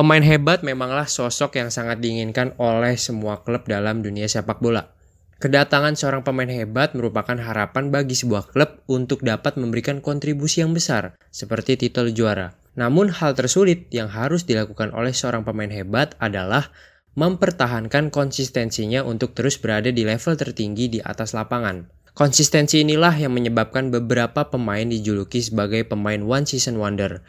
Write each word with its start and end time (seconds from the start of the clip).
Pemain 0.00 0.24
hebat 0.24 0.64
memanglah 0.64 1.04
sosok 1.04 1.60
yang 1.60 1.68
sangat 1.68 2.00
diinginkan 2.00 2.56
oleh 2.56 2.96
semua 2.96 3.44
klub 3.44 3.68
dalam 3.68 4.00
dunia 4.00 4.24
sepak 4.24 4.56
bola. 4.56 4.96
Kedatangan 5.44 5.92
seorang 5.92 6.24
pemain 6.24 6.48
hebat 6.48 6.96
merupakan 6.96 7.36
harapan 7.36 7.92
bagi 7.92 8.16
sebuah 8.16 8.48
klub 8.48 8.80
untuk 8.88 9.20
dapat 9.20 9.60
memberikan 9.60 10.00
kontribusi 10.00 10.64
yang 10.64 10.72
besar, 10.72 11.20
seperti 11.28 11.76
titel 11.76 12.16
juara. 12.16 12.56
Namun 12.80 13.12
hal 13.12 13.36
tersulit 13.36 13.92
yang 13.92 14.08
harus 14.08 14.48
dilakukan 14.48 14.88
oleh 14.96 15.12
seorang 15.12 15.44
pemain 15.44 15.68
hebat 15.68 16.16
adalah 16.16 16.72
mempertahankan 17.20 18.08
konsistensinya 18.08 19.04
untuk 19.04 19.36
terus 19.36 19.60
berada 19.60 19.92
di 19.92 20.08
level 20.08 20.32
tertinggi 20.32 20.96
di 20.96 21.00
atas 21.04 21.36
lapangan. 21.36 21.92
Konsistensi 22.16 22.80
inilah 22.80 23.20
yang 23.20 23.36
menyebabkan 23.36 23.92
beberapa 23.92 24.48
pemain 24.48 24.88
dijuluki 24.88 25.44
sebagai 25.44 25.84
pemain 25.84 26.24
one 26.24 26.48
season 26.48 26.80
wonder. 26.80 27.20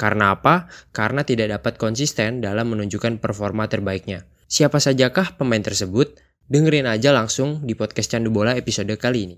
Karena 0.00 0.32
apa? 0.32 0.72
Karena 0.96 1.28
tidak 1.28 1.60
dapat 1.60 1.76
konsisten 1.76 2.40
dalam 2.40 2.72
menunjukkan 2.72 3.20
performa 3.20 3.68
terbaiknya. 3.68 4.24
Siapa 4.48 4.80
sajakah 4.80 5.36
pemain 5.36 5.60
tersebut? 5.60 6.16
Dengerin 6.48 6.88
aja 6.88 7.12
langsung 7.12 7.60
di 7.68 7.76
podcast 7.76 8.08
Candu 8.08 8.32
Bola 8.32 8.56
episode 8.56 8.96
kali 8.96 9.28
ini. 9.28 9.36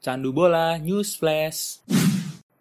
Candu 0.00 0.32
Bola 0.32 0.80
News 0.80 1.20
Flash. 1.20 1.84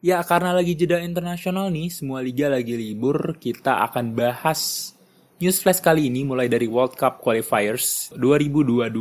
Ya, 0.04 0.20
karena 0.28 0.52
lagi 0.52 0.76
jeda 0.76 1.00
internasional 1.00 1.72
nih, 1.72 1.88
semua 1.88 2.20
liga 2.20 2.52
lagi 2.52 2.76
libur, 2.76 3.40
kita 3.40 3.80
akan 3.88 4.12
bahas 4.12 4.92
News 5.40 5.64
Flash 5.64 5.80
kali 5.80 6.12
ini 6.12 6.28
mulai 6.28 6.52
dari 6.52 6.68
World 6.68 7.00
Cup 7.00 7.24
Qualifiers 7.24 8.12
2022, 8.20 8.92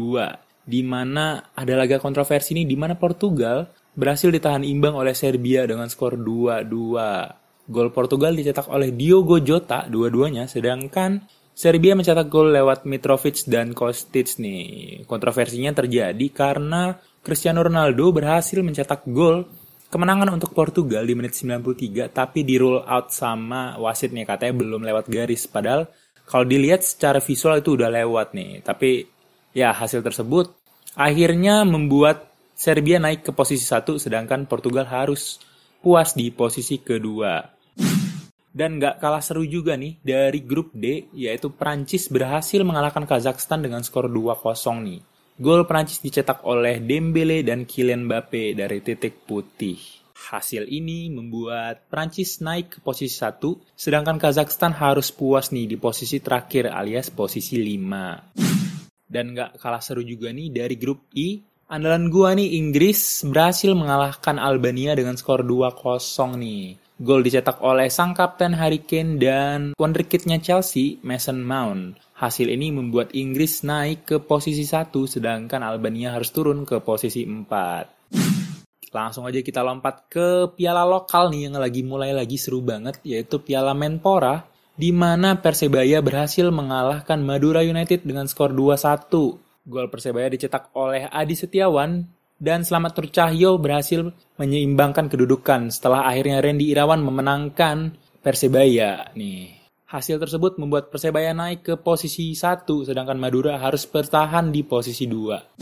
di 0.62 0.86
mana 0.86 1.50
ada 1.50 1.74
laga 1.74 1.98
kontroversi 1.98 2.54
nih, 2.54 2.66
di 2.70 2.78
mana 2.78 2.94
Portugal 2.94 3.74
berhasil 3.98 4.30
ditahan 4.30 4.62
imbang 4.62 4.94
oleh 4.94 5.18
Serbia 5.18 5.66
dengan 5.66 5.90
skor 5.90 6.14
2-2. 6.14 7.66
Gol 7.66 7.90
Portugal 7.90 8.38
dicetak 8.38 8.70
oleh 8.70 8.94
Diogo 8.94 9.42
Jota 9.42 9.90
dua-duanya, 9.90 10.46
sedangkan 10.46 11.26
Serbia 11.58 11.98
mencetak 11.98 12.30
gol 12.30 12.54
lewat 12.54 12.86
Mitrovic 12.86 13.50
dan 13.50 13.74
Kostic 13.74 14.38
nih. 14.38 15.02
Kontroversinya 15.10 15.74
terjadi 15.74 16.26
karena 16.30 16.94
Cristiano 17.28 17.60
Ronaldo 17.60 18.08
berhasil 18.08 18.56
mencetak 18.64 19.04
gol 19.12 19.44
kemenangan 19.92 20.32
untuk 20.32 20.56
Portugal 20.56 21.04
di 21.04 21.12
menit 21.12 21.36
93 21.36 22.08
tapi 22.08 22.40
di 22.40 22.56
rule 22.56 22.80
out 22.88 23.12
sama 23.12 23.76
wasit 23.76 24.16
nih 24.16 24.24
katanya 24.24 24.56
belum 24.56 24.80
lewat 24.80 25.12
garis. 25.12 25.44
Padahal 25.44 25.92
kalau 26.24 26.48
dilihat 26.48 26.80
secara 26.80 27.20
visual 27.20 27.60
itu 27.60 27.76
udah 27.76 27.92
lewat 27.92 28.32
nih. 28.32 28.64
Tapi 28.64 29.04
ya 29.52 29.76
hasil 29.76 30.00
tersebut 30.00 30.56
akhirnya 30.96 31.68
membuat 31.68 32.32
Serbia 32.56 32.96
naik 32.96 33.28
ke 33.28 33.36
posisi 33.36 33.68
satu 33.68 34.00
sedangkan 34.00 34.48
Portugal 34.48 34.88
harus 34.88 35.36
puas 35.84 36.16
di 36.16 36.32
posisi 36.32 36.80
kedua. 36.80 37.44
Dan 38.48 38.80
gak 38.80 39.04
kalah 39.04 39.20
seru 39.20 39.44
juga 39.44 39.76
nih 39.76 40.00
dari 40.00 40.40
grup 40.48 40.72
D 40.72 41.12
yaitu 41.12 41.52
Prancis 41.52 42.08
berhasil 42.08 42.64
mengalahkan 42.64 43.04
Kazakhstan 43.04 43.60
dengan 43.60 43.84
skor 43.84 44.08
2-0 44.08 44.80
nih 44.80 45.07
Gol 45.38 45.70
Prancis 45.70 46.02
dicetak 46.02 46.42
oleh 46.50 46.82
Dembele 46.82 47.46
dan 47.46 47.62
Kylian 47.62 48.10
Mbappe 48.10 48.58
dari 48.58 48.82
titik 48.82 49.22
putih. 49.22 49.78
Hasil 50.18 50.66
ini 50.66 51.06
membuat 51.14 51.86
Prancis 51.86 52.42
naik 52.42 52.74
ke 52.74 52.78
posisi 52.82 53.14
satu, 53.14 53.54
sedangkan 53.78 54.18
Kazakhstan 54.18 54.74
harus 54.74 55.14
puas 55.14 55.54
nih 55.54 55.70
di 55.70 55.76
posisi 55.78 56.18
terakhir 56.18 56.74
alias 56.74 57.14
posisi 57.14 57.54
5. 57.54 58.34
Dan 59.06 59.38
gak 59.38 59.62
kalah 59.62 59.78
seru 59.78 60.02
juga 60.02 60.34
nih 60.34 60.50
dari 60.50 60.74
grup 60.74 61.06
I, 61.14 61.38
andalan 61.70 62.10
gua 62.10 62.34
nih 62.34 62.58
Inggris 62.58 63.22
berhasil 63.22 63.70
mengalahkan 63.78 64.42
Albania 64.42 64.98
dengan 64.98 65.14
skor 65.14 65.46
2-0 65.46 66.34
nih. 66.34 66.87
Gol 66.98 67.22
dicetak 67.22 67.62
oleh 67.62 67.86
sang 67.94 68.10
kapten 68.10 68.58
Harry 68.58 68.82
Kane 68.82 69.22
dan 69.22 69.70
wonderkidnya 69.78 70.42
Chelsea, 70.42 70.98
Mason 71.06 71.46
Mount. 71.46 71.94
Hasil 72.18 72.50
ini 72.50 72.74
membuat 72.74 73.14
Inggris 73.14 73.62
naik 73.62 74.02
ke 74.02 74.16
posisi 74.18 74.66
satu, 74.66 75.06
sedangkan 75.06 75.62
Albania 75.62 76.18
harus 76.18 76.34
turun 76.34 76.66
ke 76.66 76.82
posisi 76.82 77.22
4. 77.22 78.10
Langsung 78.90 79.30
aja 79.30 79.38
kita 79.38 79.62
lompat 79.62 80.10
ke 80.10 80.50
piala 80.58 80.82
lokal 80.82 81.30
nih 81.30 81.46
yang 81.46 81.62
lagi 81.62 81.86
mulai 81.86 82.10
lagi 82.10 82.34
seru 82.34 82.66
banget, 82.66 82.98
yaitu 83.06 83.38
Piala 83.46 83.78
Menpora, 83.78 84.42
di 84.74 84.90
mana 84.90 85.38
Persebaya 85.38 86.02
berhasil 86.02 86.50
mengalahkan 86.50 87.22
Madura 87.22 87.62
United 87.62 88.02
dengan 88.02 88.26
skor 88.26 88.50
2-1. 88.50 89.06
Gol 89.70 89.86
Persebaya 89.86 90.26
dicetak 90.26 90.74
oleh 90.74 91.06
Adi 91.06 91.38
Setiawan 91.38 92.17
dan 92.38 92.62
Selamat 92.62 92.94
Turcahyo 92.94 93.58
berhasil 93.58 94.14
menyeimbangkan 94.38 95.10
kedudukan 95.10 95.74
setelah 95.74 96.06
akhirnya 96.06 96.38
Randy 96.38 96.70
Irawan 96.70 97.02
memenangkan 97.02 97.98
Persebaya 98.18 99.10
nih. 99.14 99.54
Hasil 99.90 100.22
tersebut 100.22 100.58
membuat 100.58 100.90
Persebaya 100.94 101.34
naik 101.34 101.66
ke 101.66 101.74
posisi 101.78 102.34
1 102.34 102.66
sedangkan 102.86 103.18
Madura 103.18 103.58
harus 103.58 103.86
bertahan 103.86 104.54
di 104.54 104.62
posisi 104.62 105.10
2. 105.10 105.58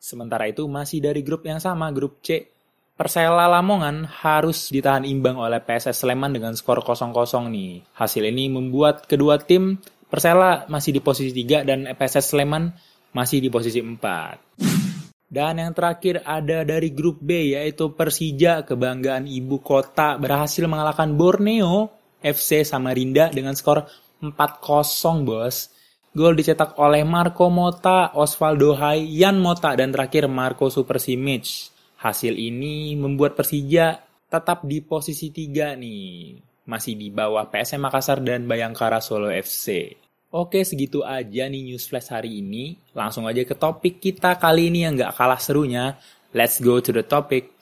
Sementara 0.00 0.46
itu 0.48 0.64
masih 0.70 1.02
dari 1.02 1.20
grup 1.20 1.44
yang 1.44 1.60
sama, 1.60 1.92
grup 1.92 2.22
C. 2.24 2.48
Persela 2.96 3.44
Lamongan 3.44 4.08
harus 4.08 4.72
ditahan 4.72 5.04
imbang 5.04 5.36
oleh 5.36 5.60
PSS 5.60 6.06
Sleman 6.06 6.32
dengan 6.32 6.56
skor 6.56 6.80
0-0 6.80 7.12
nih. 7.52 7.84
Hasil 7.92 8.24
ini 8.24 8.48
membuat 8.48 9.04
kedua 9.04 9.36
tim 9.36 9.76
Persela 10.08 10.64
masih 10.70 10.96
di 10.96 11.00
posisi 11.04 11.34
3 11.34 11.66
dan 11.66 11.84
PSS 11.92 12.32
Sleman 12.32 12.72
masih 13.12 13.44
di 13.44 13.52
posisi 13.52 13.82
4. 13.84 14.85
Dan 15.26 15.58
yang 15.58 15.74
terakhir 15.74 16.22
ada 16.22 16.62
dari 16.62 16.94
grup 16.94 17.18
B 17.18 17.58
yaitu 17.58 17.90
Persija 17.90 18.62
kebanggaan 18.62 19.26
ibu 19.26 19.58
kota 19.58 20.14
berhasil 20.14 20.62
mengalahkan 20.70 21.18
Borneo 21.18 21.90
FC 22.22 22.62
Samarinda 22.62 23.34
dengan 23.34 23.58
skor 23.58 23.90
4-0 24.22 25.26
bos. 25.26 25.74
Gol 26.16 26.32
dicetak 26.32 26.80
oleh 26.80 27.04
Marco 27.04 27.52
Mota, 27.52 28.14
Osvaldo 28.16 28.72
Hai, 28.72 29.04
Yan 29.04 29.36
Mota, 29.36 29.76
dan 29.76 29.92
terakhir 29.92 30.30
Marco 30.30 30.72
Super 30.72 30.96
Simic. 30.96 31.68
Hasil 32.00 32.32
ini 32.32 32.96
membuat 32.96 33.36
Persija 33.36 34.00
tetap 34.30 34.64
di 34.64 34.80
posisi 34.80 35.28
3 35.28 35.76
nih. 35.76 36.40
Masih 36.64 36.96
di 36.96 37.12
bawah 37.12 37.46
PSM 37.52 37.84
Makassar 37.84 38.24
dan 38.24 38.48
Bayangkara 38.48 39.04
Solo 39.04 39.28
FC. 39.28 40.05
Oke, 40.36 40.68
segitu 40.68 41.00
aja 41.00 41.48
nih 41.48 41.64
news 41.64 41.88
flash 41.88 42.12
hari 42.12 42.44
ini. 42.44 42.76
Langsung 42.92 43.24
aja 43.24 43.40
ke 43.40 43.56
topik 43.56 44.04
kita 44.04 44.36
kali 44.36 44.68
ini 44.68 44.84
yang 44.84 44.92
gak 44.92 45.16
kalah 45.16 45.40
serunya. 45.40 45.96
Let's 46.36 46.60
go 46.60 46.76
to 46.76 46.92
the 46.92 47.00
topic. 47.00 47.55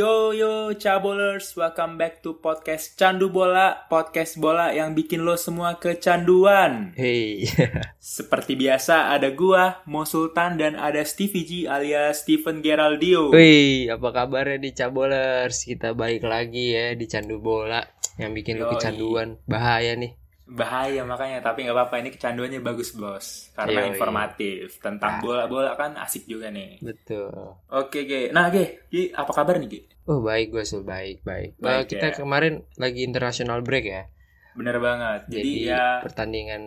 Yo 0.00 0.32
yo 0.32 0.72
Cabolers, 0.80 1.52
welcome 1.60 2.00
back 2.00 2.24
to 2.24 2.40
podcast 2.40 2.96
Candu 2.96 3.28
Bola, 3.28 3.84
podcast 3.84 4.40
bola 4.40 4.72
yang 4.72 4.96
bikin 4.96 5.20
lo 5.20 5.36
semua 5.36 5.76
kecanduan. 5.76 6.96
Hey. 6.96 7.44
Seperti 8.00 8.56
biasa 8.56 9.12
ada 9.12 9.28
gua, 9.36 9.84
Mo 9.84 10.08
Sultan 10.08 10.56
dan 10.56 10.80
ada 10.80 11.04
Stevie 11.04 11.44
G 11.44 11.52
alias 11.68 12.24
Steven 12.24 12.64
Geraldio. 12.64 13.28
Wih, 13.28 13.92
apa 13.92 14.08
kabarnya 14.08 14.56
di 14.56 14.72
Cabolers? 14.72 15.68
Kita 15.68 15.92
balik 15.92 16.24
lagi 16.24 16.72
ya 16.72 16.96
di 16.96 17.04
Candu 17.04 17.36
Bola 17.36 17.84
yang 18.16 18.32
bikin 18.32 18.56
lo 18.56 18.72
kecanduan. 18.72 19.36
Bahaya 19.44 20.00
nih. 20.00 20.16
Bahaya 20.50 21.06
makanya, 21.06 21.38
tapi 21.46 21.62
nggak 21.62 21.76
apa-apa 21.78 22.02
ini 22.02 22.10
kecanduannya 22.10 22.58
bagus 22.58 22.90
bos, 22.98 23.54
karena 23.54 23.86
Yoi. 23.86 23.94
informatif 23.94 24.82
tentang 24.82 25.22
bola-bola 25.22 25.78
kan 25.78 25.94
asik 25.94 26.26
juga 26.26 26.50
nih. 26.50 26.82
Betul. 26.82 27.54
Oke 27.70 28.02
Ge, 28.02 28.34
nah 28.34 28.50
Ge, 28.50 28.82
Ge 28.90 29.14
apa 29.14 29.30
kabar 29.30 29.62
nih 29.62 29.70
Ge? 29.70 29.80
Oh 30.10 30.18
baik 30.20 30.50
gue 30.50 30.64
sul 30.64 30.82
baik 30.82 31.22
baik. 31.22 31.54
Baik, 31.56 31.78
Eh, 31.80 31.84
kita 31.88 32.06
ya. 32.08 32.14
kemarin 32.16 32.66
lagi 32.76 33.00
international 33.00 33.62
break 33.62 33.86
ya. 33.86 34.10
Bener 34.50 34.76
banget. 34.76 35.30
Jadi, 35.30 35.38
Jadi, 35.62 35.70
ya 35.70 36.02
pertandingan 36.02 36.62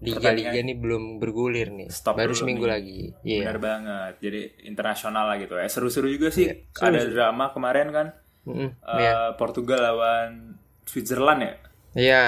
liga-liga 0.00 0.58
nih 0.58 0.76
belum 0.76 1.22
bergulir 1.22 1.70
nih. 1.70 1.88
Stop 1.88 2.18
Baru 2.18 2.34
seminggu 2.34 2.66
nih. 2.66 2.72
lagi. 2.74 3.00
Iya. 3.22 3.38
bener 3.46 3.58
banget. 3.60 4.12
Jadi 4.18 4.40
internasional 4.64 5.24
lah 5.24 5.38
gitu 5.38 5.54
ya. 5.54 5.70
Seru-seru 5.70 6.10
juga 6.10 6.28
sih. 6.28 6.50
Iya, 6.50 6.54
seru, 6.68 6.84
Ada 6.84 6.98
seru. 7.00 7.12
drama 7.14 7.44
kemarin 7.48 7.88
kan 7.88 8.06
Mm-mm, 8.44 8.70
eh, 8.74 8.98
iya. 8.98 9.14
Portugal 9.34 9.78
lawan 9.78 10.58
Switzerland 10.82 11.40
ya. 11.40 11.52
Iya, 11.98 12.22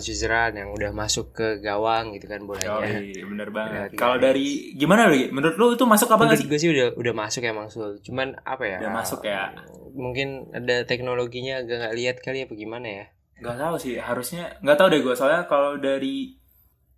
Switzerland 0.00 0.56
yang 0.56 0.70
udah 0.72 0.96
masuk 0.96 1.36
ke 1.36 1.60
gawang 1.60 2.16
gitu 2.16 2.24
kan 2.24 2.40
bolanya. 2.40 2.80
Yoi, 2.80 3.20
bener 3.20 3.52
banget. 3.52 3.92
Kalau 3.92 4.16
dari 4.16 4.72
gimana 4.72 5.12
lagi? 5.12 5.28
Menurut 5.28 5.56
lu 5.60 5.66
itu 5.76 5.84
masuk 5.84 6.08
apa 6.08 6.24
nggak 6.24 6.40
Menurut 6.40 6.40
sih? 6.40 6.48
gue 6.48 6.58
sih 6.58 6.70
udah 6.72 6.86
udah 6.96 7.12
masuk 7.12 7.42
emang 7.44 7.68
Sul. 7.68 8.00
Cuman 8.00 8.40
apa 8.40 8.64
ya? 8.64 8.78
Udah 8.80 8.94
masuk 8.96 9.20
ya. 9.28 9.52
Mungkin 9.92 10.56
ada 10.56 10.88
teknologinya 10.88 11.60
agak 11.60 11.76
nggak 11.84 11.96
lihat 12.00 12.16
kali 12.24 12.48
apa 12.48 12.54
gimana 12.56 12.88
ya? 12.88 13.06
Gak 13.40 13.56
tahu 13.56 13.76
sih, 13.76 13.96
harusnya 13.96 14.56
nggak 14.60 14.76
tahu 14.76 14.88
deh 14.88 15.00
gue. 15.00 15.14
Soalnya 15.16 15.44
kalau 15.44 15.76
dari 15.76 16.36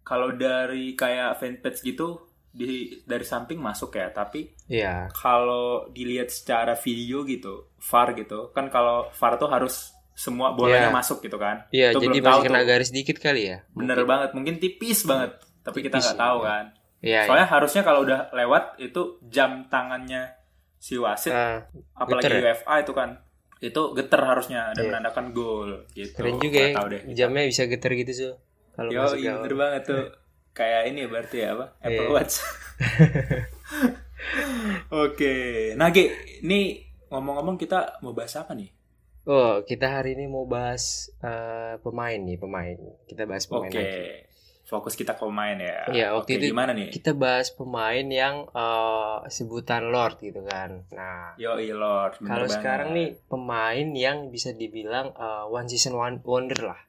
kalau 0.02 0.34
dari 0.34 0.94
kayak 0.94 1.38
fanpage 1.38 1.82
gitu 1.82 2.19
di 2.50 3.00
dari 3.02 3.24
samping 3.24 3.56
masuk 3.56 3.94
ya, 3.94 4.10
tapi 4.10 4.50
Iya. 4.69 5.08
kalau 5.10 5.88
dilihat 5.88 6.28
secara 6.28 6.74
video 6.76 7.22
gitu, 7.24 7.70
VAR 7.80 8.12
gitu, 8.12 8.50
kan 8.52 8.69
kalau 8.69 9.08
VAR 9.08 9.38
tuh 9.38 9.48
harus 9.48 9.94
semua 10.12 10.52
bolanya 10.52 10.88
Iya. 10.88 10.92
masuk 10.92 11.18
gitu 11.20 11.36
kan. 11.36 11.62
Iya, 11.68 11.90
Itu 11.90 12.02
jadi 12.02 12.18
masih 12.20 12.42
kena 12.44 12.58
tuh. 12.58 12.66
garis 12.66 12.88
dikit 12.90 13.16
kali 13.16 13.40
ya. 13.46 13.56
Bener 13.70 13.96
Mungkin. 13.96 14.06
banget, 14.06 14.28
mungkin 14.32 14.54
tipis 14.56 15.02
banget, 15.02 15.30
tapi 15.60 15.78
kita 15.80 15.96
Tipis, 15.96 16.04
nggak 16.06 16.18
tahu 16.18 16.36
iya. 16.38 16.46
kan. 16.46 16.64
Iya. 17.02 17.20
Soalnya 17.26 17.46
harusnya 17.48 17.80
kalau 17.82 17.98
udah 18.02 18.18
lewat 18.30 18.62
itu 18.78 19.00
jam 19.24 19.66
tangannya 19.66 20.30
si 20.76 20.94
wasit, 20.94 21.28
iya. 21.28 21.66
Ah, 21.90 21.98
apalagi 21.98 22.24
geter 22.24 22.34
ya? 22.34 22.40
UEFA 22.52 22.72
itu 22.78 22.92
kan, 22.92 23.08
itu 23.58 23.80
geter 23.92 24.20
harusnya 24.20 24.60
dan 24.70 24.78
Iya. 24.78 24.88
menandakan 24.90 25.24
gol 25.30 25.70
gitu. 25.90 26.14
keren 26.14 26.38
juga 26.38 26.60
ya. 26.60 26.74
tahu 26.74 26.86
deh. 26.88 27.00
Jamnya 27.12 27.42
bisa 27.44 27.62
geter 27.64 27.90
gitu 27.96 28.12
Sul. 28.12 28.32
Kalau 28.72 28.88
Yo, 28.88 29.04
iya 29.14 29.36
bener 29.36 29.54
banget 29.54 29.82
tuh. 29.84 30.02
Kayak 30.52 30.80
ini 30.86 30.98
ya 30.98 31.08
berarti 31.08 31.36
ya 31.38 31.48
apa? 31.54 31.64
Apple 31.78 32.02
Iya. 32.02 32.12
Watch. 32.12 32.34
Oke. 34.92 35.34
Nah, 35.74 35.88
Ge, 35.88 36.08
ini 36.40 36.80
ngomong-ngomong 37.08 37.56
kita 37.56 38.00
mau 38.00 38.12
bahas 38.12 38.34
apa 38.34 38.52
nih? 38.52 38.68
Oh, 39.22 39.62
kita 39.62 39.86
hari 39.86 40.19
ini 40.19 40.26
mau 40.26 40.42
bahas 40.50 41.06
eh, 41.22 41.78
pemain 41.78 42.19
nih, 42.19 42.38
pemain. 42.42 42.74
Kita 43.06 43.22
bahas 43.22 43.46
pemain 43.46 43.70
Oke. 43.70 43.78
lagi. 43.78 44.30
Fokus 44.66 44.96
kita 44.98 45.14
ke 45.14 45.22
pemain 45.22 45.54
ya. 45.54 45.78
Iya, 45.92 46.06
waktu 46.16 46.38
Oke, 46.38 46.40
itu 46.42 46.46
gimana 46.50 46.72
nih? 46.74 46.88
Kita 46.90 47.14
bahas 47.14 47.54
pemain 47.54 48.02
yang 48.02 48.50
eh, 48.50 49.19
sebutan 49.30 49.94
Lord 49.94 50.19
gitu 50.19 50.42
kan. 50.42 50.82
Nah, 50.90 51.38
Yo, 51.38 51.54
Lord. 51.54 52.19
kalau 52.19 52.50
sekarang 52.50 52.90
nih 52.98 53.14
pemain 53.30 53.88
yang 53.94 54.34
bisa 54.34 54.50
dibilang 54.50 55.14
eh, 55.14 55.44
one 55.46 55.70
season 55.70 55.94
one 55.94 56.19
wonder 56.26 56.74
lah. 56.74 56.80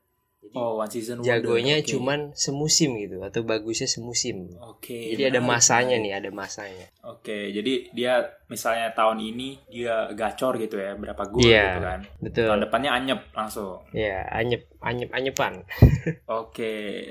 Jadi 0.44 0.54
Oh, 0.54 0.76
one 0.76 0.86
season 0.86 1.18
wonder. 1.18 1.40
jagonya 1.40 1.80
Oke. 1.80 1.88
cuman 1.88 2.20
semusim 2.34 3.00
gitu 3.00 3.24
atau 3.24 3.42
bagusnya 3.42 3.88
semusim. 3.88 4.52
Oke. 4.60 5.16
Jadi 5.16 5.24
ada 5.26 5.40
masanya 5.40 5.96
nih, 5.96 6.14
ada 6.14 6.30
masanya. 6.30 6.92
Oke, 7.02 7.50
jadi 7.50 7.88
dia 7.90 8.14
misalnya 8.46 8.92
tahun 8.92 9.24
ini 9.24 9.58
dia 9.66 10.12
gacor 10.12 10.56
gitu 10.58 10.76
ya, 10.76 10.94
berapa 10.94 11.24
gol 11.26 11.42
Iya. 11.42 11.64
gitu 11.66 11.80
kan. 11.82 12.00
Betul. 12.20 12.46
Tahun 12.46 12.62
depannya 12.62 12.92
anyep 12.94 13.20
langsung. 13.32 13.80
Ya, 13.90 14.28
anyep 14.30 14.68
anyep 14.80 15.10
anyepan. 15.10 15.64
Oke. 16.30 17.08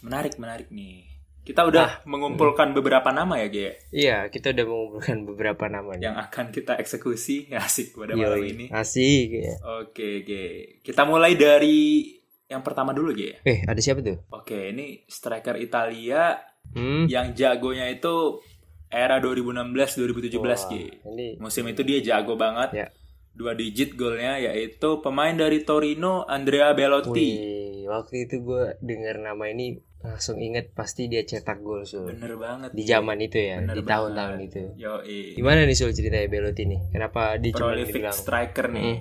Menarik, 0.00 0.36
menarik 0.36 0.68
nih. 0.68 1.06
Kita 1.42 1.66
udah 1.66 2.04
mengumpulkan 2.04 2.70
beberapa 2.70 3.10
nama 3.10 3.34
ya, 3.36 3.48
Ge, 3.48 3.74
Iya, 3.90 4.30
kita 4.30 4.50
udah 4.50 4.62
mengumpulkan 4.62 5.18
beberapa 5.28 5.66
nama 5.66 5.90
nih. 5.94 6.06
yang 6.06 6.14
akan 6.16 6.50
kita 6.50 6.78
eksekusi. 6.78 7.50
Asik 7.56 7.94
pada 7.94 8.14
malam 8.14 8.38
Yoi, 8.38 8.46
ini. 8.48 8.66
Asik 8.68 9.28
ya. 9.32 9.54
Oke, 9.80 10.22
Ge. 10.22 10.78
Kita 10.80 11.02
mulai 11.02 11.34
dari 11.34 12.06
yang 12.52 12.60
pertama 12.60 12.92
dulu, 12.92 13.10
Ge. 13.10 13.40
Eh, 13.42 13.64
ada 13.64 13.78
siapa 13.78 14.00
tuh? 14.00 14.20
Oke, 14.30 14.68
ini 14.68 15.02
striker 15.06 15.56
Italia 15.56 16.36
Hmm. 16.72 17.04
yang 17.04 17.32
jagonya 17.32 17.90
itu 17.90 18.38
era 18.86 19.18
2016-2017, 19.18 20.38
Wah, 20.38 20.70
Ge. 20.70 21.02
Ini 21.02 21.26
Musim 21.36 21.64
itu 21.66 21.82
dia 21.82 21.98
jago 22.00 22.36
banget. 22.36 22.70
Ya. 22.72 22.86
Dua 23.32 23.52
digit 23.52 23.96
golnya 23.96 24.36
yaitu 24.36 25.00
pemain 25.00 25.32
dari 25.32 25.64
Torino 25.64 26.22
Andrea 26.22 26.70
Belotti. 26.70 27.28
Wih, 27.32 27.88
waktu 27.88 28.28
itu 28.28 28.40
gue 28.42 28.76
dengar 28.78 29.16
nama 29.18 29.48
ini 29.48 29.72
langsung 29.98 30.36
inget 30.36 30.70
pasti 30.70 31.06
dia 31.06 31.22
cetak 31.22 31.58
gol 31.58 31.82
Sul. 31.82 32.04
Bener 32.06 32.36
banget. 32.36 32.70
Di 32.70 32.84
zaman 32.84 33.16
itu 33.18 33.38
ya, 33.38 33.56
Bener 33.58 33.72
di 33.72 33.82
tahun-tahun 33.82 34.36
itu. 34.42 34.60
Yo, 34.76 35.00
Gimana 35.32 35.64
nih 35.64 35.74
Sul 35.74 35.90
ceritanya 35.90 36.28
Belotti 36.28 36.62
nih? 36.66 36.80
Kenapa 36.92 37.38
dia 37.38 37.50
cuma 37.52 37.72
dibilang 37.72 38.12
striker 38.12 38.68
nih. 38.68 38.84
Hmm. 38.84 39.00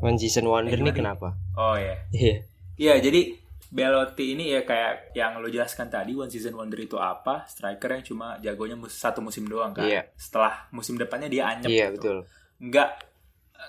one 0.00 0.16
season 0.16 0.44
wonder 0.44 0.72
Eh, 0.72 0.80
nih 0.80 0.96
kenapa? 0.96 1.36
Oh 1.54 1.76
ya. 1.76 1.92
Iya. 2.10 2.44
Iya, 2.80 2.96
jadi 2.96 3.36
Belotti 3.70 4.34
ini 4.34 4.50
ya 4.50 4.66
kayak 4.66 5.14
yang 5.14 5.38
lo 5.38 5.46
jelaskan 5.46 5.86
tadi 5.86 6.16
one 6.16 6.26
season 6.26 6.58
wonder 6.58 6.80
itu 6.80 6.98
apa? 6.98 7.46
Striker 7.46 7.94
yang 7.94 8.02
cuma 8.02 8.26
jagonya 8.42 8.74
mus- 8.74 8.96
satu 8.98 9.22
musim 9.22 9.46
doang 9.46 9.70
kan. 9.70 9.86
Iya. 9.86 10.10
Setelah 10.18 10.66
musim 10.74 10.98
depannya 10.98 11.30
dia 11.30 11.46
anyep 11.54 11.70
Iya, 11.70 11.86
gitu. 11.92 11.94
betul. 12.00 12.18
Nggak 12.58 12.90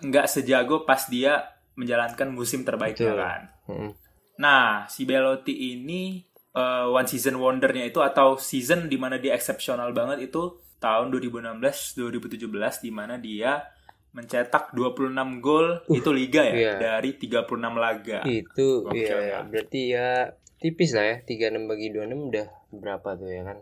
nggak 0.02 0.26
sejago 0.26 0.88
pas 0.88 1.06
dia 1.06 1.44
menjalankan 1.78 2.32
musim 2.34 2.64
terbaiknya 2.66 3.14
Betul. 3.14 3.22
kan. 3.22 3.42
Mm. 3.70 3.92
Nah, 4.42 4.90
si 4.90 5.06
Belotti 5.06 5.54
ini 5.76 6.24
eh, 6.52 6.86
one 6.88 7.06
season 7.06 7.38
wondernya 7.38 7.86
itu 7.86 8.02
atau 8.02 8.40
season 8.42 8.90
di 8.90 8.98
mana 8.98 9.22
dia 9.22 9.38
eksepsional 9.38 9.94
banget 9.94 10.34
itu 10.34 10.58
tahun 10.82 11.14
2016-2017 11.14 12.82
di 12.82 12.92
mana 12.92 13.22
dia 13.22 13.62
mencetak 14.12 14.76
26 14.76 15.40
gol 15.40 15.80
itu 15.88 16.10
liga 16.12 16.44
ya 16.44 16.54
iya. 16.56 16.74
dari 16.78 17.16
36 17.16 17.48
laga. 17.76 18.20
Itu 18.28 18.84
Gokil 18.84 19.08
iya, 19.08 19.18
ya. 19.24 19.40
berarti 19.48 19.82
ya 19.88 20.08
tipis 20.60 20.92
lah 20.92 21.06
ya 21.08 21.16
36 21.24 21.72
bagi 21.72 21.88
26 21.96 22.30
udah 22.32 22.48
berapa 22.76 23.10
tuh 23.16 23.30
ya 23.32 23.42
kan? 23.48 23.58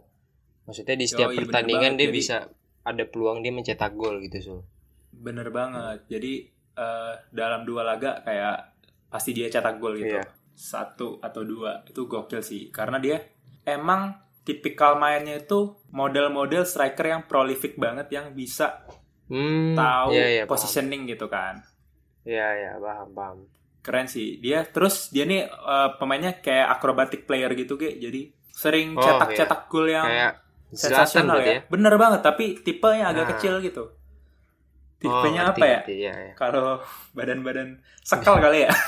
Maksudnya 0.66 0.96
di 0.98 1.06
setiap 1.06 1.30
Yoi, 1.30 1.38
bener 1.38 1.46
pertandingan 1.50 1.94
banget. 1.94 2.00
dia 2.02 2.08
Jadi- 2.10 2.18
bisa 2.18 2.38
ada 2.80 3.04
peluang 3.06 3.38
dia 3.46 3.54
mencetak 3.54 3.94
gol 3.94 4.18
gitu 4.26 4.38
Sul. 4.42 4.60
Bener 5.14 5.54
banget. 5.54 6.10
Jadi 6.10 6.34
eh, 6.80 7.14
dalam 7.30 7.68
dua 7.68 7.86
laga 7.86 8.26
kayak 8.26 8.58
pasti 9.10 9.34
dia 9.38 9.50
cetak 9.54 9.78
gol 9.78 10.02
gitu. 10.02 10.18
Iya. 10.18 10.26
Satu 10.58 11.22
atau 11.22 11.46
dua 11.46 11.86
itu 11.86 12.10
gokil 12.10 12.42
sih. 12.42 12.74
Karena 12.74 12.98
dia 12.98 13.22
emang 13.70 14.18
tipikal 14.42 14.98
mainnya 14.98 15.38
itu 15.38 15.78
model-model 15.94 16.66
striker 16.66 17.06
yang 17.06 17.22
prolific 17.30 17.78
banget 17.78 18.10
yang 18.10 18.34
bisa 18.34 18.82
Hmm, 19.30 19.78
tahu 19.78 20.10
iya, 20.12 20.26
iya, 20.28 20.44
paham. 20.44 20.52
positioning 20.52 21.02
gitu 21.06 21.26
kan. 21.26 21.62
Iya, 22.22 22.48
iya, 22.52 22.72
paham, 22.78 23.10
paham. 23.14 23.38
Keren 23.80 24.06
sih. 24.06 24.38
Dia 24.38 24.66
terus 24.66 25.08
dia 25.10 25.24
nih 25.24 25.46
eh, 25.46 25.90
pemainnya 25.96 26.36
kayak 26.36 26.68
acrobatic 26.76 27.24
player 27.24 27.54
gitu, 27.54 27.78
Ge. 27.78 27.96
Jadi 27.96 28.22
sering 28.52 28.94
Oh, 28.94 29.02
cetak-cetak 29.02 29.62
gol 29.68 29.88
yang 29.88 30.04
Kayak 30.04 30.34
sensasional 30.70 31.40
berarti 31.40 31.52
ya. 31.52 31.60
Bener 31.66 31.94
banget, 31.96 32.22
tapi 32.22 32.46
tipenya 32.60 33.06
agak 33.08 33.24
Nah. 33.24 33.30
kecil 33.34 33.54
gitu. 33.62 33.84
Oh, 33.86 33.96
Tipenya 35.00 35.48
ngerti, 35.48 35.62
apa 35.62 35.66
ya? 35.66 35.80
ngerti, 35.80 35.94
Iya, 35.96 36.14
iya. 36.20 36.34
Kalau 36.36 36.84
badan-badan 37.14 37.70
sekal 38.02 38.36
kali 38.38 38.68
ya. 38.68 38.72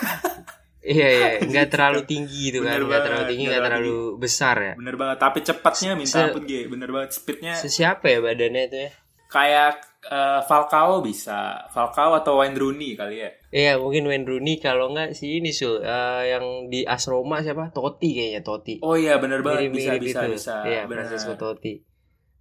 Iya, 0.81 1.07
iya, 1.07 1.27
nggak 1.45 1.67
terlalu 1.69 2.01
tinggi 2.03 2.49
gitu 2.49 2.65
kan, 2.65 2.81
nggak 2.81 3.05
terlalu 3.05 3.25
tinggi, 3.29 3.45
nggak 3.47 3.63
terlalu 3.63 3.97
besar 4.17 4.55
ya. 4.57 4.73
Bener 4.73 4.97
banget, 4.97 5.17
tapi 5.21 5.39
cepatnya 5.39 5.93
minta 5.93 6.17
Se- 6.17 6.25
ampun, 6.25 6.41
Ge. 6.43 6.65
Bener 6.65 6.89
banget 6.89 7.09
speednya 7.13 7.53
Siapa 7.53 8.09
ya 8.09 8.17
badannya 8.17 8.63
itu 8.65 8.77
ya? 8.81 8.91
kayak 9.29 9.77
eh, 10.01 10.42
Falcao 10.42 11.00
bisa. 11.00 11.69
Falcao 11.69 12.15
atau 12.15 12.42
Wayne 12.42 12.57
Rooney 12.57 12.95
kali 12.95 13.21
ya. 13.21 13.30
Iya, 13.51 13.74
mungkin 13.77 14.07
Wayne 14.07 14.25
Rooney 14.25 14.57
kalau 14.57 14.89
nggak 14.89 15.13
si 15.13 15.38
ini 15.38 15.51
Sul, 15.51 15.79
eh, 15.79 16.24
yang 16.31 16.67
di 16.67 16.81
AS 16.81 17.05
Roma 17.05 17.39
siapa? 17.39 17.70
Totti 17.70 18.10
kayaknya, 18.12 18.41
Totti. 18.41 18.74
Oh 18.81 18.96
iya, 18.96 19.22
bener 19.22 19.41
banget 19.41 19.70
bisa 19.70 19.93
Mirip-mirip 19.93 20.01
bisa 20.01 20.20
itu. 20.24 20.34
bisa. 20.36 20.55
Iya, 20.63 20.81
bener. 20.86 21.05
Francesco 21.05 21.34
Totti. 21.36 21.74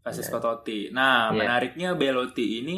Francisco 0.00 0.38
Totti. 0.38 0.78
Nah, 0.90 1.28
Iya. 1.28 1.36
menariknya 1.36 1.88
Belotti 1.92 2.64
ini 2.64 2.76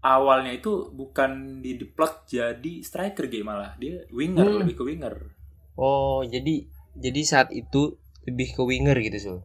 awalnya 0.00 0.52
itu 0.52 0.88
bukan 0.90 1.60
di 1.60 1.76
diplot 1.76 2.24
jadi 2.26 2.80
striker 2.80 3.28
game 3.28 3.48
malah. 3.48 3.76
Dia 3.76 4.04
winger, 4.08 4.44
Hmm. 4.44 4.60
lebih 4.64 4.74
ke 4.76 4.84
winger. 4.84 5.14
Oh, 5.74 6.22
jadi 6.22 6.64
jadi 6.94 7.20
saat 7.26 7.48
itu 7.50 7.98
lebih 8.24 8.54
ke 8.54 8.62
winger 8.62 8.96
gitu 9.00 9.18
Sul. 9.18 9.38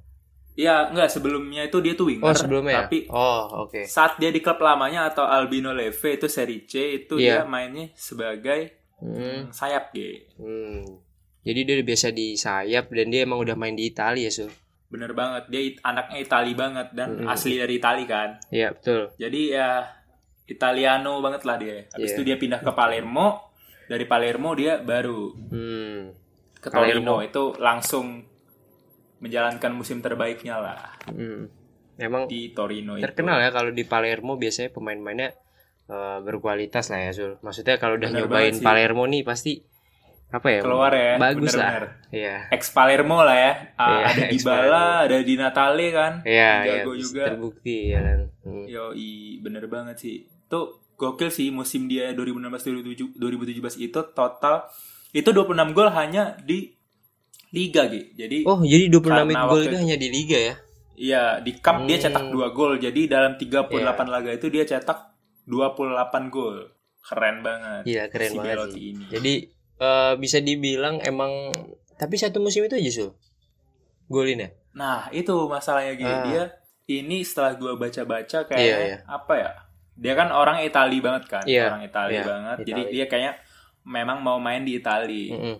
Iya, 0.59 0.91
enggak 0.91 1.07
sebelumnya 1.07 1.63
itu 1.63 1.79
dia 1.79 1.95
tuh 1.95 2.05
winger. 2.05 2.25
Oh, 2.25 2.35
sebelumnya 2.35 2.73
ya? 2.73 2.79
Tapi 2.83 3.07
Oh, 3.07 3.63
oke. 3.63 3.87
saat 3.87 4.19
dia 4.19 4.27
di 4.27 4.39
klub 4.39 4.59
lamanya 4.59 5.07
atau 5.07 5.23
Albino 5.23 5.71
Leve 5.71 5.95
itu 6.11 6.27
seri 6.27 6.63
C 6.63 6.73
itu 6.99 7.15
Iya. 7.15 7.41
dia 7.41 7.43
mainnya 7.45 7.87
sebagai 7.95 8.75
Hmm. 8.99 9.15
hmm, 9.15 9.41
sayap 9.49 9.89
G. 9.89 10.27
Hmm. 10.35 10.83
Jadi 11.39 11.59
dia 11.63 11.73
udah 11.73 11.87
biasa 11.87 12.07
di 12.11 12.35
sayap 12.35 12.91
dan 12.91 13.07
dia 13.07 13.23
emang 13.23 13.39
udah 13.39 13.55
main 13.55 13.71
di 13.71 13.87
Italia 13.87 14.27
ya, 14.27 14.31
Sul. 14.33 14.51
Bener 14.85 15.13
banget. 15.13 15.47
Dia 15.47 15.61
it- 15.63 15.79
anaknya 15.81 16.17
Itali 16.19 16.51
banget 16.53 16.87
dan 16.91 17.15
Mm-mm. 17.15 17.31
asli 17.31 17.55
dari 17.55 17.79
Itali 17.79 18.03
kan. 18.03 18.35
Iya, 18.49 18.75
betul. 18.75 19.15
Jadi 19.15 19.41
ya 19.49 19.87
Italiano 20.45 21.19
banget 21.19 21.41
lah 21.43 21.55
dia. 21.55 21.87
Habis 21.89 22.11
Iya. 22.11 22.15
itu 22.15 22.21
dia 22.23 22.35
pindah 22.35 22.59
ke 22.59 22.71
Palermo. 22.73 23.53
Dari 23.85 24.03
Palermo 24.03 24.51
dia 24.51 24.77
baru 24.79 25.31
Hmm. 25.47 26.11
ke 26.53 26.67
Palermo. 26.67 27.15
Torino 27.15 27.23
itu 27.23 27.43
langsung 27.57 28.27
menjalankan 29.19 29.71
musim 29.71 29.99
terbaiknya 29.99 30.57
lah 30.57 30.79
Hmm. 31.05 31.47
Emang 31.95 32.25
di 32.25 32.49
Torino 32.49 32.95
itu. 32.95 33.03
terkenal 33.03 33.37
ya 33.37 33.51
kalau 33.51 33.69
di 33.69 33.83
Palermo 33.83 34.35
biasanya 34.35 34.71
pemain-pemainnya 34.71 35.29
eh, 35.85 36.17
berkualitas 36.21 36.87
lah 36.87 37.01
ya 37.01 37.11
Sul. 37.11 37.35
Maksudnya 37.39 37.75
kalau 37.75 37.95
udah 37.95 38.07
Bener 38.07 38.23
nyobain. 38.23 38.55
Palermo 38.55 39.03
nih 39.03 39.21
pasti 39.21 39.59
apa 40.29 40.47
ya? 40.47 40.61
Keluar 40.61 40.93
ya, 40.93 41.17
Bagus 41.17 41.51
bener-bener. 41.51 41.83
lah. 41.83 42.07
Iya. 42.09 42.35
Ex 42.49 42.63
Palermo 42.69 43.19
lah 43.19 43.35
ya. 43.35 43.51
Ah, 43.75 43.89
Iya, 43.89 44.05
ada 44.05 44.23
Dybala, 44.29 44.85
ada 45.03 45.17
Di 45.19 45.35
Natale 45.35 45.87
kan. 45.89 46.13
Iya, 46.21 46.51
iya, 46.61 46.73
Jago 46.79 46.91
bisa 46.93 47.03
juga. 47.03 47.23
terbukti 47.27 47.77
ya 47.89 47.99
kan. 47.99 48.19
Hmm. 48.45 48.65
Yoi, 48.65 49.11
bener 49.41 49.65
banget 49.65 49.95
sih. 49.97 50.15
Tuh 50.45 50.65
gokil 50.95 51.27
sih 51.27 51.49
musim 51.49 51.85
dia 51.85 52.13
2016 52.13 53.17
2017 53.17 53.19
itu 53.81 53.99
total 54.09 54.69
Itu 55.09 55.33
26 55.33 55.73
gol 55.73 55.89
hanya 55.89 56.37
di 56.37 56.77
liga 57.49 57.87
gitu. 57.87 58.07
Jadi 58.15 58.37
Oh, 58.43 58.61
jadi 58.61 58.85
26 58.87 59.09
Karena 59.27 59.41
gol 59.45 59.59
itu 59.59 59.67
itu- 59.67 59.79
hanya 59.79 59.95
di 59.95 60.07
liga 60.07 60.37
ya? 60.39 60.55
Iya, 60.93 61.23
di 61.39 61.51
cup 61.55 61.83
dia 61.83 61.95
Hmm. 61.95 62.03
cetak 62.03 62.25
2 62.27 62.47
gol. 62.49 62.73
Jadi 62.75 63.01
dalam 63.05 63.33
38 63.35 63.71
Iya. 64.03 64.11
laga 64.11 64.31
itu 64.31 64.47
dia 64.47 64.63
cetak 64.63 64.99
28 65.45 66.27
gol. 66.27 66.57
Keren 66.99 67.39
banget. 67.39 67.83
Iya, 67.83 68.03
keren 68.07 68.29
si 68.29 68.37
banget 68.37 68.53
Belotti 68.53 68.73
sih. 68.75 68.85
ini. 68.91 69.05
Jadi 69.07 69.33
eh, 69.79 70.13
bisa 70.15 70.37
dibilang 70.37 70.99
emang 70.99 71.55
tapi 71.95 72.15
satu 72.15 72.37
musim 72.37 72.61
itu 72.61 72.75
aja 72.75 72.91
Sul. 72.93 73.09
Golin 74.05 74.39
ya? 74.39 74.49
Nah, 74.73 75.07
itu 75.09 75.31
masalahnya 75.47 75.95
gini. 75.95 76.09
Ah. 76.09 76.23
Dia 76.23 76.43
ini 76.91 77.21
setelah 77.21 77.55
gua 77.55 77.73
baca-baca 77.75 78.43
kayak 78.43 78.59
Iya, 78.59 78.77
iya. 78.83 78.97
apa 79.05 79.33
ya? 79.35 79.51
Dia 79.95 80.13
kan 80.13 80.29
orang 80.29 80.59
Itali 80.61 80.99
banget 80.99 81.27
kan, 81.27 81.43
Iya, 81.43 81.71
orang 81.71 81.83
Itali 81.85 82.13
iya, 82.13 82.23
banget. 82.23 82.57
Jadi 82.65 82.81
Itali. 82.81 82.93
dia 82.93 83.05
kayaknya 83.05 83.33
memang 83.85 84.19
mau 84.19 84.35
main 84.35 84.63
di 84.63 84.75
Itali. 84.75 85.23
Mm-mm. 85.29 85.55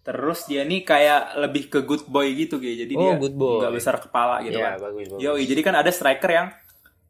Terus 0.00 0.44
dia 0.44 0.62
nih 0.62 0.80
kayak 0.80 1.20
lebih 1.38 1.68
ke 1.68 1.80
good 1.80 2.06
boy 2.06 2.24
gitu 2.30 2.56
gitu. 2.56 2.72
Jadi 2.82 2.92
Oh, 2.94 3.02
dia 3.02 3.14
good 3.16 3.34
boy. 3.34 3.60
nggak 3.60 3.74
besar 3.74 3.94
kepala 3.96 4.40
gitu 4.40 4.56
Iya, 4.56 4.74
kan. 4.74 4.76
bagus 4.82 5.06
bagus. 5.10 5.20
Yoi, 5.20 5.42
jadi 5.44 5.60
kan 5.60 5.74
ada 5.76 5.90
striker 5.90 6.30
yang 6.30 6.48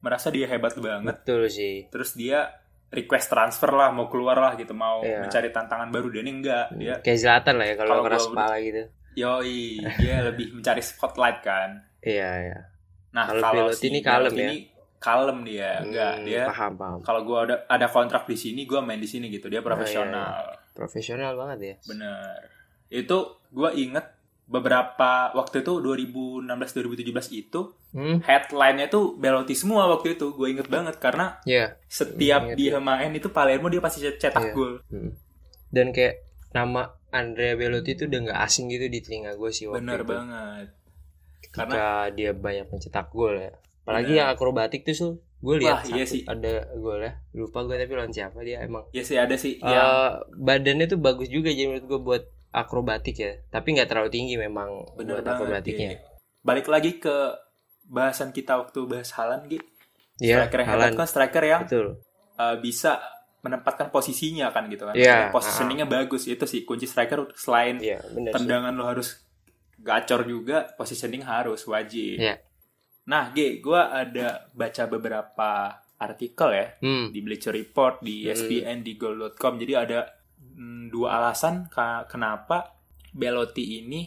merasa 0.01 0.29
dia 0.29 0.47
hebat 0.47 0.75
banget. 0.75 1.07
Betul 1.17 1.47
sih. 1.47 1.87
Terus 1.87 2.13
dia 2.13 2.51
request 2.91 3.31
transfer 3.31 3.71
lah, 3.71 3.89
mau 3.89 4.07
keluar 4.07 4.35
lah 4.35 4.53
gitu, 4.55 4.73
mau 4.73 4.99
Iya. 5.01 5.23
mencari 5.23 5.49
tantangan 5.49 5.89
baru. 5.89 6.11
Dia 6.11 6.21
ini 6.21 6.33
enggak, 6.35 6.67
dia 6.75 6.95
Kayak 6.99 7.19
Zlatan 7.21 7.55
lah 7.57 7.67
ya 7.69 7.75
kalau 7.77 8.03
keras 8.03 8.27
kepala 8.27 8.57
gitu. 8.59 8.83
yoi, 9.13 9.79
dia 10.03 10.17
lebih 10.25 10.47
mencari 10.53 10.81
spotlight 10.81 11.39
kan. 11.41 11.71
Iya, 12.01 12.31
iya. 12.43 12.59
Nah, 13.11 13.27
Kalau 13.29 13.43
kalau 13.45 13.65
si 13.71 13.87
ini 13.87 14.01
kalem 14.01 14.33
ya? 14.33 14.43
ini 14.45 14.57
kalem 14.97 15.39
dia, 15.43 15.71
enggak 15.81 16.13
Hmm, 16.13 16.25
dia. 16.25 16.43
paham 16.45 16.73
paham. 16.75 16.99
Kalau 17.01 17.21
gua 17.23 17.39
ada 17.43 17.57
ada 17.67 17.87
kontrak 17.87 18.23
di 18.25 18.35
sini, 18.35 18.63
gua 18.65 18.79
main 18.81 18.99
di 18.99 19.07
sini 19.07 19.27
gitu. 19.29 19.47
Dia 19.47 19.63
profesional. 19.63 20.59
Profesional 20.73 21.35
banget 21.35 21.59
ya. 21.61 21.75
Bener. 21.85 22.39
Itu 22.91 23.19
gua 23.49 23.71
inget 23.73 24.05
beberapa 24.45 25.11
waktu 25.33 25.63
itu 25.63 25.79
2016-2017 25.79 27.07
itu 27.33 27.61
Hmm. 27.91 28.19
headline-nya 28.21 28.87
tuh 28.87 29.15
Belotti 29.15 29.55
semua 29.55 29.87
waktu 29.89 30.15
itu. 30.15 30.31
Gue 30.31 30.51
inget 30.51 30.67
banget 30.67 30.99
karena 30.99 31.39
Iya. 31.43 31.75
setiap 31.87 32.55
dia 32.55 32.79
main 32.79 33.11
itu 33.11 33.27
Palermo 33.29 33.67
dia 33.67 33.79
pasti 33.79 34.03
cetak 34.03 34.31
Iya. 34.45 34.53
gol. 34.53 34.73
Hmm. 34.87 35.15
Dan 35.69 35.91
kayak 35.91 36.23
nama 36.51 36.83
Andrea 37.09 37.55
Belotti 37.55 37.91
itu 37.93 38.05
udah 38.05 38.21
nggak 38.25 38.41
asing 38.41 38.67
gitu 38.69 38.87
di 38.87 38.99
telinga 39.01 39.35
gue 39.35 39.51
sih 39.51 39.67
waktu 39.67 39.79
Bener 39.81 40.01
itu. 40.01 40.07
banget. 40.09 40.67
Karena 41.49 41.71
Ketika 41.73 41.87
dia 42.13 42.31
banyak 42.33 42.67
mencetak 42.69 43.07
gol 43.09 43.35
ya. 43.37 43.51
Apalagi 43.81 44.07
Bener. 44.09 44.19
yang 44.21 44.29
akrobatik 44.29 44.83
tuh 44.83 44.95
sul. 44.95 45.13
Gue 45.41 45.57
lihat 45.57 45.83
Wah, 45.83 45.91
iya 45.91 46.05
sih. 46.05 46.23
ada 46.25 46.51
gol 46.73 47.01
ya. 47.01 47.19
Lupa 47.33 47.65
gue 47.65 47.75
tapi 47.75 47.93
lawan 47.93 48.11
siapa 48.11 48.39
dia 48.41 48.61
emang. 48.61 48.87
ya 48.91 49.01
sih 49.01 49.17
ada 49.17 49.35
sih 49.35 49.57
Eh, 49.57 49.67
yang 49.67 50.21
badannya 50.37 50.87
tuh 50.87 50.99
bagus 50.99 51.27
juga 51.27 51.49
jadi 51.49 51.67
menurut 51.67 51.87
gue 51.89 52.01
buat 52.01 52.23
akrobatik 52.51 53.17
ya. 53.17 53.33
Tapi 53.49 53.73
nggak 53.73 53.87
terlalu 53.87 54.11
tinggi 54.11 54.35
memang 54.35 54.85
bener 54.95 55.19
buat 55.19 55.25
banget. 55.25 55.37
akrobatiknya. 55.37 55.91
iya. 55.91 55.99
Balik 56.41 56.67
lagi 56.67 56.97
ke 56.97 57.17
bahasan 57.85 58.31
kita 58.31 58.57
waktu 58.57 58.81
bahas 58.85 59.11
Halan 59.13 59.47
gitu. 59.47 59.65
Iya, 60.19 60.45
striker 60.45 60.61
Haaland. 60.63 60.95
kan 60.95 61.07
striker 61.07 61.43
yang 61.43 61.63
Betul. 61.65 61.97
uh, 62.37 62.57
bisa 62.59 63.01
menempatkan 63.41 63.89
posisinya 63.89 64.51
kan 64.51 64.69
gitu 64.69 64.85
kan. 64.85 64.93
Iya, 64.93 65.33
Positioningnya 65.33 65.87
bagus 65.87 66.29
itu 66.29 66.45
sih 66.45 66.63
kunci 66.63 66.85
striker 66.85 67.33
selain 67.33 67.81
Iya, 67.81 68.05
benar 68.07 68.31
sih. 68.31 68.37
tendangan 68.37 68.73
lo 68.75 68.85
harus 68.85 69.25
gacor 69.77 70.29
juga, 70.29 70.69
positioning 70.75 71.25
harus 71.25 71.65
wajib. 71.65 72.21
Iya. 72.21 72.37
Nah, 73.09 73.33
G, 73.33 73.59
gue 73.59 73.81
ada 73.81 74.45
baca 74.53 74.83
beberapa 74.87 75.51
artikel 75.97 76.49
ya 76.53 76.67
Hmm. 76.79 77.09
di 77.09 77.21
Bleacher 77.21 77.51
Report, 77.51 78.01
di 78.01 78.23
Hmm. 78.23 78.29
ESPN, 78.29 78.79
di 78.81 78.93
Goal.com. 78.95 79.57
Jadi 79.57 79.73
ada 79.75 80.05
dua 80.91 81.17
alasan 81.17 81.73
kenapa 82.05 82.77
Belotti 83.11 83.81
ini 83.81 84.05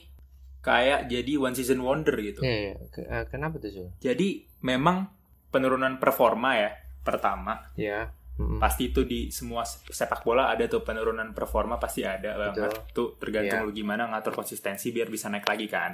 kayak 0.64 1.12
jadi 1.12 1.36
one 1.36 1.58
season 1.58 1.84
wonder 1.84 2.16
gitu. 2.16 2.40
Ke- 2.40 3.04
eh, 3.04 3.26
kenapa 3.28 3.60
tuh 3.60 3.72
Sul? 3.74 3.88
Jadi 4.00 4.46
memang 4.64 5.10
penurunan 5.52 6.00
performa 6.00 6.56
ya 6.56 6.72
pertama 7.04 7.60
Ya. 7.76 8.10
Hmm. 8.34 8.58
pasti 8.58 8.90
itu 8.90 9.06
di 9.06 9.30
semua 9.30 9.62
sepak 9.68 10.26
bola 10.26 10.50
ada 10.50 10.66
tuh 10.66 10.82
penurunan 10.82 11.36
performa 11.36 11.78
pasti 11.78 12.02
ada 12.02 12.34
banget. 12.34 12.90
Tuh 12.90 13.14
tergantung 13.20 13.62
Iya. 13.62 13.68
lu 13.68 13.76
gimana 13.76 14.10
ngatur 14.10 14.34
konsistensi 14.34 14.90
biar 14.90 15.12
bisa 15.12 15.30
naik 15.30 15.46
lagi 15.46 15.68
kan. 15.70 15.94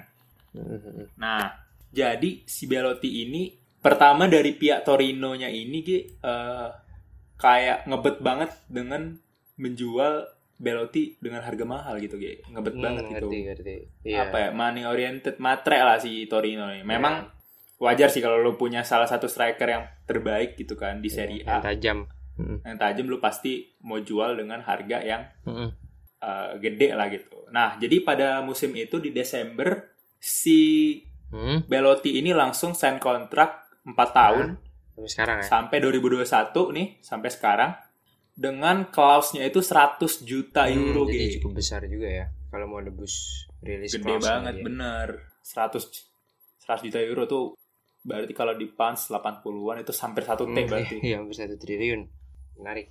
Hmm. 0.56 1.10
Nah, 1.20 1.50
jadi 1.90 2.46
si 2.46 2.70
Belotti 2.70 3.26
ini 3.28 3.52
pertama 3.82 4.30
dari 4.30 4.54
pihak 4.56 4.86
Torino-nya 4.86 5.50
ini 5.50 5.82
eh, 6.00 6.70
kayak 7.36 7.88
ngebet 7.90 8.18
banget 8.22 8.52
dengan 8.70 9.18
menjual 9.58 10.24
Belotti 10.60 11.16
dengan 11.18 11.40
harga 11.40 11.64
mahal 11.64 11.98
gitu 11.98 12.16
Gi. 12.16 12.44
Ngebet 12.46 12.74
Hmm, 12.74 12.84
banget 12.84 13.04
gitu. 13.06 13.16
ngerti, 13.26 13.38
ngerti. 13.46 13.76
Iya. 14.04 14.28
Apa 14.28 14.38
ya? 14.38 14.50
Money 14.52 14.84
oriented 14.84 15.36
matre 15.38 15.80
lah 15.80 15.98
si 15.98 16.28
Torino 16.28 16.68
nih. 16.68 16.84
Memang 16.84 17.32
wajar 17.78 18.08
sih 18.08 18.20
kalau 18.20 18.38
lu 18.38 18.54
punya 18.54 18.84
salah 18.84 19.08
satu 19.08 19.26
striker 19.26 19.64
yang 19.66 19.88
terbaik 20.04 20.54
gitu 20.54 20.76
kan 20.76 21.00
di 21.00 21.08
Serie 21.08 21.42
Yang 21.42 21.50
A. 21.50 21.64
tajam. 21.66 21.98
Hmm. 22.36 22.60
Yang 22.62 22.78
tajam 22.78 23.06
lu 23.08 23.18
pasti 23.18 23.52
mau 23.82 23.98
jual 23.98 24.36
dengan 24.36 24.60
harga 24.60 25.00
yang 25.00 25.24
Hmm. 25.42 25.72
eh, 26.20 26.52
gede 26.60 26.92
lah 26.92 27.08
gitu. 27.08 27.48
Nah, 27.50 27.76
jadi 27.76 28.04
pada 28.04 28.28
musim 28.40 28.76
itu 28.76 29.00
di 29.00 29.10
Desember 29.10 29.88
si 30.14 31.00
Hmm. 31.30 31.64
Belotti 31.64 32.18
ini 32.18 32.30
langsung 32.30 32.74
sign 32.74 32.98
kontrak 32.98 33.64
4 33.86 34.12
tahun 34.12 34.48
Sampai 34.92 35.08
sekarang 35.08 35.38
ya. 35.38 35.46
sampai 35.46 35.78
2021 35.80 36.26
nih 36.74 36.88
sampai 37.00 37.30
sekarang 37.30 37.72
dengan 38.40 38.88
klausnya 38.88 39.44
itu 39.44 39.60
100 39.60 40.00
juta 40.24 40.64
Hmm, 40.64 40.80
euro 40.82 41.04
jadi 41.04 41.28
Gi. 41.28 41.34
cukup 41.38 41.60
besar 41.60 41.84
juga 41.84 42.08
ya 42.08 42.26
kalau 42.48 42.66
mau 42.66 42.80
nebus 42.80 43.44
rilis 43.60 43.92
Gede 43.92 44.16
banget 44.18 44.56
dia. 44.56 44.64
bener. 44.64 45.08
100 45.42 46.08
100 46.62 46.88
juta 46.88 47.00
euro 47.02 47.24
tuh 47.26 47.44
berarti 48.00 48.32
kalau 48.32 48.56
di 48.56 48.66
pounds 48.66 49.12
80-an 49.12 49.84
itu 49.84 49.92
hampir 49.98 50.24
1 50.24 50.40
T 50.40 50.56
Hmm, 50.56 50.56
berarti. 50.66 50.96
Iya, 51.02 51.20
hampir 51.20 51.36
satu 51.36 51.56
triliun. 51.58 52.02
Menarik. 52.56 52.88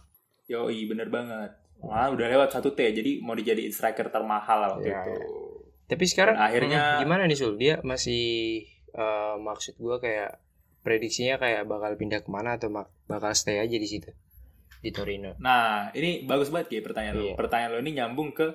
Yoi, 0.46 0.84
bener 0.84 1.08
banget. 1.08 1.56
Wah, 1.78 2.08
udah 2.08 2.26
lewat 2.28 2.52
1 2.52 2.68
T. 2.68 2.80
Jadi 2.92 3.10
mau 3.18 3.32
dijadiin 3.32 3.70
striker 3.70 4.08
termahal 4.08 4.58
lah 4.58 4.68
waktu 4.74 4.88
Iya, 4.88 5.00
itu. 5.00 5.12
Tapi 5.86 6.04
sekarang 6.04 6.34
Dan 6.34 6.44
akhirnya- 6.44 6.84
hmm, 6.90 7.00
gimana 7.00 7.22
nih 7.24 7.38
Sul? 7.38 7.56
Dia 7.56 7.80
masih 7.80 8.22
eh, 8.90 9.34
maksud 9.38 9.76
gua 9.76 9.96
kayak 9.96 10.36
prediksinya 10.80 11.36
kayak 11.36 11.64
bakal 11.64 11.92
pindah 11.94 12.20
ke 12.20 12.28
mana 12.28 12.56
atau 12.56 12.68
bakal 13.04 13.32
stay 13.32 13.56
aja 13.56 13.74
di 13.74 13.84
situ 13.86 14.08
di 14.78 14.90
Torino. 14.90 15.34
Nah, 15.38 15.90
ini 15.92 16.22
bagus 16.22 16.48
banget 16.48 16.68
ya 16.70 16.80
pertanyaan 16.80 17.14
lo. 17.14 17.24
Iya. 17.24 17.34
Pertanyaan 17.34 17.70
lo 17.72 17.80
ini 17.80 17.92
nyambung 17.94 18.30
ke 18.30 18.46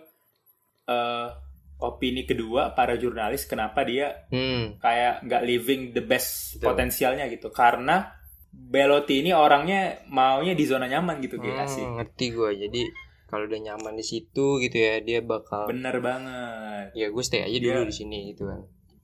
eh, 0.84 1.28
opini 1.76 2.24
kedua 2.24 2.72
para 2.72 2.94
jurnalis 2.94 3.44
kenapa 3.44 3.84
dia 3.84 4.28
Hmm. 4.28 4.78
kayak 4.78 5.24
nggak 5.24 5.44
living 5.44 5.82
the 5.92 6.02
best 6.02 6.56
Betul. 6.56 6.72
potensialnya 6.72 7.28
gitu. 7.28 7.50
Karena 7.50 8.08
Belotti 8.50 9.20
ini 9.20 9.34
orangnya 9.34 10.06
maunya 10.08 10.54
di 10.54 10.64
zona 10.64 10.86
nyaman 10.86 11.18
gitu 11.20 11.36
Hmm, 11.36 11.44
kayak 11.50 11.68
sih. 11.68 11.82
ngerti 11.82 12.26
gua. 12.32 12.52
Jadi 12.52 12.86
kalau 13.26 13.50
udah 13.50 13.60
nyaman 13.60 13.94
di 13.94 14.06
situ 14.06 14.62
gitu 14.62 14.78
ya, 14.78 15.00
dia 15.00 15.20
bakal 15.20 15.66
Bener 15.66 15.98
banget. 16.00 16.94
ya 16.94 17.10
gue 17.10 17.24
stay 17.24 17.42
aja 17.42 17.58
dulu 17.58 17.90
di 17.90 17.96
sini 17.96 18.30
gitu 18.30 18.46
kan. 18.46 18.62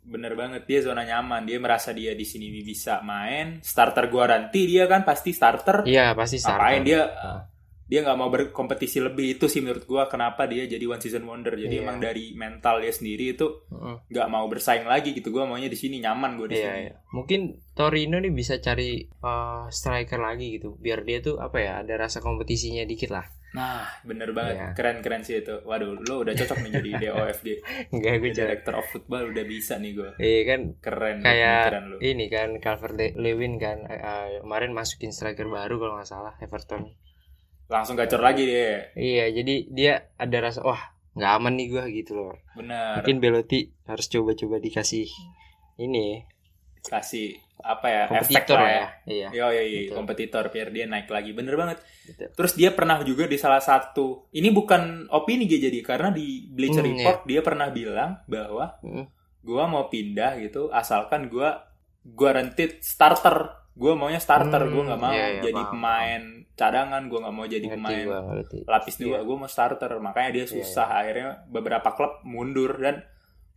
Bener 0.10 0.34
banget 0.34 0.66
dia 0.66 0.82
zona 0.82 1.06
nyaman. 1.06 1.46
Dia 1.46 1.62
merasa 1.62 1.94
dia 1.94 2.12
di 2.12 2.26
sini 2.26 2.50
bisa 2.60 3.00
main. 3.00 3.62
Starter 3.62 4.10
garanti 4.10 4.66
dia 4.66 4.90
kan 4.90 5.06
pasti 5.06 5.30
starter. 5.30 5.86
Iya, 5.86 6.18
pasti 6.18 6.36
starter. 6.36 6.58
Apain 6.60 6.82
dia 6.82 7.06
Ah. 7.06 7.46
dia 7.86 8.06
nggak 8.06 8.18
mau 8.18 8.30
berkompetisi 8.30 9.02
lebih 9.02 9.34
itu 9.34 9.46
sih 9.46 9.66
menurut 9.66 9.82
gua 9.84 10.06
kenapa 10.06 10.46
dia 10.46 10.66
jadi 10.66 10.82
one 10.84 10.98
season 10.98 11.26
wonder. 11.26 11.54
Jadi 11.54 11.74
Iya. 11.74 11.82
emang 11.82 11.98
dari 11.98 12.34
mental 12.34 12.82
dia 12.82 12.90
sendiri 12.90 13.34
itu 13.34 13.66
nggak 14.06 14.28
mau 14.28 14.46
bersaing 14.46 14.86
lagi 14.86 15.10
gitu. 15.12 15.30
Gua 15.30 15.46
maunya 15.46 15.66
di 15.66 15.74
sini 15.74 15.98
nyaman 15.98 16.38
gue 16.38 16.48
di 16.50 16.56
Iya, 16.56 16.70
sini. 16.70 16.82
iya. 16.86 16.94
Mungkin 17.10 17.42
Torino 17.74 18.18
nih 18.18 18.30
bisa 18.30 18.58
cari 18.58 19.02
eh, 19.02 19.64
striker 19.68 20.18
lagi 20.18 20.58
gitu, 20.58 20.74
biar 20.76 21.02
dia 21.02 21.18
tuh 21.20 21.38
apa 21.38 21.58
ya, 21.58 21.74
ada 21.82 21.94
rasa 22.00 22.18
kompetisinya 22.20 22.82
dikit 22.84 23.10
lah. 23.10 23.26
Nah, 23.50 23.82
bener 24.06 24.30
banget. 24.30 24.56
Iya. 24.62 24.68
Keren-keren 24.78 25.22
sih 25.26 25.42
itu. 25.42 25.56
Waduh, 25.66 25.98
lo 26.06 26.22
udah 26.22 26.34
cocok 26.38 26.58
nih 26.62 26.72
jadi 26.78 26.90
DOFD. 27.10 27.48
Enggak 27.90 28.14
gue. 28.22 28.32
Director 28.34 28.74
of 28.78 28.86
Football 28.94 29.34
udah 29.34 29.46
bisa 29.46 29.82
nih 29.82 29.92
gue. 29.98 30.10
Iya 30.22 30.42
kan 30.46 30.60
Keren. 30.78 31.18
kayak 31.26 31.64
keren 31.74 31.86
lo. 31.90 31.98
ini 31.98 32.26
kan 32.30 32.50
Calvert 32.62 32.96
Lewin 33.18 33.58
kan 33.58 33.90
eh, 33.90 34.42
kemarin 34.46 34.72
masukin 34.72 35.10
striker 35.10 35.50
baru 35.50 35.82
kalau 35.82 35.94
nggak 35.98 36.10
salah 36.10 36.34
Everton. 36.38 36.94
Langsung 37.70 37.98
gacor 37.98 38.22
lagi 38.22 38.46
dia. 38.50 38.94
Iya, 38.98 39.26
jadi 39.34 39.56
dia 39.70 39.94
ada 40.18 40.38
rasa 40.42 40.62
wah 40.66 40.82
nggak 41.18 41.32
aman 41.42 41.54
nih 41.58 41.68
gua 41.74 41.84
gitu 41.90 42.12
loh. 42.18 42.38
Bener. 42.54 43.02
Mungkin 43.02 43.18
Belotti 43.18 43.70
harus 43.90 44.06
coba-coba 44.10 44.62
dikasih 44.62 45.10
ini 45.80 46.22
Kasih 46.80 47.36
apa 47.60 47.88
ya? 47.88 48.04
efek 48.08 48.16
kompetitor 48.46 48.58
lah 48.58 48.70
ya. 48.70 48.88
Iya. 49.06 49.28
Yo, 49.30 49.46
yo, 49.50 49.62
yo, 49.62 49.80
Betul. 49.84 49.96
kompetitor 49.96 50.44
biar 50.48 50.68
dia 50.70 50.86
naik 50.86 51.08
lagi. 51.08 51.32
Bener 51.32 51.54
banget. 51.54 51.78
Gitu. 52.04 52.24
Terus 52.30 52.54
dia 52.54 52.70
pernah 52.72 52.98
juga 53.02 53.24
di 53.24 53.36
salah 53.36 53.60
satu, 53.60 54.32
ini 54.32 54.50
bukan 54.50 54.82
opini 55.10 55.44
dia 55.44 55.60
jadi 55.62 55.80
karena 55.82 56.10
di 56.10 56.48
Bleacher 56.48 56.82
Hmm, 56.82 56.96
Report 56.96 57.20
dia 57.24 57.42
pernah 57.42 57.68
bilang 57.70 58.24
bahwa 58.26 58.80
Hmm. 58.80 59.06
gua 59.40 59.64
mau 59.66 59.88
pindah 59.88 60.36
gitu 60.38 60.68
asalkan 60.70 61.28
gua 61.28 61.64
guaranteed 62.02 62.80
starter 62.80 63.52
gue 63.72 63.94
maunya 63.94 64.20
starter 64.20 64.60
Hmm, 64.62 64.74
gue 64.74 64.84
nggak 64.86 65.00
mau 65.00 65.14
iya, 65.14 65.28
iya, 65.30 65.42
jadi 65.42 65.56
paham, 65.58 65.72
pemain 65.72 66.24
cadangan 66.54 67.02
gue 67.06 67.16
nggak 67.18 67.32
mau 67.34 67.46
jadi 67.46 67.64
Ngerti 67.64 67.76
pemain 67.78 68.04
gua, 68.04 68.20
ngerti. 68.26 68.58
lapis 68.66 68.96
dua 68.98 69.08
Iya. 69.14 69.20
gue 69.22 69.36
mau 69.38 69.48
starter 69.48 69.92
makanya 69.98 70.30
dia 70.34 70.46
susah 70.46 70.88
akhirnya 70.94 71.30
beberapa 71.46 71.90
klub 71.90 72.20
mundur 72.24 72.76
dan 72.76 73.08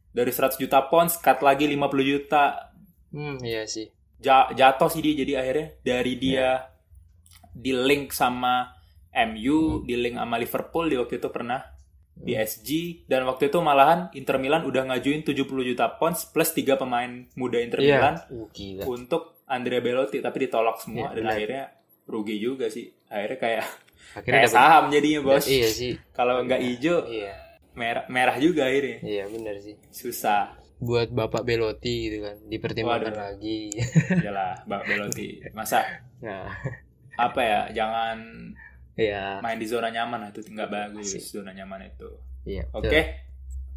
dari 0.09 0.29
100 0.29 0.61
juta 0.61 0.87
pounds 0.87 1.17
cut 1.17 1.41
lagi 1.41 1.67
50 1.67 1.75
juta 2.05 2.71
Hmm, 3.12 3.37
iya 3.40 3.64
sih. 3.64 3.88
Ja- 4.19 4.49
jatuh 4.50 4.88
sih 4.88 5.00
dia 5.00 5.14
jadi 5.16 5.33
akhirnya 5.37 5.69
dari 5.81 6.14
dia 6.14 6.33
Iya. 6.33 6.52
di 7.52 7.73
link 7.75 8.11
sama 8.11 8.73
MU 9.11 9.59
Hmm. 9.75 9.85
di 9.85 9.95
link 9.95 10.16
sama 10.16 10.37
Liverpool 10.37 10.87
di 10.87 10.97
waktu 10.97 11.16
itu 11.16 11.28
pernah 11.28 11.61
PSG 12.14 12.71
dan 13.04 13.25
waktu 13.25 13.49
itu 13.49 13.59
malahan 13.59 14.09
Inter 14.12 14.37
Milan 14.37 14.62
udah 14.62 14.85
ngajuin 14.87 15.21
70 15.23 15.42
juta 15.64 15.90
pounds 15.90 16.25
plus 16.25 16.50
tiga 16.50 16.76
pemain 16.76 17.09
muda 17.35 17.59
Inter 17.59 17.81
Milan 17.81 18.14
Iya. 18.16 18.31
Uh, 18.31 18.47
gila. 18.49 18.83
untuk 18.87 19.23
Andrea 19.45 19.81
Belotti 19.81 20.19
tapi 20.19 20.47
ditolak 20.47 20.78
semua 20.78 21.11
Iya, 21.11 21.14
dan 21.14 21.25
akhirnya 21.26 21.64
rugi 22.04 22.37
juga 22.38 22.69
sih 22.69 22.88
akhirnya 23.07 23.38
kayak 23.38 23.64
Akhirnya 24.12 24.33
kayak 24.38 24.47
dapat 24.47 24.54
saham 24.54 24.85
jadinya 24.88 25.21
bos 25.23 25.45
Iya 25.47 25.69
sih. 25.69 25.92
kalau 26.11 26.40
nggak 26.40 26.61
hijau 26.62 26.99
Iya. 27.07 27.33
merah 27.75 28.04
merah 28.07 28.37
juga 28.37 28.62
akhirnya 28.64 28.99
Iya, 29.02 29.25
benar 29.26 29.57
sih. 29.59 29.75
susah 29.90 30.62
Buat 30.83 31.15
Bapak 31.15 31.47
Belotti 31.47 32.11
gitu 32.11 32.27
kan, 32.27 32.37
dipertimbangkan 32.51 33.15
Waduh. 33.15 33.23
lagi. 33.39 33.71
Yalah, 34.27 34.67
Mbak 34.67 34.83
Belotti 34.91 35.29
masa 35.55 35.79
nah, 36.19 36.51
apa 37.15 37.41
ya 37.43 37.61
jangan 37.71 38.19
iya. 38.99 39.39
main 39.39 39.59
di 39.59 39.67
zona 39.67 39.95
nyaman 39.95 40.35
itu 40.35 40.43
nggak 40.43 40.71
bagus 40.71 41.15
Asik. 41.15 41.39
zona 41.39 41.55
nyaman 41.55 41.87
itu 41.87 42.11
Iya. 42.43 42.67
oke 42.75 42.91
betul. 42.91 43.31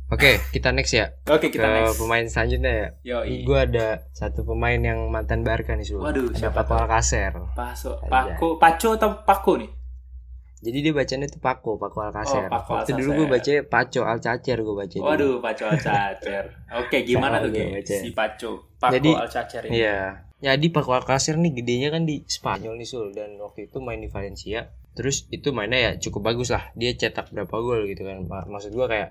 Oke, 0.06 0.38
kita 0.54 0.70
next 0.70 0.94
ya. 0.94 1.18
oke 1.26 1.50
Ke 1.50 1.58
kita 1.58 1.66
next 1.66 1.98
pemain 1.98 2.22
selanjutnya 2.30 2.74
ya. 2.78 2.90
Yoi. 3.02 3.42
Gue 3.42 3.58
ada 3.58 4.06
satu 4.14 4.46
pemain 4.46 4.78
yang 4.78 5.10
mantan 5.10 5.42
Barca 5.42 5.74
nih, 5.74 5.82
Sul. 5.82 5.98
Waduh, 5.98 6.30
ada 6.30 6.38
siapa 6.38 6.62
Paco? 6.62 6.78
Alcacer. 6.78 7.34
Paso. 7.58 7.98
Paco 8.06 8.62
Paco 8.62 8.94
atau 8.94 9.26
Paco 9.26 9.58
nih 9.58 9.66
Jadi 10.66 10.78
dia 10.82 10.92
bacanya 10.92 11.26
tuh 11.26 11.38
Paco, 11.38 11.78
Paco 11.78 12.02
Alcacer. 12.02 12.44
Oh, 12.44 12.50
Paco 12.50 12.70
Waktu 12.74 12.90
Alcacer. 12.90 12.98
dulu 12.98 13.10
gue 13.14 13.28
baca 13.30 13.52
Paco 13.64 14.02
Alcacer 14.04 14.58
gue 14.60 14.76
baca. 14.76 14.98
waduh 15.00 15.34
Paco 15.38 15.64
Alcacer 15.68 16.44
oke 16.76 16.98
gimana 17.04 17.38
tuh 17.38 17.50
gue 17.50 17.66
baca. 17.72 17.96
si 17.96 18.10
Paco 18.10 18.52
Paco 18.76 18.92
Jadi- 18.92 19.14
Alcacer 19.16 19.62
ini 19.64 19.78
Iya. 19.78 20.00
Jadi 20.38 20.68
Paco 20.68 20.92
Alcacer 20.92 21.36
nih 21.36 21.52
gedenya 21.54 21.90
kan 21.90 22.04
di 22.04 22.22
Spanyol 22.24 22.76
nih 22.76 22.86
Sul 22.86 23.10
dan 23.12 23.38
waktu 23.38 23.66
itu 23.66 23.78
main 23.80 23.98
di 23.98 24.08
Valencia. 24.08 24.68
Terus 24.92 25.26
itu 25.30 25.50
mainnya 25.52 25.78
ya 25.78 25.92
cukup 25.98 26.26
bagus 26.26 26.50
lah. 26.50 26.70
Dia 26.74 26.92
cetak 26.92 27.30
berapa 27.30 27.52
gol 27.54 27.86
gitu 27.86 28.04
kan. 28.04 28.24
Ma- 28.24 28.46
Maksud 28.46 28.72
gua 28.72 28.86
kayak 28.86 29.10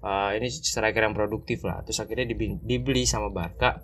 eh, 0.00 0.30
ini 0.36 0.48
striker 0.48 0.98
yang 1.00 1.12
produktif 1.12 1.62
lah. 1.62 1.80
Terus 1.80 1.98
akhirnya 1.98 2.26
dibeli 2.58 3.04
sama 3.04 3.28
Barca 3.28 3.80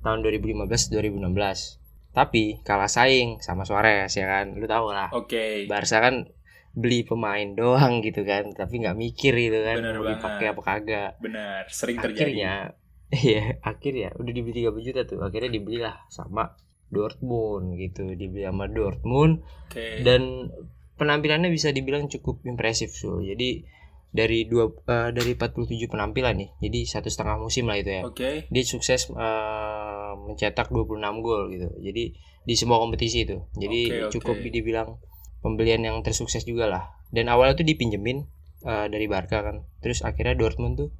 tahun 0.00 0.20
2015-2016. 0.20 1.78
Tapi 2.12 2.60
kalah 2.60 2.86
saing 2.86 3.40
sama 3.40 3.62
Suarez 3.62 4.12
ya 4.12 4.26
kan. 4.26 4.52
Lu 4.52 4.66
tahu 4.66 4.90
lah. 4.90 5.08
oke 5.10 5.64
Barca 5.64 5.98
kan 5.98 6.28
beli 6.72 7.04
pemain 7.04 7.52
doang 7.52 8.00
gitu 8.00 8.24
kan, 8.24 8.48
tapi 8.56 8.80
nggak 8.80 8.96
mikir 8.96 9.32
gitu 9.36 9.60
kan 9.60 9.76
Bener 9.80 9.94
mau 10.00 10.08
dipakai 10.08 10.46
apa 10.52 10.62
kagak. 10.64 11.10
benar 11.20 11.68
sering 11.68 12.00
terjadi 12.00 12.24
Akhirnya 12.24 12.54
Iya, 13.12 13.60
akhirnya 13.60 14.16
udah 14.16 14.32
dibeli 14.32 14.64
30 14.64 14.88
juta 14.88 15.00
tuh. 15.04 15.20
Akhirnya 15.20 15.52
dibelilah 15.52 16.00
sama 16.08 16.56
Dortmund 16.88 17.76
gitu. 17.76 18.08
Dibeli 18.16 18.48
sama 18.48 18.72
Dortmund 18.72 19.44
oke 19.68 20.00
dan 20.00 20.48
penampilannya 20.96 21.52
bisa 21.52 21.76
dibilang 21.76 22.08
cukup 22.08 22.40
impresif 22.48 22.96
so. 22.96 23.20
Jadi 23.20 23.68
dari 24.12 24.44
dua 24.48 24.68
eh, 24.68 25.12
dari 25.12 25.36
47 25.36 25.92
penampilan 25.92 26.40
nih. 26.40 26.50
Jadi 26.64 26.78
satu 26.88 27.12
setengah 27.12 27.36
musim 27.36 27.68
lah 27.68 27.76
itu 27.76 28.00
ya. 28.00 28.02
oke 28.08 28.48
Dia 28.48 28.64
sukses 28.64 29.12
eh, 29.12 30.12
mencetak 30.16 30.72
26 30.72 30.96
gol 31.20 31.52
gitu. 31.52 31.68
Jadi 31.84 32.16
di 32.48 32.54
semua 32.56 32.80
kompetisi 32.80 33.28
itu. 33.28 33.44
Jadi 33.60 34.08
oke. 34.08 34.16
cukup 34.16 34.40
dibilang 34.40 34.96
pembelian 35.42 35.82
yang 35.82 36.00
tersukses 36.06 36.46
juga 36.46 36.70
lah. 36.70 36.84
Dan 37.10 37.28
awalnya 37.28 37.58
tuh 37.60 37.66
dipinjemin 37.68 38.24
eh, 38.64 38.86
dari 38.88 39.06
Barca 39.10 39.42
kan. 39.42 39.66
Terus 39.82 40.06
akhirnya 40.06 40.38
Dortmund 40.38 40.78
tuh 40.78 40.90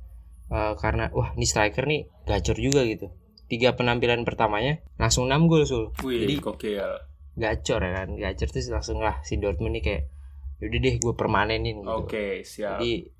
eh, 0.50 0.74
karena 0.76 1.08
wah 1.14 1.32
ini 1.38 1.46
striker 1.46 1.86
nih 1.86 2.10
gacor 2.26 2.58
juga 2.58 2.82
gitu. 2.84 3.08
Tiga 3.48 3.72
penampilan 3.78 4.24
pertamanya 4.26 4.82
langsung 4.98 5.30
6 5.30 5.48
gol 5.48 5.64
sul. 5.64 5.84
wih 6.02 6.26
Jadi 6.26 6.34
gokil 6.42 6.88
gacor 7.38 7.80
ya 7.80 7.92
kan. 8.04 8.08
Gacor 8.18 8.48
terus 8.50 8.68
langsung 8.68 9.00
lah 9.00 9.22
si 9.24 9.38
Dortmund 9.40 9.78
nih 9.78 9.84
kayak 9.84 10.02
yaudah 10.62 10.78
deh 10.78 10.94
gue 10.94 11.14
permanenin 11.18 11.82
gitu. 11.82 11.90
oke 11.90 12.46
siap 12.46 12.78
Jadi 12.78 13.10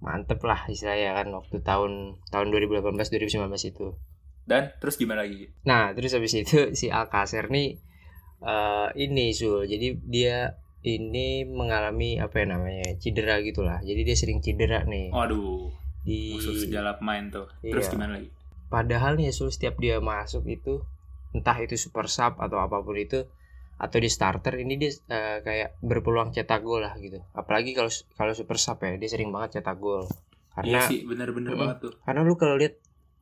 mantep 0.00 0.40
lah 0.40 0.64
istilahnya 0.72 1.12
kan 1.20 1.28
waktu 1.36 1.60
tahun 1.60 2.16
tahun 2.32 2.46
2018 2.48 2.96
2019 2.96 3.44
itu. 3.68 3.92
dan 4.48 4.72
terus 4.80 4.96
gimana 4.96 5.28
lagi 5.28 5.52
Nah, 5.68 5.92
terus 5.92 6.16
habis 6.16 6.32
itu 6.32 6.72
si 6.72 6.88
Alcacer 6.88 7.52
nih 7.52 7.76
eh 8.40 8.88
ini 8.96 9.30
Sul. 9.30 9.64
Jadi 9.64 9.98
dia 10.04 10.54
ini 10.80 11.42
mengalami 11.42 12.16
apa 12.16 12.38
ya 12.38 12.46
namanya? 12.54 12.94
cedera 12.96 13.42
gitulah. 13.42 13.82
Jadi 13.82 14.00
dia 14.02 14.16
sering 14.16 14.38
cedera 14.38 14.84
nih 14.84 15.10
waduh 15.10 15.68
di 16.02 16.38
segala 16.40 16.96
pemain 16.96 17.28
tuh 17.28 17.44
terus 17.60 17.84
Iya. 17.84 17.92
gimana 17.92 18.12
lagi 18.16 18.30
padahal 18.68 19.16
nih 19.16 19.28
Sul 19.28 19.52
setiap 19.52 19.76
dia 19.76 20.00
masuk 20.00 20.46
itu 20.46 20.80
entah 21.36 21.58
itu 21.60 21.76
super 21.76 22.08
sub 22.08 22.40
atau 22.40 22.56
apa 22.56 22.80
pun 22.80 22.96
itu 22.96 23.28
atau 23.76 23.98
di 24.00 24.08
starter 24.08 24.56
ini 24.56 24.74
dia 24.74 24.88
eh, 25.06 25.38
kayak 25.38 25.76
berpeluang 25.80 26.32
cetak 26.32 26.62
gol 26.62 26.80
lah 26.80 26.96
gitu. 26.96 27.20
Apalagi 27.30 27.76
kalau 27.76 27.92
kalau 28.16 28.32
super 28.32 28.56
sub 28.56 28.80
ya, 28.80 28.96
dia 28.96 29.06
sering 29.06 29.28
banget 29.28 29.60
cetak 29.60 29.76
gol. 29.76 30.02
iya 30.02 30.50
Karena 30.56 30.78
sih 30.82 31.04
bener-bener 31.04 31.52
Mm-mm. 31.52 31.60
banget 31.60 31.78
tuh 31.78 31.92
karena 32.02 32.20
lu 32.24 32.34
kalau 32.34 32.56
lihat 32.56 32.74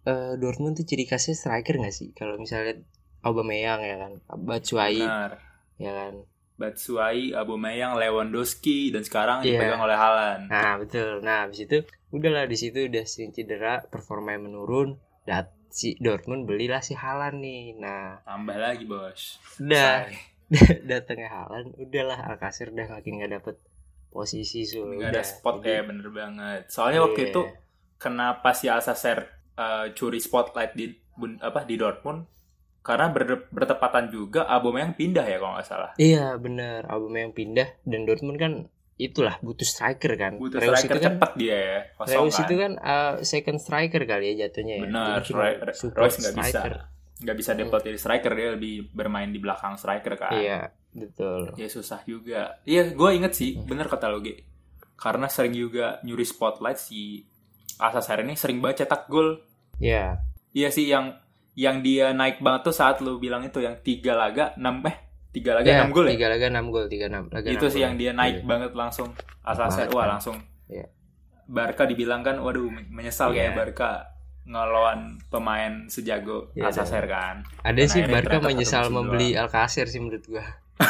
eh, 0.07 0.33
Dortmund 0.39 0.79
tuh 0.79 0.87
ciri 0.87 1.05
khasnya 1.05 1.35
striker 1.35 1.77
gak 1.77 1.91
sih? 1.91 2.15
Kalau 2.15 2.39
misalnya 2.39 2.73
lihat 2.73 2.81
Aubameyang 3.27 3.83
ya 3.83 3.97
kan, 3.99 4.13
Batshuayi 4.39 5.03
ya 5.77 5.93
kan. 5.93 6.15
Batshuayi, 6.57 7.35
Aubameyang, 7.35 8.01
Lewandowski 8.01 8.89
dan 8.89 9.05
sekarang 9.05 9.45
Iya. 9.45 9.61
dipegang 9.61 9.83
oleh 9.83 9.93
Haaland. 9.93 10.43
Nah 10.49 10.79
betul. 10.79 11.21
Nah 11.21 11.45
habis 11.45 11.61
itu 11.61 11.85
udahlah 12.09 12.49
di 12.49 12.57
situ 12.57 12.87
udah 12.87 13.05
sering 13.05 13.31
cedera, 13.31 13.85
performanya 13.85 14.41
menurun. 14.41 14.97
Dat 15.27 15.53
si 15.69 15.99
Dortmund 16.01 16.49
belilah 16.49 16.81
si 16.81 16.97
Haaland 16.97 17.45
nih. 17.45 17.77
Nah 17.77 18.25
Tambah 18.25 18.57
lagi, 18.57 18.89
Bos. 18.89 19.37
udah 19.61 20.09
datangnya 20.89 21.29
Haaland, 21.29 21.77
udahlah 21.77 22.25
Alcacer 22.25 22.73
udah 22.73 22.89
makin 22.89 23.13
nggak 23.21 23.33
dapet 23.37 23.57
posisi 24.09 24.65
sul. 24.65 24.97
nggak 24.97 25.13
ada 25.13 25.25
spot 25.27 25.61
Jadi, 25.61 25.69
ya, 25.69 25.81
bener 25.85 26.09
banget. 26.09 26.61
Soalnya 26.73 27.05
waktu 27.05 27.21
iya. 27.21 27.31
itu 27.35 27.43
kenapa 27.99 28.57
si 28.57 28.73
Alcacer 28.73 29.29
uh, 29.61 29.93
curi 29.93 30.25
spotlight 30.25 30.73
di 30.73 30.89
apa 31.37 31.69
di 31.69 31.77
Dortmund? 31.77 32.25
Karena 32.87 33.11
ber- 33.11 33.51
bertepatan 33.51 34.15
juga 34.15 34.47
Aubameyang 34.47 34.95
pindah 34.95 35.27
ya 35.27 35.43
kalau 35.43 35.59
nggak 35.59 35.67
salah. 35.67 35.91
Iya 35.99 36.39
bener, 36.39 36.87
Aubameyang 36.87 37.35
pindah 37.35 37.83
dan 37.83 38.07
Dortmund 38.07 38.39
kan 38.39 38.53
itulah 38.95 39.43
butuh 39.43 39.67
striker 39.67 40.15
kan. 40.15 40.39
Butuh 40.39 40.63
Reus 40.63 40.79
striker 40.79 40.95
itu 40.95 41.03
kan 41.03 41.15
cepat 41.19 41.33
dia 41.35 41.57
ya, 41.59 41.79
kosong 41.99 42.15
Reus 42.23 42.33
kan. 42.33 42.45
itu 42.47 42.55
kan 42.55 42.73
uh, 42.79 43.13
second 43.27 43.59
striker 43.59 44.03
kali 44.07 44.25
ya 44.31 44.47
jatuhnya 44.47 44.75
ya. 44.79 44.83
Benar, 44.87 45.19
Reus 45.27 46.15
nggak 46.23 46.37
bisa. 46.39 46.61
Nggak 47.17 47.37
bisa 47.37 47.51
default 47.53 47.83
jadi 47.83 47.99
striker 47.99 48.33
dia 48.33 48.49
lebih 48.55 48.75
bermain 48.95 49.29
di 49.29 49.43
belakang 49.43 49.75
striker 49.75 50.15
kan. 50.15 50.33
Iya 50.33 50.71
betul. 50.95 51.59
Ya 51.59 51.67
susah 51.67 52.07
juga. 52.07 52.63
Iya, 52.63 52.95
gue 52.95 53.11
inget 53.13 53.35
sih, 53.35 53.59
Hmm. 53.59 53.67
bener 53.67 53.91
kata 53.91 54.09
lo. 54.09 54.23
Karena 54.97 55.27
sering 55.27 55.53
juga 55.53 55.99
nyuri 56.01 56.25
spotlight 56.25 56.79
si 56.79 57.27
Alcacer 57.77 58.23
ini 58.23 58.33
sering 58.33 58.63
banget 58.63 58.87
cetak 58.87 59.11
gol. 59.11 59.43
Iya. 59.77 60.23
Iya 60.57 60.69
sih 60.73 60.89
yang 60.89 61.13
yang 61.57 61.81
dia 61.81 62.13
naik 62.13 62.39
banget 62.39 62.63
tuh 62.63 62.77
saat 62.77 63.01
lu 63.01 63.17
bilang 63.17 63.41
itu 63.43 63.59
yang 63.59 63.81
tiga 63.81 64.13
laga 64.13 64.53
enam 64.55 64.85
eh 64.85 64.97
tiga 65.33 65.53
laga 65.53 65.67
Iya, 65.67 65.77
enam 65.81 65.91
gol 65.91 66.05
ya. 66.07 66.13
Tiga 66.15 66.27
laga 66.29 66.47
enam 66.47 66.67
gol, 66.69 66.87
tiga 66.87 67.05
enam 67.09 67.25
laga 67.29 67.49
itu 67.49 67.67
sih 67.67 67.81
yang 67.81 67.97
dia 67.97 68.13
naik 68.13 68.41
Iya. 68.41 68.45
banget 68.45 68.73
langsung 68.73 69.09
Alcacer 69.41 69.85
Banget 69.85 69.93
wah 69.93 70.05
kan. 70.05 70.11
langsung. 70.17 70.37
Iya. 70.67 70.87
Barca 71.47 71.83
dibilang 71.85 72.21
kan, 72.21 72.37
waduh 72.39 72.67
menyesal 72.91 73.31
Iya. 73.31 73.37
kayak 73.39 73.53
Barca 73.55 73.91
ngelawan 74.45 75.19
pemain 75.27 75.87
sejago 75.87 76.53
Iya, 76.53 76.69
Alcacer 76.69 77.05
kan. 77.05 77.43
Ada 77.63 77.73
Dan 77.75 77.89
sih 77.89 78.01
Barca 78.05 78.37
menyesal 78.39 78.85
membeli 78.89 79.33
Alcacer 79.33 79.87
sih 79.87 79.99
menurut 79.99 80.25
gua. 80.27 80.45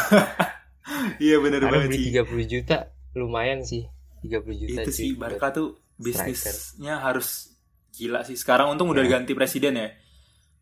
Iya 1.18 1.42
Karena 1.42 1.66
banget 1.66 1.90
beli 1.90 1.98
sih. 1.98 2.14
30 2.14 2.46
juta 2.48 2.76
lumayan 3.12 3.60
sih. 3.62 3.82
30 4.22 4.42
juta 4.56 4.80
Itu 4.82 4.90
sih 4.90 5.10
Barca 5.14 5.50
tuh 5.50 5.78
bisnisnya 5.96 7.02
harus 7.02 7.54
gila 7.90 8.22
sih. 8.22 8.34
Sekarang 8.34 8.70
untung 8.70 8.90
udah 8.90 9.02
diganti 9.02 9.34
presiden 9.34 9.74
ya. 9.76 9.88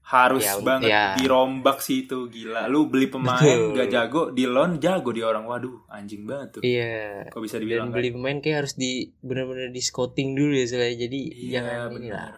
Harus 0.04 0.44
Ya, 0.44 0.60
banget 0.60 0.88
ya. 0.88 1.04
dirombak 1.16 1.80
sih 1.80 2.04
itu 2.04 2.28
gila. 2.28 2.68
Lu 2.68 2.86
beli 2.86 3.08
pemain 3.08 3.40
Betul. 3.40 3.72
gak 3.72 3.88
jago, 3.88 4.22
di 4.28 4.44
loan 4.44 4.76
jago 4.76 5.10
di 5.10 5.20
orang. 5.20 5.42
Waduh, 5.42 5.88
anjing 5.88 6.22
banget 6.22 6.48
tuh. 6.54 6.62
Iya. 6.62 7.28
Kok 7.28 7.40
bisa 7.40 7.56
Dan 7.56 7.62
dibilang 7.64 7.88
kan? 7.88 7.96
beli 7.96 8.10
pemain 8.10 8.38
kayak 8.38 8.56
harus 8.60 8.74
di 8.74 8.92
benar-benar 9.18 9.68
di 9.68 9.80
scouting 9.80 10.32
dulu 10.32 10.52
ya 10.52 10.66
soalnya. 10.66 10.96
Jadi 11.00 11.20
Iya, 11.24 11.50
jangan 11.56 11.72
benar. 11.88 11.98
inilah. 11.98 12.28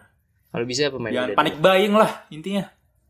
Kalau 0.47 0.65
bisa 0.65 0.83
pemain 0.89 1.11
Jangan 1.11 1.29
panik 1.35 1.53
dulu. 1.53 1.63
buying 1.65 1.93
lah 1.93 2.11
intinya. 2.29 2.63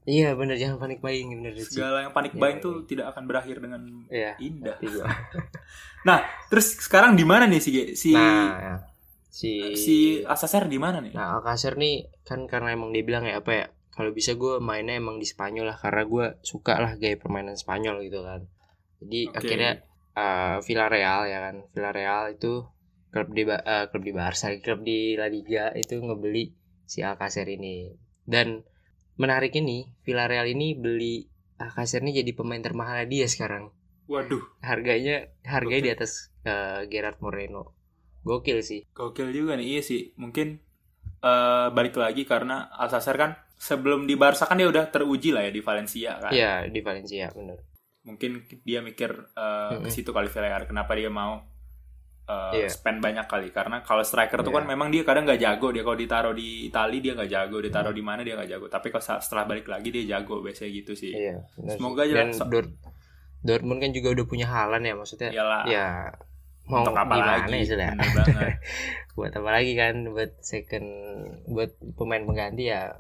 Iya 0.04 0.30
benar 0.34 0.56
jangan 0.56 0.78
panik 0.80 1.00
buying 1.00 1.28
benar 1.36 1.52
sih. 1.54 1.68
Segala 1.70 1.98
yang 2.02 2.12
panik 2.12 2.32
Iya, 2.32 2.40
buying 2.40 2.58
iya. 2.58 2.66
tuh 2.66 2.76
tidak 2.84 3.06
akan 3.12 3.24
berakhir 3.24 3.58
dengan 3.60 3.82
Iya. 4.10 4.32
indah. 4.40 4.76
gua. 4.80 5.06
Terus 6.50 6.68
sekarang 6.80 7.14
di 7.14 7.24
mana 7.24 7.46
nih 7.46 7.60
si 7.60 7.72
si 7.94 8.12
Nah, 8.12 8.80
si 9.28 9.76
si 9.76 9.96
Alcacer 10.24 10.66
di 10.66 10.80
mana 10.80 10.98
nih? 10.98 11.12
Nah, 11.12 11.38
Alcacer 11.38 11.76
nih 11.76 12.08
kan 12.24 12.48
karena 12.48 12.72
emang 12.72 12.90
dia 12.90 13.04
bilang 13.04 13.22
ya 13.22 13.38
apa 13.38 13.52
ya 13.54 13.66
kalau 13.98 14.14
bisa 14.14 14.38
gue 14.38 14.62
mainnya 14.62 15.02
emang 15.02 15.18
di 15.18 15.26
Spanyol 15.26 15.74
lah 15.74 15.78
karena 15.82 16.06
gue 16.06 16.26
suka 16.46 16.78
lah 16.78 16.94
gaya 17.02 17.18
permainan 17.18 17.58
Spanyol 17.58 18.06
gitu 18.06 18.22
kan. 18.22 18.46
Jadi 19.02 19.34
Oke. 19.34 19.38
akhirnya 19.42 19.72
uh, 20.14 20.62
Villarreal 20.62 21.26
ya 21.26 21.40
kan. 21.50 21.56
Villarreal 21.74 22.38
itu 22.38 22.62
klub 23.10 23.34
di 23.34 23.42
eh, 23.50 23.86
klub 23.90 24.04
di 24.06 24.14
Barca 24.14 24.54
klub 24.62 24.86
di 24.86 25.18
La 25.18 25.26
Liga 25.26 25.74
itu 25.74 25.98
ngebeli 25.98 26.54
si 26.86 27.02
Alcacer 27.02 27.50
ini. 27.50 27.90
Dan 28.22 28.62
menarik 29.18 29.58
ini 29.58 29.90
Villarreal 30.06 30.46
ini 30.46 30.78
beli 30.78 31.26
Alcacer 31.58 32.06
ini 32.06 32.22
jadi 32.22 32.38
pemain 32.38 32.62
termahal 32.62 33.10
dia 33.10 33.26
sekarang. 33.26 33.74
Waduh, 34.06 34.46
harganya 34.62 35.34
harganya 35.42 35.82
Gokil. 35.82 35.90
di 35.90 35.92
atas 35.98 36.12
eh, 36.46 36.86
Gerard 36.86 37.18
Moreno. 37.18 37.74
Gokil 38.22 38.62
sih. 38.62 38.86
Gokil 38.94 39.34
juga 39.34 39.58
nih. 39.58 39.74
Iya 39.74 39.82
sih, 39.82 40.02
mungkin 40.22 40.62
eh, 41.26 41.68
balik 41.74 41.98
lagi 41.98 42.30
karena 42.30 42.70
Alcacer 42.78 43.18
kan 43.18 43.47
sebelum 43.58 44.06
di 44.06 44.14
Barca 44.14 44.46
kan 44.46 44.56
dia 44.56 44.66
udah 44.66 44.88
teruji 44.88 45.30
lah 45.30 45.42
ya 45.42 45.50
di 45.50 45.60
Valencia 45.60 46.12
kan. 46.18 46.30
Iya 46.30 46.66
di 46.66 46.80
Valencia 46.80 47.28
bener 47.30 47.58
Mungkin 48.02 48.32
dia 48.62 48.80
mikir 48.80 49.12
eh, 49.12 49.72
ke 49.76 49.84
Mm-mm. 49.84 49.92
situ 49.92 50.10
kali 50.10 50.26
Villarreal 50.26 50.64
kenapa 50.64 50.94
dia 50.94 51.10
mau 51.10 51.44
eh, 52.24 52.52
Iya. 52.58 52.70
spend 52.70 53.00
banyak 53.00 53.26
kali 53.26 53.50
karena 53.50 53.82
kalau 53.82 54.02
striker 54.02 54.40
tuh 54.40 54.50
Iya. 54.50 54.58
kan 54.58 54.66
memang 54.66 54.88
dia 54.88 55.02
kadang 55.02 55.24
nggak 55.24 55.40
jago 55.40 55.68
dia 55.70 55.82
kalau 55.82 55.96
ditaruh 55.96 56.32
di 56.32 56.48
Itali 56.66 57.00
dia 57.00 57.12
nggak 57.14 57.28
jago 57.30 57.58
ditaruh 57.58 57.92
di 57.92 58.00
mana 58.00 58.22
dia 58.22 58.36
nggak 58.36 58.50
jago 58.50 58.66
tapi 58.68 58.88
kalau 58.88 59.04
setelah 59.18 59.44
balik 59.46 59.66
lagi 59.66 59.90
dia 59.90 60.04
jago 60.10 60.40
biasanya 60.40 60.72
gitu 60.74 60.92
sih 60.94 61.12
Iya, 61.12 61.40
benar 61.54 61.68
sih. 61.68 61.76
Semoga 61.76 62.02
aja 62.02 62.14
Dan 62.16 62.30
so- 62.32 62.48
Dor- 62.48 62.76
Dortmund 63.40 63.80
kan 63.80 63.92
juga 63.92 64.08
udah 64.12 64.26
punya 64.26 64.46
Halan 64.46 64.82
ya 64.82 64.94
maksudnya. 64.94 65.30
Iyalah. 65.30 65.64
Ya 65.66 65.88
mau 66.66 66.84
Untuk 66.84 66.96
apa 66.96 67.16
gimana 67.16 67.32
lagi? 67.40 67.64
ya 67.64 67.90
buat 69.16 69.32
apa 69.32 69.50
lagi 69.50 69.74
kan 69.74 69.96
buat 70.08 70.32
second 70.42 70.88
buat 71.48 71.72
pemain 71.96 72.22
pengganti 72.22 72.68
ya 72.68 72.92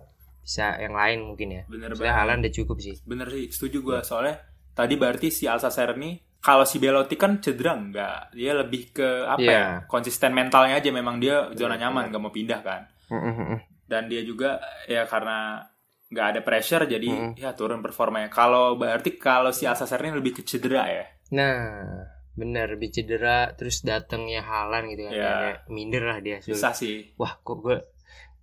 bisa 0.47 0.79
yang 0.79 0.95
lain 0.95 1.27
mungkin 1.27 1.47
ya. 1.51 1.61
Bener 1.67 1.91
Maksudnya 1.91 2.15
banget. 2.15 2.23
Halan 2.23 2.37
udah 2.39 2.53
cukup 2.55 2.77
sih. 2.79 2.95
Bener 3.03 3.27
sih, 3.27 3.45
setuju 3.51 3.77
gue 3.83 3.99
soalnya 3.99 4.35
tadi 4.71 4.95
berarti 4.95 5.27
si 5.27 5.43
Alcacer 5.43 5.91
nih 5.93 6.15
kalau 6.37 6.63
si 6.63 6.79
Belotti 6.79 7.19
kan 7.19 7.43
cedera 7.43 7.75
enggak, 7.75 8.31
dia 8.31 8.55
lebih 8.55 8.95
ke 8.95 9.25
apa 9.25 9.41
Iya. 9.41 9.51
ya 9.51 9.65
konsisten 9.85 10.31
mentalnya 10.31 10.79
aja 10.79 10.87
memang 10.89 11.17
dia 11.17 11.51
zona 11.51 11.75
Bener, 11.75 11.83
nyaman 11.83 11.97
bener. 11.99 12.09
nggak 12.09 12.23
mau 12.23 12.31
pindah 12.31 12.61
kan, 12.61 12.81
Mm-mm. 13.09 13.57
dan 13.83 14.07
dia 14.07 14.21
juga 14.21 14.55
ya 14.85 15.03
karena 15.03 15.59
nggak 16.07 16.27
ada 16.31 16.39
pressure 16.39 16.87
jadi 16.87 17.09
Mm. 17.09 17.33
ya 17.35 17.51
turun 17.51 17.83
performanya. 17.83 18.29
Kalau 18.29 18.77
berarti 18.77 19.19
kalau 19.19 19.51
si 19.51 19.67
Alcacer 19.67 19.99
ini 19.99 20.15
lebih 20.15 20.39
ke 20.39 20.41
cedera 20.41 20.87
ya, 20.87 21.03
Nah, 21.27 22.07
bener 22.31 22.71
lebih 22.71 22.93
cedera 22.93 23.51
terus 23.51 23.81
datangnya 23.81 24.39
Halan 24.39 24.87
gitu 24.87 25.03
kan. 25.03 25.11
Iya. 25.11 25.27
Kayak 25.33 25.57
minder 25.67 26.03
lah 26.05 26.19
dia. 26.21 26.37
susah 26.39 26.71
sih. 26.71 27.11
Wah, 27.17 27.35
kok 27.35 27.59
gue 27.59 27.75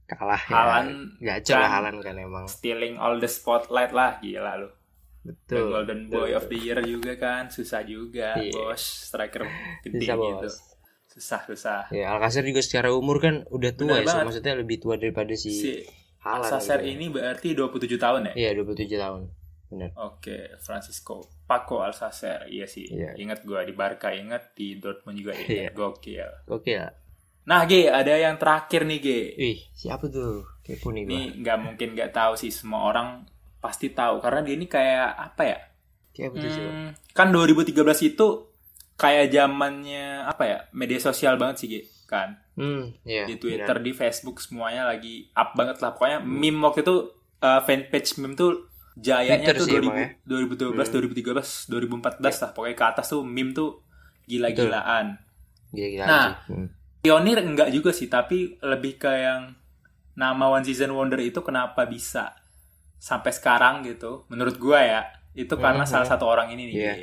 kalah 0.06 0.36
ya. 0.38 0.84
Gacor 1.18 1.54
lah 1.54 1.62
kan- 1.62 1.72
Halan 1.74 1.96
kan 2.00 2.16
emang. 2.16 2.44
Stealing 2.46 2.94
all 2.96 3.16
the 3.16 3.26
spotlight 3.26 3.90
lah, 3.90 4.18
gila 4.18 4.54
lu. 4.56 4.68
The 5.22 5.32
Betul. 5.48 5.66
Golden 5.70 6.00
Boy 6.06 6.30
betul. 6.30 6.36
of 6.36 6.44
the 6.46 6.58
Year 6.58 6.78
juga 6.80 7.12
kan, 7.16 7.48
susah 7.48 7.80
juga, 7.82 8.36
Iya. 8.36 8.52
bos. 8.52 8.82
Striker 9.08 9.42
gede 9.80 9.96
Bisa, 9.96 10.12
gitu. 10.14 10.44
Bos. 10.44 10.54
Susah, 11.08 11.40
susah. 11.44 11.80
Ya, 11.88 12.10
Alcacer 12.10 12.42
juga 12.42 12.60
secara 12.60 12.90
umur 12.90 13.16
kan 13.18 13.46
udah 13.48 13.70
tua 13.72 13.88
Bener 13.90 13.96
ya, 13.96 14.04
so- 14.04 14.10
banget. 14.12 14.24
maksudnya 14.26 14.54
lebih 14.54 14.76
tua 14.78 14.94
daripada 14.94 15.32
si, 15.32 15.48
Si 15.48 15.72
Haaland. 16.20 16.52
Alcacer 16.52 16.78
gitu. 16.80 16.92
ini 16.92 17.04
berarti 17.08 17.48
27 17.52 17.96
tahun 17.96 18.20
ya? 18.28 18.32
Iya, 18.36 18.50
27 18.58 18.98
tahun. 18.98 19.22
Bener. 19.64 19.90
Oke, 19.96 20.36
Francisco 20.60 21.24
Paco 21.44 21.80
Alcacer, 21.80 22.44
iya 22.46 22.64
sih. 22.64 22.84
Iya. 22.86 23.16
Ingat 23.16 23.42
gua 23.42 23.64
di 23.64 23.72
Barca, 23.72 24.12
ingat 24.12 24.52
di 24.52 24.76
Dortmund 24.76 25.16
juga 25.16 25.32
Iya. 25.34 25.70
ingat. 25.70 25.72
Gokil. 25.72 26.30
Oke 26.46 26.72
ya. 26.74 26.92
Nah, 27.44 27.68
G, 27.68 27.86
ada 27.86 28.14
yang 28.14 28.40
terakhir 28.40 28.88
nih, 28.88 28.98
G. 29.00 29.08
Ih, 29.36 29.58
siapa 29.70 30.08
tuh? 30.08 30.48
Kepo 30.64 30.88
nih. 30.90 31.04
Ini 31.04 31.20
nggak 31.44 31.58
mungkin 31.60 31.88
nggak 31.92 32.10
tahu 32.10 32.40
sih 32.40 32.48
semua 32.48 32.88
orang 32.88 33.28
pasti 33.60 33.92
tahu 33.92 34.20
karena 34.20 34.40
dia 34.40 34.54
ini 34.56 34.64
kayak 34.64 35.08
apa 35.12 35.42
ya? 35.44 35.58
Siapa 36.14 36.34
tuh 36.34 36.48
siapa? 36.48 36.72
Hmm, 36.72 36.90
kan 37.12 37.28
2013 37.28 37.76
itu 38.06 38.26
kayak 38.94 39.28
zamannya 39.28 40.24
apa 40.24 40.42
ya? 40.42 40.58
Media 40.72 40.96
sosial 40.96 41.36
banget 41.36 41.56
sih, 41.60 41.68
G. 41.68 41.74
Kan. 42.04 42.40
Hmm, 42.56 42.96
iya. 43.04 43.28
Di 43.28 43.36
Twitter, 43.36 43.76
di 43.76 43.92
Facebook 43.92 44.40
semuanya 44.40 44.88
lagi 44.88 45.28
up 45.32 45.52
banget 45.52 45.84
lah. 45.84 45.92
Pokoknya 45.92 46.24
meme 46.24 46.64
waktu 46.64 46.80
itu 46.80 47.12
uh, 47.40 47.60
fanpage 47.60 48.16
meme 48.16 48.32
tuh 48.32 48.72
jayanya 48.94 49.52
Twitter 49.52 49.56
tuh 49.58 49.66
sih 49.66 49.72
2000, 49.74 49.82
emang 49.82 49.96
ya. 49.98 50.08
2012, 50.24 51.12
2013, 51.12 51.68
2014 51.68 52.40
lah. 52.40 52.50
Pokoknya 52.54 52.76
ke 52.78 52.86
atas 52.86 53.06
tuh 53.10 53.20
meme 53.20 53.52
tuh 53.52 53.84
gila-gilaan. 54.24 55.18
Gila-gilaan 55.74 56.08
Nah. 56.08 56.28
sih. 56.40 56.56
Hmm. 56.56 56.68
Pionir 57.04 57.36
enggak 57.36 57.68
juga 57.68 57.92
sih, 57.92 58.08
tapi 58.08 58.56
lebih 58.64 58.96
ke 58.96 59.12
yang 59.12 59.52
nama 60.16 60.48
One 60.48 60.64
Season 60.64 60.88
Wonder 60.88 61.20
itu 61.20 61.44
kenapa 61.44 61.84
bisa 61.84 62.32
sampai 62.96 63.28
sekarang 63.28 63.84
gitu. 63.84 64.24
Menurut 64.32 64.56
gua 64.56 64.80
ya, 64.80 65.02
itu 65.36 65.52
karena 65.54 65.84
Mhm. 65.84 65.90
salah 65.92 66.08
satu 66.08 66.24
orang 66.24 66.48
ini 66.50 66.64
nih. 66.64 66.76
Iya. 66.80 66.94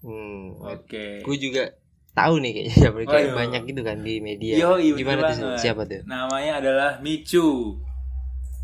Hmm, 0.00 0.56
Oke. 0.56 1.20
gue 1.20 1.36
juga 1.36 1.68
tahu 2.10 2.40
nih 2.40 2.50
kayaknya 2.50 2.74
siapa 2.74 2.96
kayak 2.98 3.12
Waduh. 3.28 3.36
banyak 3.36 3.62
gitu 3.68 3.80
kan 3.84 4.00
di 4.00 4.14
media. 4.18 4.54
Yoi, 4.56 4.88
bener 4.88 4.98
Gimana 4.98 5.20
tuh 5.20 5.36
banget. 5.36 5.60
siapa 5.60 5.82
tuh? 5.84 6.00
Namanya 6.02 6.52
adalah 6.58 6.90
Michu. 6.98 7.76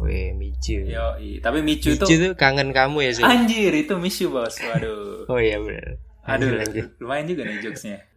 Weh, 0.01 0.33
Michu. 0.33 0.89
Yoi, 0.89 1.39
tapi 1.39 1.61
Michu, 1.61 1.93
Michu 1.95 2.01
tuh 2.01 2.17
tuh 2.17 2.33
kangen 2.33 2.73
kamu 2.73 3.05
ya, 3.05 3.11
Sul? 3.13 3.29
anjir 3.29 3.77
itu 3.77 3.93
Michu 4.01 4.33
bos. 4.33 4.57
Waduh. 4.57 5.21
Oh 5.31 5.37
iya 5.37 5.61
benar. 5.61 6.01
Aduh, 6.25 6.57
lanjut. 6.57 6.97
lumayan 6.97 7.29
juga 7.29 7.45
nih 7.45 7.61
jokesnya. 7.61 8.08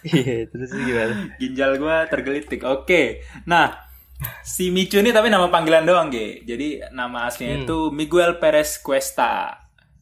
Iya, 0.00 0.46
terus 0.46 0.70
gimana? 0.70 1.14
Ginjal 1.36 1.72
gua 1.76 2.06
tergelitik. 2.06 2.62
Oke. 2.62 3.22
Nah, 3.44 3.74
si 4.40 4.70
Michu 4.70 4.98
ini 4.98 5.10
tapi 5.10 5.28
nama 5.28 5.46
panggilan 5.46 5.82
doang, 5.82 6.08
Ge. 6.08 6.42
Jadi 6.42 6.82
nama 6.90 7.26
aslinya 7.26 7.58
Hmm. 7.58 7.64
itu 7.64 7.78
Miguel 7.90 8.36
Perez 8.36 8.78
Cuesta. 8.78 9.54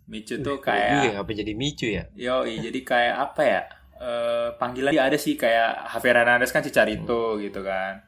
Michu 0.07 0.39
tuh 0.39 0.63
kayak 0.63 1.19
ngapa 1.19 1.33
jadi 1.35 1.53
Michu 1.53 1.91
ya? 1.91 2.07
Yoi, 2.15 2.63
jadi 2.63 2.81
kayak 2.81 3.17
apa 3.19 3.43
ya? 3.43 3.63
Eh 3.97 4.49
panggilan 4.55 4.93
dia 4.93 5.09
ada 5.09 5.17
sih 5.17 5.35
kayak 5.35 5.91
Javier 5.91 6.17
Hernandez 6.21 6.53
kan 6.53 6.63
Cicarito 6.63 7.41
gitu 7.41 7.61
kan. 7.61 8.05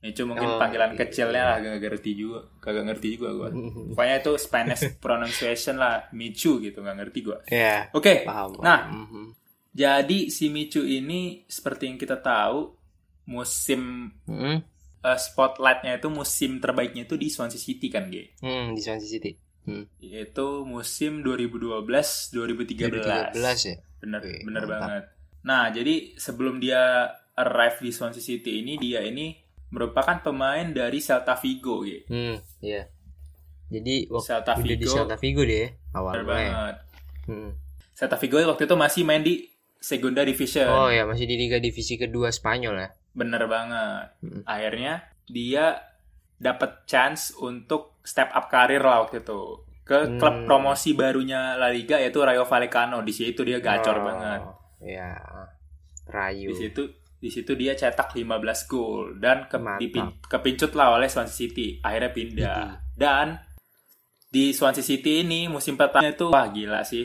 Michu 0.00 0.24
mungkin 0.24 0.44
Oh, 0.46 0.60
panggilan 0.60 0.92
iya. 0.92 0.98
kecilnya 1.00 1.42
lah 1.44 1.56
gak 1.58 1.80
ngerti 1.80 2.12
juga, 2.12 2.44
kagak 2.60 2.84
ngerti 2.86 3.16
juga 3.16 3.28
gua. 3.32 3.48
Pokoknya 3.96 4.20
itu 4.20 4.32
Spanish 4.36 4.82
pronunciation 5.00 5.76
lah, 5.76 6.12
Michu 6.12 6.60
gitu, 6.60 6.80
gak 6.80 6.96
ngerti 6.96 7.24
gua. 7.24 7.40
Ya, 7.48 7.88
Oke. 7.90 8.24
paham. 8.24 8.52
Nah, 8.60 8.80
Mhm. 8.92 9.32
Jadi 9.74 10.30
si 10.30 10.48
Michu 10.48 10.80
ini 10.80 11.44
seperti 11.44 11.86
yang 11.86 11.96
kita 11.96 12.16
tahu 12.16 12.72
musim 13.26 14.10
Mhm. 14.24 14.62
eh, 15.02 15.18
spotlightnya 15.18 15.94
itu 15.94 16.08
musim 16.08 16.58
terbaiknya 16.58 17.04
itu 17.04 17.14
di 17.14 17.26
Swansea 17.26 17.58
City 17.58 17.88
kan, 17.88 18.06
G. 18.06 18.30
Hmm, 18.38 18.72
di 18.72 18.80
Swansea 18.80 19.08
City. 19.10 19.34
Hmm. 19.64 19.82
Yaitu 19.98 20.62
musim 20.62 21.20
2012-2013. 21.20 23.34
2013 23.34 23.64
ya? 23.64 23.74
Bener, 23.98 24.18
Wih, 24.20 24.40
bener 24.42 24.62
mantap. 24.62 24.78
banget. 24.78 25.02
Nah, 25.42 25.62
jadi 25.68 25.94
sebelum 26.14 26.56
dia 26.56 27.10
arrive 27.34 27.76
di 27.80 27.90
Swansea 27.90 28.20
City 28.20 28.60
ini, 28.60 28.76
dia 28.76 29.00
ini 29.00 29.34
merupakan 29.68 30.20
pemain 30.22 30.64
dari 30.66 30.98
Celta 30.98 31.34
Vigo, 31.34 31.82
G. 31.82 32.04
Hmm, 32.06 32.38
iya. 32.60 32.86
Jadi 33.66 34.06
waktu 34.06 34.26
Celta 34.26 34.50
udah 34.54 34.62
di 34.62 34.74
Vigo. 34.78 34.90
Celta 34.90 35.14
Vigo 35.16 35.42
deh 35.42 35.58
ya, 35.58 35.68
Bener 35.68 35.92
awalnya. 35.92 36.24
banget. 36.24 36.74
Hmm. 37.26 37.50
Celta 37.92 38.16
Vigo 38.16 38.34
waktu 38.38 38.62
itu 38.64 38.74
masih 38.74 39.02
main 39.02 39.20
di 39.20 39.34
Segunda 39.84 40.24
Division. 40.24 40.64
Oh 40.66 40.88
ya, 40.88 41.04
masih 41.04 41.28
di 41.28 41.36
Liga 41.36 41.60
Divisi 41.60 41.94
kedua 41.94 42.32
Spanyol 42.32 42.74
ya. 42.78 42.88
Bener 43.12 43.44
banget. 43.44 44.16
Mm. 44.24 44.42
Akhirnya 44.42 44.92
dia 45.26 45.76
dapat 46.34 46.84
chance 46.84 47.36
untuk 47.36 48.00
step 48.00 48.32
up 48.32 48.48
karir 48.48 48.80
lah 48.80 49.04
waktu 49.04 49.20
itu 49.20 49.60
ke 49.84 49.98
Hmm. 50.00 50.16
klub 50.16 50.36
promosi 50.44 50.96
barunya 50.96 51.54
La 51.54 51.68
Liga 51.68 52.00
yaitu 52.00 52.16
Rayo 52.18 52.42
Vallecano. 52.42 53.04
Di 53.04 53.12
situ 53.12 53.44
dia 53.44 53.60
gacor 53.60 54.00
Oh, 54.00 54.02
banget. 54.02 54.40
Ya. 54.80 55.12
Rayu. 56.06 56.48
Di 56.48 56.56
situ 56.58 56.82
di 57.20 57.28
situ 57.28 57.52
dia 57.52 57.72
cetak 57.72 58.12
15 58.12 58.64
gol 58.64 59.16
dan 59.16 59.44
ke, 59.44 59.56
dipin- 59.78 60.20
kepincut 60.22 60.72
lah 60.72 60.92
oleh 60.92 61.08
Swansea 61.08 61.36
City. 61.38 61.80
Akhirnya 61.80 62.10
pindah. 62.10 62.56
Widih. 62.56 62.72
Dan 62.96 63.26
di 64.26 64.50
Swansea 64.50 64.80
City 64.80 65.20
ini 65.20 65.46
musim 65.46 65.76
pertama 65.76 66.04
itu 66.04 66.28
wah 66.28 66.48
gila 66.48 66.80
sih. 66.82 67.04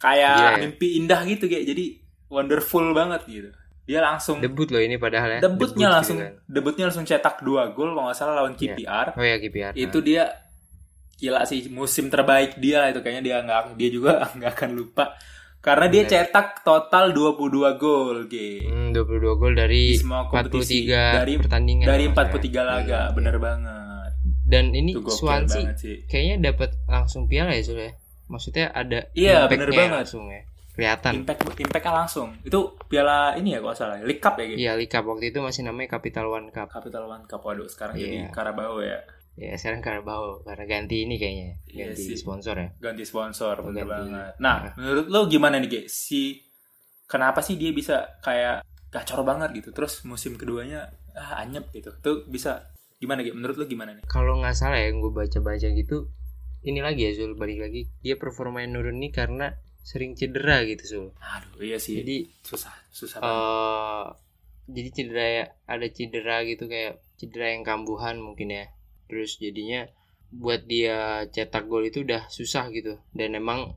Kayak 0.00 0.34
ya? 0.34 0.58
mimpi 0.58 0.96
indah 0.96 1.22
gitu 1.22 1.44
kayak 1.44 1.66
jadi 1.68 1.99
wonderful 2.30 2.86
banget 2.90 3.20
gitu. 3.26 3.50
Dia 3.82 4.00
langsung 4.00 4.38
Debut 4.38 4.64
loh 4.66 4.78
ini 4.78 4.96
padahal 4.96 5.30
ya. 5.32 5.40
debutnya 5.42 5.58
Debut 5.84 5.92
langsung 5.92 6.16
gitu 6.16 6.30
kan. 6.30 6.46
debutnya 6.46 6.84
langsung 6.86 7.04
cetak 7.04 7.36
dua 7.40 7.62
gol 7.68 7.90
kalau 7.90 8.06
nggak 8.06 8.16
salah 8.16 8.34
lawan 8.36 8.54
Iya. 8.54 8.72
KPR 8.72 9.06
Oh 9.12 9.24
ya 9.24 9.36
KPR. 9.36 9.72
itu 9.74 9.98
dia 10.00 10.24
gila 11.16 11.42
sih 11.42 11.68
musim 11.68 12.06
terbaik 12.06 12.56
dia 12.56 12.86
itu 12.86 12.98
kayaknya 12.98 13.20
dia 13.20 13.36
nggak 13.40 13.74
dia 13.74 13.90
juga 13.90 14.10
nggak 14.36 14.52
akan 14.52 14.70
lupa 14.72 15.04
karena 15.60 15.86
dia 15.86 16.02
Bener. 16.02 16.12
cetak 16.24 16.62
total 16.62 17.12
22 17.12 17.50
gol 17.76 18.16
G 18.24 18.34
Hmm, 18.62 18.88
22 18.90 19.04
gol 19.34 19.52
dari 19.52 19.90
di 19.90 19.98
semua 19.98 20.24
kompetisi 20.24 20.86
43 20.86 21.18
dari 21.18 21.32
pertandingan. 21.36 21.84
dari 21.84 22.04
kalau 22.06 22.14
nggak 22.14 22.30
43 22.32 22.48
salah. 22.48 22.64
laga 22.72 22.86
Iya, 22.88 23.12
bener 23.12 23.34
iya. 23.34 23.42
banget 23.42 24.10
Dan 24.42 24.64
ini 24.72 24.92
Swansea 25.04 25.62
kayaknya 26.04 26.36
dapat 26.48 26.70
langsung 26.84 27.26
piala 27.26 27.52
ya 27.52 27.62
Sul 27.62 27.78
ya. 27.80 27.92
Maksudnya 28.26 28.66
ada 28.70 28.98
Iya, 29.12 29.46
bener 29.46 29.68
banget. 29.68 30.06
langsung 30.06 30.26
ya. 30.26 30.42
Kelihatan. 30.80 31.12
impact 31.20 31.40
impactnya 31.54 31.92
langsung 31.94 32.28
itu 32.40 32.58
piala 32.86 33.36
ini 33.36 33.52
ya 33.52 33.60
kalau 33.60 33.74
salah 33.74 34.00
League 34.00 34.18
Cup 34.18 34.34
ya 34.34 34.44
gitu 34.46 34.58
Iya, 34.58 34.72
Liga 34.74 34.98
waktu 34.98 35.28
itu 35.28 35.38
masih 35.38 35.62
namanya 35.62 35.92
Capital 35.92 36.26
One 36.26 36.48
Cup. 36.48 36.68
Capital 36.68 37.04
One 37.04 37.24
Cup 37.24 37.40
waduh 37.40 37.66
sekarang 37.66 37.94
Iya. 37.94 38.02
jadi 38.02 38.16
Carabao 38.30 38.80
ya 38.80 38.98
Ya 39.32 39.52
sekarang 39.54 39.80
Carabao 39.80 40.40
karena 40.42 40.64
ganti 40.66 41.04
ini 41.04 41.16
kayaknya, 41.16 41.56
Iya 41.66 41.84
ganti 41.88 42.02
sih. 42.02 42.16
sponsor 42.16 42.54
ya. 42.54 42.68
ganti 42.78 43.04
sponsor 43.04 43.54
bener 43.62 43.84
ganti. 43.84 43.92
banget. 44.10 44.32
Nah, 44.36 44.56
menurut 44.74 45.06
lo 45.06 45.20
gimana 45.26 45.56
nih, 45.56 45.68
Ge? 45.70 45.82
Si 45.86 46.44
kenapa 47.06 47.40
sih 47.40 47.54
dia 47.54 47.70
bisa 47.70 48.20
kayak 48.20 48.60
gacor 48.88 49.22
banget 49.22 49.54
gitu. 49.54 49.70
Terus 49.70 50.02
musim 50.02 50.34
keduanya 50.34 50.88
ah 51.12 51.40
anyep 51.40 51.68
gitu. 51.70 51.88
Tuh 51.96 52.26
bisa 52.26 52.68
gimana, 52.96 53.22
Ge? 53.22 53.32
Menurut 53.32 53.56
lo 53.56 53.64
gimana 53.64 53.92
nih? 53.92 54.04
Kalau 54.04 54.36
nggak 54.36 54.52
salah 54.52 54.76
ya, 54.76 54.92
gue 54.92 55.08
baca-baca 55.10 55.68
gitu, 55.68 56.10
ini 56.60 56.78
lagi 56.78 57.00
ya 57.02 57.12
Zul 57.14 57.32
balik 57.32 57.58
lagi, 57.60 57.88
dia 57.98 58.14
performanya 58.14 58.68
nurun 58.70 58.98
nih 58.98 59.08
karena 59.10 59.56
sering 59.80 60.12
cedera 60.14 60.62
gitu 60.68 60.84
Zul. 60.86 61.06
Aduh, 61.18 61.60
iya 61.64 61.78
sih. 61.80 62.00
Jadi 62.00 62.28
susah, 62.44 62.74
susah 62.92 63.18
banget. 63.20 63.34
eh 63.34 64.06
jadi 64.70 64.88
cedera 64.94 65.26
ya, 65.26 65.44
ada 65.66 65.86
cedera 65.90 66.36
gitu 66.46 66.64
kayak 66.70 67.02
cedera 67.18 67.50
yang 67.56 67.66
kambuhan 67.66 68.22
mungkin 68.22 68.54
ya. 68.54 68.70
Terus 69.10 69.40
jadinya 69.42 69.88
buat 70.30 70.62
dia 70.70 71.26
cetak 71.26 71.66
gol 71.66 71.90
itu 71.90 72.06
udah 72.06 72.30
susah 72.30 72.70
gitu. 72.70 73.00
Dan 73.10 73.34
emang 73.34 73.74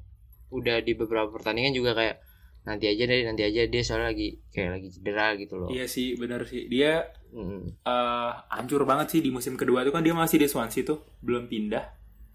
udah 0.53 0.85
di 0.85 0.93
beberapa 0.93 1.33
pertandingan 1.33 1.73
juga 1.73 1.97
kayak 1.97 2.21
nanti 2.63 2.87
aja 2.87 3.03
deh, 3.09 3.27
nanti 3.27 3.43
aja 3.43 3.67
dia 3.67 3.81
soalnya 3.83 4.13
lagi 4.13 4.39
kayak 4.53 4.69
lagi 4.79 4.87
cedera 4.93 5.27
gitu 5.35 5.53
loh. 5.59 5.67
Iya 5.73 5.89
sih, 5.89 6.15
bener 6.15 6.45
sih. 6.45 6.69
Dia 6.69 7.09
Mm. 7.33 7.81
eh 7.81 8.31
hancur 8.53 8.85
banget 8.85 9.17
sih 9.17 9.19
di 9.25 9.33
musim 9.33 9.57
kedua 9.57 9.81
tuh 9.81 9.89
kan 9.89 10.05
dia 10.05 10.13
masih 10.13 10.37
di 10.37 10.45
Swansea 10.45 10.85
tuh, 10.85 11.01
belum 11.25 11.49
pindah. 11.49 11.81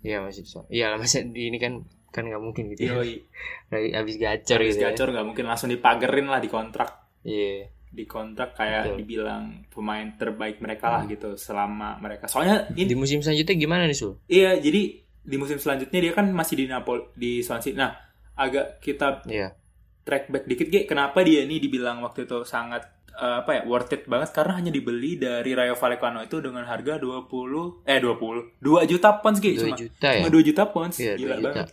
Iya 0.03 0.27
masih 0.27 0.43
so. 0.43 0.67
Iya 0.67 0.91
lah 0.91 0.99
masih 0.99 1.31
di 1.31 1.55
ini 1.55 1.63
kan 1.63 1.87
kan 2.09 2.25
nggak 2.25 2.41
mungkin 2.41 2.73
gitu. 2.73 2.89
ya. 2.89 2.93
Yoi, 2.97 3.23
Lagi 3.73 3.89
habis 3.93 4.15
gacor 4.17 4.57
habis 4.57 4.75
gitu. 4.75 4.83
ya. 4.83 4.91
gacor 4.91 5.09
nggak 5.11 5.27
mungkin 5.27 5.45
langsung 5.45 5.69
dipagerin 5.69 6.27
lah 6.27 6.39
di 6.39 6.49
kontrak. 6.49 6.91
Iya. 7.23 7.69
Di 7.89 8.05
kontrak 8.05 8.53
kayak 8.53 8.83
Betul. 8.85 8.97
dibilang 9.01 9.45
pemain 9.69 10.09
terbaik 10.15 10.59
mereka 10.59 10.91
lah 10.91 11.03
gitu 11.05 11.35
selama 11.35 11.97
mereka. 11.99 12.27
Soalnya 12.27 12.69
ini 12.73 12.85
Di 12.85 12.95
musim 12.95 13.19
selanjutnya 13.19 13.55
gimana 13.55 13.85
nih 13.85 13.97
Sul? 13.97 14.21
Iya, 14.25 14.57
jadi 14.57 14.83
di 15.23 15.37
musim 15.37 15.57
selanjutnya 15.57 15.99
dia 15.99 16.13
kan 16.13 16.29
masih 16.29 16.55
di 16.55 16.65
Napoli 16.67 17.05
di 17.13 17.41
Swansea. 17.41 17.73
Nah, 17.73 17.93
agak 18.35 18.79
kita 18.79 19.25
Iya. 19.25 19.57
track 20.03 20.29
back 20.29 20.45
dikit, 20.45 20.69
Ge. 20.69 20.81
Kenapa 20.85 21.21
dia 21.21 21.43
ini 21.43 21.57
dibilang 21.59 22.01
waktu 22.01 22.25
itu 22.25 22.41
sangat 22.43 22.85
eh, 23.11 23.43
apa 23.43 23.51
ya, 23.51 23.63
worth 23.65 23.91
it 23.91 24.07
banget 24.07 24.31
karena 24.31 24.53
hanya 24.55 24.71
dibeli 24.71 25.17
dari 25.17 25.51
Rayo 25.51 25.75
Vallecano 25.75 26.23
itu 26.23 26.39
dengan 26.39 26.63
harga 26.63 26.97
20 26.97 27.83
eh 27.83 27.99
20 27.99 28.63
2 28.63 28.85
juta 28.87 29.19
pounds, 29.19 29.39
Ge. 29.39 29.53
2 29.53 29.59
Cuma 29.59 29.75
juta 29.75 30.07
ya? 30.07 30.21
cuma 30.23 30.29
2 30.31 30.45
juta 30.45 30.63
pounds. 30.67 30.97
Iya, 30.97 31.13
2 31.13 31.19
Gila 31.19 31.35
juta. 31.35 31.47
banget. 31.51 31.69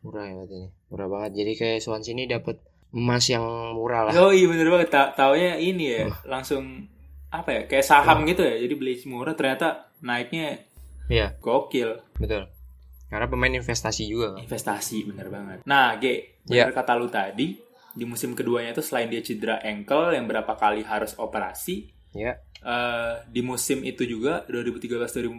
Murah 0.00 0.26
ya 0.26 0.42
ini. 0.44 0.70
Murah 0.88 1.06
banget. 1.06 1.30
Jadi 1.36 1.52
kayak 1.54 1.78
Swansea 1.82 2.14
ini 2.14 2.24
dapat 2.24 2.58
emas 2.88 3.24
yang 3.26 3.44
murah 3.74 4.08
lah. 4.08 4.12
Oh 4.16 4.32
iya 4.32 4.46
bener 4.48 4.68
banget. 4.68 4.88
Ta 4.88 5.12
taunya 5.12 5.58
ini 5.58 5.84
ya, 5.92 6.08
Oh. 6.08 6.14
langsung 6.24 6.88
apa 7.28 7.50
ya, 7.52 7.62
kayak 7.68 7.84
saham 7.84 8.24
gitu 8.24 8.40
ya. 8.40 8.56
Jadi 8.56 8.74
beli 8.74 8.94
murah 9.04 9.34
ternyata 9.34 9.92
naiknya 10.00 10.64
Iya, 11.08 11.36
gokil. 11.40 12.00
betul. 12.16 12.48
Karena 13.08 13.24
pemain 13.24 13.52
investasi 13.52 14.04
juga 14.04 14.36
kan. 14.36 14.44
Investasi 14.44 15.08
bener 15.08 15.28
banget. 15.28 15.58
Nah, 15.64 15.96
G, 15.96 16.04
bener 16.44 16.72
kata 16.72 16.92
lu 16.94 17.08
tadi, 17.08 17.56
di 17.92 18.04
musim 18.04 18.36
keduanya 18.36 18.76
itu 18.76 18.84
selain 18.84 19.08
dia 19.08 19.24
cedera 19.24 19.56
ankle 19.64 20.12
yang 20.12 20.28
berapa 20.28 20.52
kali 20.54 20.84
harus 20.84 21.16
operasi, 21.16 21.88
Ya. 22.10 22.40
eh, 22.58 23.14
di 23.28 23.38
musim 23.40 23.80
itu 23.82 24.02
juga 24.02 24.42
2013-2014 24.46 25.38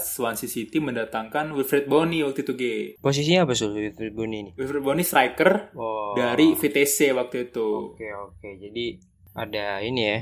Swansea 0.00 0.46
City 0.46 0.78
mendatangkan 0.78 1.52
Wilfred 1.52 1.84
Bony 1.84 2.20
waktu 2.20 2.40
itu 2.40 2.52
G. 2.52 2.62
Posisinya 2.98 3.44
apa 3.44 3.52
Sul 3.52 3.74
Wilfried 3.74 4.12
Bony 4.12 4.36
ini? 4.40 4.50
Wilfred 4.54 4.80
Bony 4.80 5.02
striker 5.02 5.68
Oh. 5.72 6.14
dari 6.14 6.52
VTC 6.52 7.12
waktu 7.12 7.48
itu. 7.48 7.92
Oke, 7.92 8.08
oke. 8.08 8.48
Jadi 8.58 8.96
ada 9.32 9.80
ini 9.80 10.02
ya. 10.02 10.18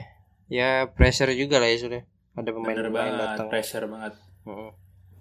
Ya 0.48 0.68
pressure 0.86 1.30
juga 1.32 1.56
lah 1.56 1.68
ya 1.68 1.78
Sul 1.78 1.92
ya. 1.92 2.02
Ada 2.32 2.48
Bener 2.48 2.54
pemain-pemain 2.56 2.90
banget, 2.90 3.28
datang. 3.30 3.46
pressure 3.48 3.86
banget. 3.86 4.12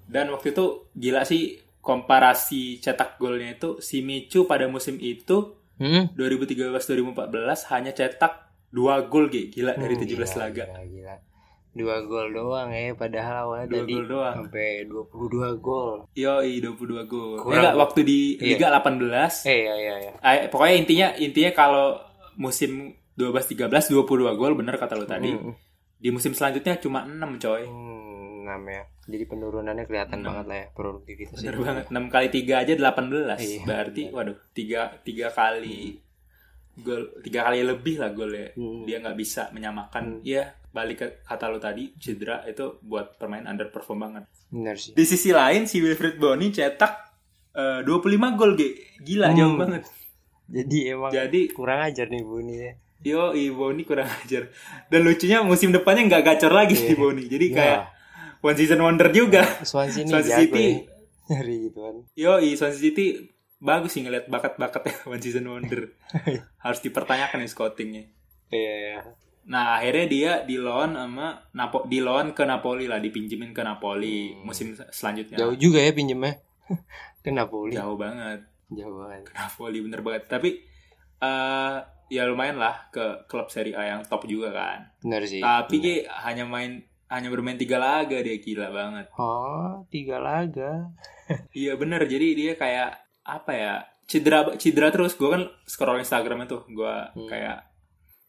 Dan 0.08 0.26
waktu 0.30 0.48
itu 0.50 0.66
gila 0.92 1.22
sih 1.22 1.44
komparasi 1.80 2.80
cetak 2.80 3.18
golnya 3.18 3.54
itu 3.54 3.78
si 3.78 4.02
Michu 4.02 4.46
pada 4.46 4.66
musim 4.66 4.98
itu 4.98 5.54
Hmm? 5.78 6.14
2013-2014 6.14 7.18
hanya 7.68 7.90
cetak 7.90 8.51
2 8.72 8.80
gol 9.08 9.28
G. 9.28 9.36
Gila 9.50 9.74
dari 9.74 9.94
Hmm, 9.94 10.04
17 10.04 10.16
gila, 10.16 10.36
laga. 10.40 10.64
Gila, 10.66 10.84
gila. 10.88 11.16
Dua 11.72 12.04
gol 12.04 12.28
doang 12.32 12.68
ya, 12.68 12.92
padahal 12.94 13.48
awalnya 13.48 13.68
Dua 13.70 13.80
tadi 13.80 13.94
gol 13.94 14.06
doang. 14.06 14.36
sampai 14.44 14.68
22 14.84 15.56
gol. 15.58 15.98
Yoi 16.14 16.54
22 16.58 17.04
gol. 17.06 17.40
Kurang. 17.40 17.56
Enggak 17.58 17.76
waktu 17.78 18.00
di 18.02 18.20
Iya. 18.36 18.48
Liga 18.50 18.68
18. 18.74 19.48
Eh, 19.48 19.56
iya 19.62 19.76
iya 19.78 19.96
iya. 19.98 20.12
eh, 20.20 20.48
pokoknya 20.48 20.76
intinya 20.78 21.08
intinya 21.16 21.52
kalau 21.54 21.96
musim 22.36 22.92
12-13 23.16 23.72
22 23.88 24.04
gol 24.34 24.52
bener 24.54 24.76
kata 24.76 24.96
lu 24.96 25.06
tadi. 25.06 25.32
Hmm, 25.32 25.56
Di 25.96 26.10
musim 26.10 26.32
selanjutnya 26.32 26.76
cuma 26.76 27.06
6 27.06 27.40
coy. 27.40 27.64
Hmm, 27.64 28.02
enam 28.44 28.62
ya. 28.68 28.84
Jadi 29.06 29.24
penurunannya 29.26 29.86
kelihatan 29.86 30.18
Enam. 30.18 30.28
banget 30.28 30.46
lah 30.46 30.58
ya 30.58 30.68
produktivitasnya. 30.74 31.40
Bener 31.46 31.58
banget. 31.58 31.86
6 31.88 32.04
kali 32.10 32.28
3 32.28 32.54
aja 32.58 32.74
18. 32.74 33.40
Iya, 33.40 33.60
Berarti 33.64 34.02
waduh 34.10 34.38
3 34.52 34.82
3 35.00 35.32
kali 35.32 36.04
gol 36.82 37.02
3 37.18 37.30
kali 37.32 37.62
lebih 37.62 37.96
lah 37.98 38.12
golnya. 38.12 38.52
Hmm. 38.54 38.84
Dia 38.84 38.98
nggak 39.00 39.16
bisa 39.16 39.50
menyamakan 39.50 40.20
ya 40.22 40.50
balik 40.72 40.98
ke 40.98 41.08
kata 41.22 41.52
lu 41.52 41.60
tadi 41.60 41.92
cedera 41.96 42.42
itu 42.44 42.80
buat 42.82 43.16
pemain 43.16 43.44
underperform 43.44 44.00
banget. 44.02 44.24
Bener 44.48 44.76
sih. 44.76 44.92
Di 44.92 45.04
sisi 45.04 45.30
lain 45.30 45.66
si 45.66 45.80
Wilfried 45.80 46.16
Bony 46.16 46.50
cetak 46.50 46.94
eh, 47.52 47.80
25 47.84 48.36
gol 48.36 48.56
G. 48.56 48.62
Gila 49.00 49.30
Hmm. 49.30 49.38
jauh 49.38 49.56
banget. 49.56 49.84
Jadi 50.48 50.78
emang 50.86 51.12
Jadi 51.12 51.42
kurang 51.50 51.80
ajar 51.82 52.08
nih 52.08 52.24
Buni 52.24 52.56
ya. 52.56 52.72
Yo, 53.02 53.32
Boni 53.56 53.82
kurang 53.82 54.06
ajar. 54.06 54.52
Dan 54.86 55.02
lucunya 55.02 55.42
musim 55.42 55.72
depannya 55.72 56.06
nggak 56.06 56.24
gacor 56.24 56.52
lagi 56.52 56.76
si 56.76 56.94
Boni. 56.94 57.26
Jadi 57.26 57.46
Iya. 57.50 57.56
kayak 57.56 57.80
one 58.40 58.56
season 58.56 58.80
wonder 58.80 59.10
juga. 59.10 59.42
Swansea 59.64 60.04
Swansea 60.12 60.38
City. 60.38 60.66
ya. 60.70 60.92
Nyari 61.32 61.56
gitu 61.66 61.80
kan. 61.80 61.96
Yo, 62.14 62.32
Swansea 62.54 62.78
City 62.78 63.31
bagus 63.62 63.94
sih 63.94 64.02
ngeliat 64.02 64.26
bakat-bakatnya 64.26 65.06
one 65.06 65.22
season 65.22 65.46
wonder. 65.46 65.94
Harus 66.66 66.82
dipertanyakan 66.82 67.40
nih 67.40 67.48
scoutingnya. 67.48 68.04
Iya 68.50 68.74
iya. 68.76 68.98
Nah, 69.42 69.78
akhirnya 69.78 70.06
dia 70.06 70.32
di 70.42 70.54
loan 70.56 70.94
sama 70.94 71.50
Napo 71.52 71.86
di 71.86 71.98
loan 71.98 72.34
ke 72.34 72.44
Napoli 72.44 72.86
lah, 72.86 72.98
dipinjemin 72.98 73.54
ke 73.54 73.62
Napoli 73.62 74.34
Hmm. 74.34 74.44
musim 74.44 74.74
selanjutnya. 74.74 75.38
Jauh 75.38 75.56
juga 75.56 75.80
ya 75.80 75.92
pinjemnya. 75.92 76.38
Ke 77.22 77.30
Napoli. 77.30 77.74
Jauh 77.74 77.94
banget 77.96 78.42
Jauh 78.68 78.98
banget. 78.98 79.22
ke 79.24 79.34
Napoli 79.34 79.78
bener 79.80 80.02
banget. 80.02 80.26
Tapi 80.26 80.50
eh 81.20 81.78
ya 82.08 82.24
lumayan 82.26 82.58
lah 82.58 82.90
ke 82.90 83.24
klub 83.26 83.48
Serie 83.48 83.74
A 83.74 83.84
yang 83.88 84.02
top 84.04 84.26
juga 84.26 84.50
kan. 84.52 84.90
Bener 85.00 85.22
sih. 85.24 85.40
Tapi 85.40 85.76
Bener. 85.76 85.86
dia 85.86 85.96
hanya 86.22 86.44
main 86.44 86.82
hanya 87.08 87.28
bermain 87.28 87.56
tiga 87.56 87.76
laga 87.76 88.18
dia 88.18 88.38
gila 88.38 88.70
banget. 88.70 89.06
Oh, 89.16 89.86
tiga 89.88 90.18
laga. 90.18 90.90
Iya 91.56 91.76
bener 91.76 92.04
jadi 92.06 92.28
dia 92.32 92.54
kayak 92.54 93.01
apa 93.24 93.52
ya 93.54 93.74
cedera 94.06 94.54
cedera 94.58 94.90
terus. 94.90 95.14
Gue 95.16 95.30
kan 95.32 95.44
scroll 95.66 96.02
Instagram 96.02 96.46
itu. 96.46 96.62
Gue 96.68 96.94
Hmm. 97.14 97.28
kayak 97.28 97.68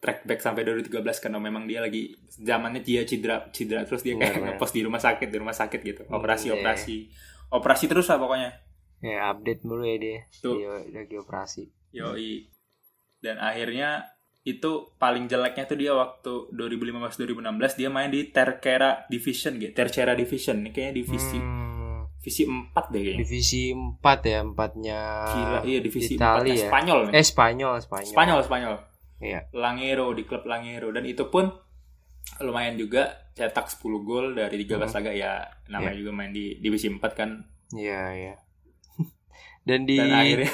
track 0.03 0.27
back 0.27 0.41
sampai 0.43 0.67
2013 0.67 1.23
karena 1.23 1.39
memang 1.39 1.65
dia 1.65 1.79
lagi 1.79 2.11
zamannya 2.27 2.83
dia 2.83 3.07
cedera 3.07 3.47
cedera 3.51 3.87
terus. 3.87 4.03
Dia 4.03 4.15
kayak 4.15 4.59
ngepost 4.59 4.75
di 4.75 4.83
rumah 4.83 4.99
sakit 4.99 5.29
di 5.31 5.39
rumah 5.39 5.55
sakit 5.55 5.81
gitu. 5.81 6.03
Hmm, 6.07 6.19
operasi 6.19 6.51
iya. 6.51 6.55
operasi. 6.59 6.97
Operasi 7.51 7.85
terus 7.87 8.09
lah 8.09 8.19
pokoknya. 8.19 8.51
Ya 9.03 9.31
update 9.31 9.63
mulu 9.63 9.83
ya 9.83 9.97
dia. 9.99 10.19
Tuh. 10.39 10.59
Dia 10.59 11.03
lagi 11.03 11.17
operasi. 11.17 11.67
yoi. 11.93 12.49
Dan 13.21 13.39
akhirnya 13.39 14.09
itu 14.43 14.91
paling 14.97 15.31
jeleknya 15.31 15.71
tuh 15.71 15.79
dia 15.79 15.95
waktu 15.95 16.51
2015-2016 16.51 17.79
dia 17.79 17.87
main 17.87 18.11
di 18.11 18.27
Tercera 18.27 19.07
Division 19.07 19.55
gitu. 19.59 19.71
Tercera 19.71 20.19
Division. 20.19 20.67
Ini 20.67 20.71
kayaknya 20.71 20.95
divisi 20.97 21.39
Hmm, 21.39 21.72
divisi 22.23 22.47
4 22.47 22.71
deh 22.87 23.01
kayaknya 23.03 23.19
divisi 23.19 23.63
4 23.75 23.99
ya, 24.23 24.39
empatnya 24.41 25.01
Gila, 25.27 25.59
iya 25.65 25.79
divisi 25.83 26.15
Itali 26.15 26.51
4 26.51 26.55
ya. 26.55 26.67
Spanyol 26.71 26.99
nih. 27.03 27.13
Eh 27.13 27.25
Spanyol, 27.25 27.75
Spanyol. 27.81 28.09
Spanyol, 28.09 28.39
Spanyol. 28.41 28.75
Iya. 29.19 29.41
Langero 29.53 30.07
di 30.11 30.23
klub 30.23 30.43
Langero 30.45 30.89
dan 30.89 31.03
itu 31.03 31.27
pun 31.27 31.51
lumayan 32.39 32.75
juga 32.75 33.11
cetak 33.33 33.67
10 33.69 33.83
gol 34.01 34.27
dari 34.33 34.55
13 34.57 34.79
Hmm. 34.81 34.95
laga 34.95 35.11
ya 35.11 35.33
namanya 35.67 35.97
juga 35.97 36.11
main 36.13 36.31
di 36.31 36.57
divisi 36.57 36.87
4 36.87 37.03
kan 37.13 37.31
Iya, 37.73 38.03
iya. 38.15 38.35
Dan 39.65 39.83
di 39.83 39.97
dan 39.97 40.11
akhirnya 40.13 40.53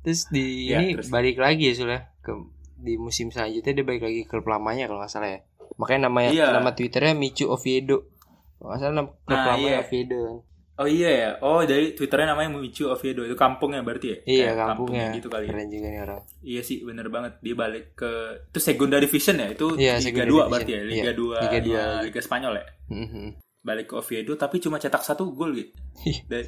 terus 0.00 0.24
di 0.28 0.46
Ya, 0.70 0.80
ini 0.80 0.96
terus. 0.96 1.08
balik 1.08 1.36
lagi 1.36 1.68
ya 1.68 1.74
sudah 1.74 2.00
ke 2.18 2.32
di 2.76 2.96
musim 2.96 3.28
selanjutnya 3.28 3.72
dia 3.74 3.84
balik 3.84 4.02
lagi 4.02 4.24
ke 4.24 4.30
klub 4.30 4.46
lamanya 4.46 4.84
kalau 4.84 5.00
nggak 5.00 5.10
salah 5.10 5.28
ya. 5.30 5.40
Makanya 5.76 6.08
namanya 6.08 6.30
Iya. 6.30 6.46
nama 6.50 6.72
Twitternya 6.72 7.12
Michu 7.14 7.44
Oviedo. 7.46 8.08
Kalau 8.56 8.68
nggak 8.68 8.80
salah 8.80 8.94
nama 8.94 9.08
klub 9.18 9.36
Nah, 9.36 9.46
lamanya 9.50 9.68
iya. 9.70 9.80
Oviedo 9.82 10.18
kan. 10.18 10.36
Oh 10.80 10.88
iya 10.88 11.10
ya 11.12 11.30
oh 11.38 11.60
dari 11.60 11.92
twitternya 11.92 12.32
namanya 12.32 12.56
Michu 12.56 12.88
Oviedo 12.88 13.20
itu 13.20 13.34
kampungnya 13.34 13.80
berarti 13.80 14.06
ya 14.06 14.18
Iya, 14.24 14.44
Kayak 14.46 14.56
kampungnya. 14.66 15.06
gitu 15.12 15.28
kali 15.28 15.44
ya 15.44 15.50
Keren 15.50 15.68
juga 15.68 15.86
nih 15.86 16.00
orang. 16.00 16.20
iya 16.42 16.60
sih 16.60 16.76
bener 16.80 17.06
banget 17.06 17.32
dia 17.38 17.54
balik 17.54 17.84
ke 17.94 18.10
itu 18.46 18.58
Segunda 18.58 18.96
Division 18.96 19.36
ya 19.36 19.48
itu 19.50 19.66
Iya, 19.72 19.94
Liga 19.94 20.02
Segunda 20.02 20.24
2 20.24 20.26
Division. 20.26 20.48
berarti 20.48 20.70
ya 20.70 20.80
Liga 20.82 20.96
Iya, 20.96 21.12
2 21.12 21.44
Liga 21.44 21.58
dua 21.60 21.70
ya, 21.70 21.84
lagi. 21.86 22.04
Liga 22.06 22.20
Spanyol 22.20 22.54
ya 22.54 22.66
Mhm. 22.90 23.26
balik 23.60 23.86
ke 23.86 23.94
Oviedo 23.94 24.32
tapi 24.34 24.56
cuma 24.56 24.76
cetak 24.76 25.02
satu 25.02 25.22
gol 25.30 25.52
gitu 25.52 25.76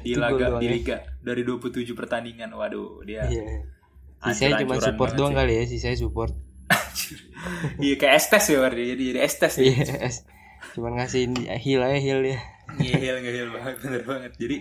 di 0.01 0.13
laga 0.15 0.57
di 0.57 0.65
ya. 0.65 0.71
liga 0.71 0.97
dari 1.21 1.41
27 1.41 1.93
pertandingan 1.93 2.49
waduh 2.51 3.05
dia 3.05 3.23
Iya. 3.23 3.69
Sisanya 4.23 4.59
cuma 4.59 4.75
support 4.77 5.13
doang 5.13 5.29
sih. 5.29 5.37
kali 5.37 5.53
ya, 5.53 5.63
sisanya 5.67 5.97
support. 5.99 6.31
iya 7.79 7.95
kayak 7.95 8.15
estes 8.17 8.43
ya 8.47 8.57
berarti 8.57 8.83
jadi 8.87 9.03
jadi 9.05 9.19
estes 9.21 9.53
nih. 9.57 9.67
Iya. 9.69 10.09
Cuman 10.71 10.95
ngasih 10.95 11.27
heal 11.55 11.81
aja 11.81 11.95
heal 11.95 12.21
ya 12.21 12.39
ngehil 12.73 13.15
ngehil 13.19 13.47
banget 13.49 13.75
bener 13.79 14.01
banget. 14.01 14.31
Jadi 14.35 14.55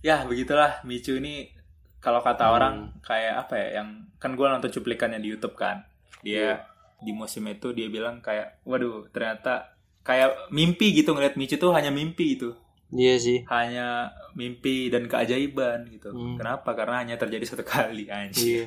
ya 0.00 0.22
begitulah 0.22 0.80
Micu 0.82 1.18
ini 1.18 1.50
kalau 1.98 2.18
kata 2.18 2.44
Hmm. 2.44 2.54
orang 2.54 2.74
kayak 2.98 3.34
apa 3.38 3.54
ya 3.56 3.68
yang 3.78 3.88
kan 4.16 4.32
gue 4.32 4.42
nonton 4.42 4.70
cuplikannya 4.70 5.18
di 5.18 5.28
YouTube 5.28 5.54
kan. 5.54 5.84
Dia 6.20 6.34
Iya. 6.34 6.54
di 6.98 7.10
musim 7.10 7.44
itu 7.46 7.70
dia 7.70 7.86
bilang 7.86 8.18
kayak 8.18 8.62
waduh 8.62 9.06
ternyata 9.08 9.74
kayak 10.00 10.50
mimpi 10.50 10.94
gitu 10.94 11.12
ngeliat 11.12 11.34
Micu 11.34 11.54
tuh 11.56 11.70
hanya 11.70 11.90
mimpi 11.90 12.34
itu. 12.34 12.54
Iya 12.88 13.16
sih. 13.16 13.38
Hanya 13.46 14.08
mimpi 14.32 14.86
dan 14.86 15.06
keajaiban 15.06 15.88
gitu. 15.88 16.08
Hmm. 16.08 16.36
kenapa? 16.36 16.72
Karena 16.72 17.00
hanya 17.00 17.16
terjadi 17.16 17.44
satu 17.44 17.64
kali 17.64 18.06
anjir 18.08 18.42
iya. 18.44 18.66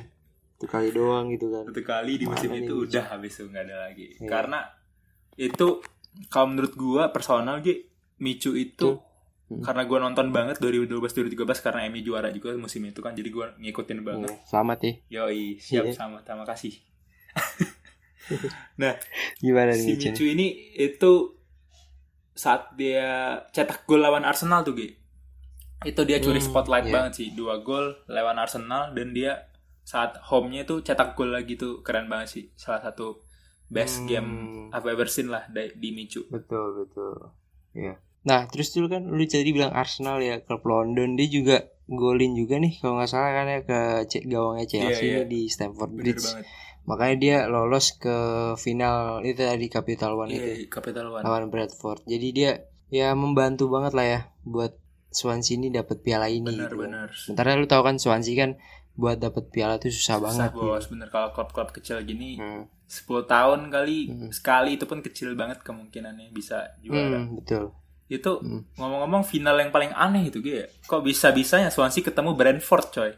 Itu 0.56 0.64
kali 0.66 0.88
doang 0.90 1.28
gitu 1.28 1.48
kan. 1.48 1.64
Satu 1.66 1.82
kali 1.82 2.16
di 2.16 2.24
musim 2.24 2.48
Mana 2.48 2.60
itu 2.60 2.74
udah 2.82 3.04
habis 3.10 3.34
itu 3.34 3.44
nggak 3.46 3.64
ada 3.66 3.76
lagi. 3.84 4.06
Iya. 4.14 4.24
karena 4.26 4.60
itu 5.36 5.68
kalau 6.26 6.46
menurut 6.48 6.72
gua 6.72 7.08
personal 7.08 7.60
Gi 7.60 7.84
Micu 8.18 8.52
itu 8.52 9.00
Hmm. 9.46 9.62
karena 9.62 9.86
gua 9.86 10.02
nonton 10.02 10.34
banget 10.34 10.58
2012 10.58 10.90
2013 10.90 11.38
karena 11.62 11.86
Emmy 11.86 12.02
juara 12.02 12.34
juga 12.34 12.50
musim 12.56 12.82
itu 12.82 12.98
kan 12.98 13.14
jadi 13.14 13.30
gua 13.30 13.54
ngikutin 13.54 14.02
banget 14.02 14.26
Iya, 14.26 14.42
selamat 14.42 14.78
ya 14.82 14.92
yoi 15.22 15.54
siap 15.56 15.86
Iya. 15.86 15.94
sama 15.94 16.18
terima 16.20 16.42
kasih 16.42 16.74
nah 18.76 18.98
gimana 19.38 19.70
si 19.70 19.86
nih 19.86 19.96
Cen? 19.96 20.12
Micu 20.12 20.24
ini 20.26 20.46
itu 20.74 21.12
saat 22.32 22.74
dia 22.74 23.06
cetak 23.48 23.86
gol 23.86 24.02
lawan 24.02 24.26
Arsenal 24.26 24.60
tuh 24.60 24.74
Gi 24.74 24.98
itu 25.86 26.00
dia 26.02 26.18
curi 26.18 26.42
Hmm, 26.42 26.48
spotlight 26.50 26.86
iya. 26.88 26.92
banget 26.92 27.12
sih 27.14 27.28
dua 27.30 27.62
gol 27.62 27.94
lawan 28.06 28.36
Arsenal 28.36 28.90
dan 28.92 29.14
dia 29.14 29.46
saat 29.82 30.18
home-nya 30.26 30.66
tuh 30.66 30.82
cetak 30.82 31.14
gol 31.14 31.30
lagi 31.30 31.54
tuh 31.54 31.80
keren 31.80 32.10
banget 32.10 32.28
sih 32.28 32.44
salah 32.54 32.82
satu 32.82 33.22
best 33.68 33.96
Hmm. 33.96 34.06
game 34.06 34.30
I've 34.68 34.84
ever 34.84 35.06
seen 35.06 35.26
lah 35.26 35.46
di, 35.46 35.70
di 35.72 35.88
Micu. 35.90 36.26
Betul 36.26 36.84
betul. 36.84 37.34
Iya. 37.72 37.98
Nah 38.22 38.46
terus 38.46 38.70
dulu 38.70 38.86
kan 38.88 39.02
lu 39.04 39.22
tadi 39.24 39.50
bilang 39.50 39.70
Arsenal 39.70 40.18
ya 40.18 40.40
klub 40.40 40.62
London 40.62 41.14
dia 41.14 41.26
juga 41.26 41.56
golin 41.86 42.34
juga 42.34 42.56
nih 42.56 42.76
kalau 42.76 42.96
nggak 42.96 43.06
salah 43.06 43.30
kan 43.32 43.46
ya 43.46 43.60
ke 43.62 43.78
C- 44.06 44.24
gawangnya 44.24 44.66
Chelsea 44.66 44.90
Iya, 45.04 45.10
iya. 45.12 45.16
nih 45.16 45.24
di 45.24 45.40
Stamford 45.46 45.90
bener 45.92 46.02
Bridge. 46.04 46.24
banget. 46.24 46.44
Makanya 46.84 47.16
dia 47.16 47.36
lolos 47.46 47.86
ke 47.94 48.16
final 48.56 48.96
itu 49.22 49.38
tadi 49.40 49.66
Capital 49.66 50.14
One 50.16 50.30
itu 50.30 50.42
iya 50.44 50.66
Capital 50.66 51.06
One. 51.08 51.22
Lawan 51.22 51.46
Bradford. 51.48 52.02
Jadi 52.04 52.28
dia 52.30 52.50
ya 52.88 53.10
membantu 53.12 53.66
banget 53.66 53.92
lah 53.92 54.06
ya 54.06 54.20
buat 54.42 54.74
Swansea 55.08 55.56
ini 55.56 55.70
dapat 55.70 56.00
piala 56.00 56.26
ini 56.26 56.44
bener 56.44 56.66
gitu. 56.66 56.76
bener. 56.76 57.08
Sementara 57.10 57.54
lu 57.54 57.64
tahu 57.64 57.82
kan 57.82 57.96
Swansea 57.96 58.34
kan 58.36 58.50
buat 58.96 59.16
dapat 59.16 59.48
piala 59.48 59.76
itu 59.76 59.92
susah, 59.92 60.16
banget. 60.18 60.48
Susah, 60.48 60.56
bos. 60.72 60.84
Bener 60.88 61.08
kalau 61.08 61.28
klub-klub 61.30 61.68
kecil 61.70 62.00
gini 62.02 62.34
Hmm. 62.34 62.64
10 62.82 63.04
tahun 63.24 63.68
kali 63.68 63.98
Hmm. 64.06 64.30
sekali 64.30 64.74
itu 64.74 64.84
pun 64.84 64.98
kecil 64.98 65.34
banget 65.34 65.60
kemungkinannya 65.60 66.30
bisa 66.30 66.74
juara. 66.80 67.18
Hmm, 67.18 67.36
betul. 67.36 67.76
Itu 68.06 68.38
Hmm. 68.38 68.62
ngomong-ngomong 68.74 69.22
final 69.22 69.56
yang 69.56 69.68
paling 69.68 69.90
aneh 69.90 70.28
itu 70.28 70.38
ya 70.40 70.64
kok 70.82 71.02
bisa 71.02 71.28
bisanya 71.30 71.68
Swansea 71.68 72.00
ketemu 72.00 72.32
Brentford 72.32 72.88
coy? 72.90 73.12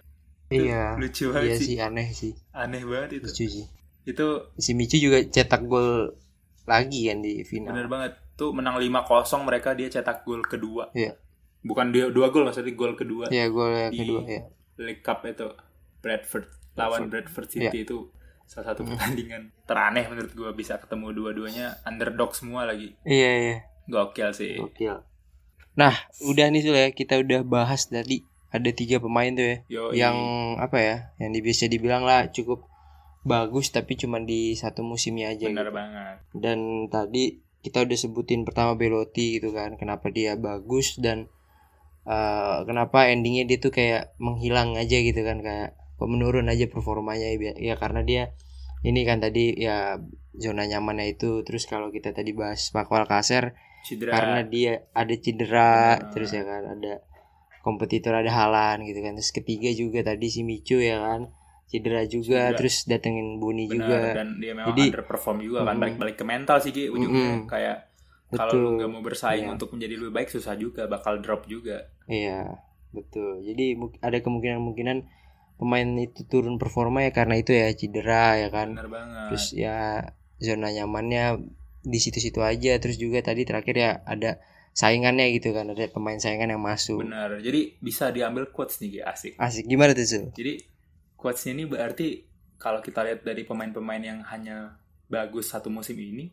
Iya. 0.48 0.96
lucu 0.96 1.28
banget 1.28 1.44
iya 1.44 1.56
sih. 1.56 1.66
sih 1.66 1.76
aneh 1.78 2.08
sih. 2.10 2.32
Aneh 2.50 2.80
banget 2.82 3.20
itu. 3.20 3.26
Lucu 3.28 3.44
sih. 3.46 3.64
Itu 4.02 4.26
si 4.56 4.72
Michu 4.72 4.96
juga 4.96 5.20
cetak 5.22 5.62
gol 5.62 6.16
lagi 6.64 7.06
kan 7.06 7.20
di 7.20 7.44
final. 7.44 7.70
Bener 7.70 7.86
banget. 7.86 8.12
Tuh 8.32 8.50
menang 8.50 8.78
5-0 8.78 9.04
mereka 9.42 9.72
dia 9.72 9.86
cetak 9.86 10.24
gol 10.24 10.42
kedua. 10.42 10.88
Iya. 10.92 11.14
bukan 11.58 11.90
dia 11.90 12.06
dua 12.08 12.30
gol 12.30 12.46
maksudnya 12.46 12.70
gol 12.72 12.94
kedua. 12.94 13.26
Iya 13.28 13.50
gol 13.50 13.68
yang 13.68 13.90
kedua 13.92 14.20
ya 14.24 14.40
League 14.78 15.02
Cup 15.02 15.26
itu 15.26 15.50
Bradford 16.08 16.48
lawan 16.72 17.06
Bradford 17.06 17.46
City 17.46 17.68
Iya. 17.74 17.84
itu 17.84 18.08
salah 18.42 18.72
satu 18.72 18.80
Hmm. 18.80 18.96
pertandingan 18.96 19.42
teraneh 19.62 20.08
menurut 20.08 20.32
gua 20.32 20.50
bisa 20.52 20.80
ketemu 20.80 21.12
dua-duanya 21.12 21.76
underdog 21.84 22.32
semua 22.32 22.64
lagi 22.64 22.96
iya 23.04 23.30
iya 23.36 23.56
gokil 23.84 24.32
sih 24.32 24.56
Gokil. 24.56 25.04
Nah, 25.74 25.94
udah 26.24 26.48
nih 26.48 26.60
Sul 26.60 26.74
ya, 26.74 26.90
kita 26.90 27.16
udah 27.16 27.44
bahas 27.44 27.86
tadi 27.86 28.24
ada 28.48 28.66
tiga 28.70 28.98
pemain 28.98 29.30
tuh 29.30 29.44
ya, 29.44 29.56
Yo, 29.68 29.82
yang 29.92 30.16
apa 30.56 30.74
ya, 30.76 30.96
yang 31.18 31.30
bisa 31.38 31.64
dibilang 31.64 32.02
lah 32.02 32.26
cukup 32.28 32.64
bagus 33.22 33.68
tapi 33.68 33.94
cuma 33.94 34.18
di 34.18 34.52
satu 34.54 34.80
musimnya 34.82 35.30
aja. 35.30 35.46
bener 35.46 35.68
gitu. 35.68 35.76
banget 35.76 36.16
Dan 36.32 36.58
tadi 36.88 37.24
kita 37.60 37.84
udah 37.84 37.94
sebutin 37.94 38.42
pertama 38.42 38.74
Belotti 38.74 39.36
gitu 39.36 39.52
kan, 39.52 39.76
kenapa 39.76 40.08
dia 40.08 40.34
bagus 40.34 40.96
dan 40.96 41.30
eh, 42.04 42.58
kenapa 42.64 43.06
endingnya 43.06 43.44
dia 43.44 43.58
tuh 43.58 43.70
kayak 43.70 44.16
menghilang 44.16 44.74
aja 44.74 44.96
gitu 44.96 45.20
kan, 45.20 45.38
kayak 45.38 45.76
kok 45.98 46.06
menurun 46.06 46.46
aja 46.46 46.64
performanya 46.66 47.26
ya, 47.28 47.52
ya 47.52 47.74
karena 47.74 48.00
dia 48.00 48.22
ini 48.80 49.02
kan 49.02 49.18
tadi 49.18 49.52
ya 49.52 49.98
zona 50.32 50.62
nyamannya 50.64 51.10
itu 51.10 51.42
terus 51.42 51.66
kalau 51.66 51.90
kita 51.90 52.14
tadi 52.14 52.30
bahas 52.30 52.70
Pakwal 52.70 53.04
Kaser 53.04 53.58
cedera 53.80 54.10
karena 54.12 54.40
dia 54.42 54.86
ada 54.92 55.10
cedera 55.12 55.98
Benar. 55.98 56.10
terus 56.10 56.30
ya 56.30 56.42
kan 56.42 56.62
ada 56.68 57.02
kompetitor 57.60 58.14
ada 58.14 58.30
halan 58.30 58.86
gitu 58.86 59.02
kan 59.02 59.12
terus 59.12 59.30
ketiga 59.30 59.68
juga 59.70 60.06
tadi 60.06 60.26
si 60.28 60.40
Micu 60.40 60.78
ya 60.78 60.98
kan 61.00 61.26
cedera 61.66 62.06
juga 62.06 62.48
Cedera. 62.48 62.56
terus 62.56 62.76
datengin 62.86 63.36
Buni 63.36 63.66
bener 63.66 63.76
juga 63.76 63.98
dan 64.14 64.28
dia 64.38 64.52
memang 64.54 64.70
Jadi- 64.72 64.88
underperform 64.88 65.38
juga 65.40 65.58
kan 65.58 65.66
Mm-mm. 65.68 65.82
balik-balik 65.82 66.16
ke 66.16 66.24
mental 66.24 66.56
sih 66.58 66.70
Ki 66.70 66.86
ujungnya 66.86 67.18
Mm-mm. 67.34 67.44
kayak 67.44 67.76
kalau 68.30 68.52
lu 68.54 68.68
nggak 68.76 68.88
mau 68.88 69.02
bersaing 69.02 69.44
Iya. 69.44 69.52
untuk 69.52 69.68
menjadi 69.72 69.94
lebih 69.96 70.12
baik 70.12 70.28
susah 70.28 70.54
juga 70.54 70.86
bakal 70.86 71.18
drop 71.18 71.44
juga 71.44 71.88
iya 72.06 72.60
betul 72.88 73.42
jadi 73.42 73.74
ada 74.00 74.18
kemungkinan 74.18 74.60
kemungkinan 74.60 74.96
pemain 75.58 75.86
itu 75.98 76.24
turun 76.24 76.56
performa 76.56 77.04
ya 77.04 77.12
karena 77.12 77.36
itu 77.36 77.52
ya 77.52 77.68
cedera 77.74 78.38
ya 78.38 78.48
kan. 78.48 78.78
Bener 78.78 78.88
banget. 78.88 79.26
Terus 79.34 79.46
ya 79.52 79.78
zona 80.38 80.70
nyamannya 80.70 81.42
di 81.82 81.98
situ-situ 81.98 82.40
aja. 82.40 82.78
Terus 82.78 82.96
juga 82.96 83.20
tadi 83.20 83.42
terakhir 83.42 83.74
ya 83.74 83.90
ada 84.06 84.38
saingannya 84.72 85.34
gitu 85.34 85.50
kan 85.50 85.74
ada 85.74 85.90
pemain 85.90 86.16
saingan 86.22 86.54
yang 86.54 86.62
masuk. 86.62 87.02
Bener 87.02 87.42
jadi 87.42 87.74
bisa 87.82 88.14
diambil 88.14 88.54
quotes 88.54 88.78
nih 88.78 89.02
asik. 89.02 89.34
Asik. 89.36 89.66
Gimana 89.66 89.92
tuh 89.92 90.06
Sul? 90.06 90.30
Jadi 90.32 90.78
quotesnya 91.18 91.58
ini 91.58 91.66
berarti 91.66 92.22
kalau 92.62 92.78
kita 92.78 93.02
lihat 93.02 93.26
dari 93.26 93.42
pemain-pemain 93.42 94.02
yang 94.02 94.22
hanya 94.30 94.78
bagus 95.10 95.50
satu 95.50 95.70
musim 95.70 95.98
ini, 95.98 96.30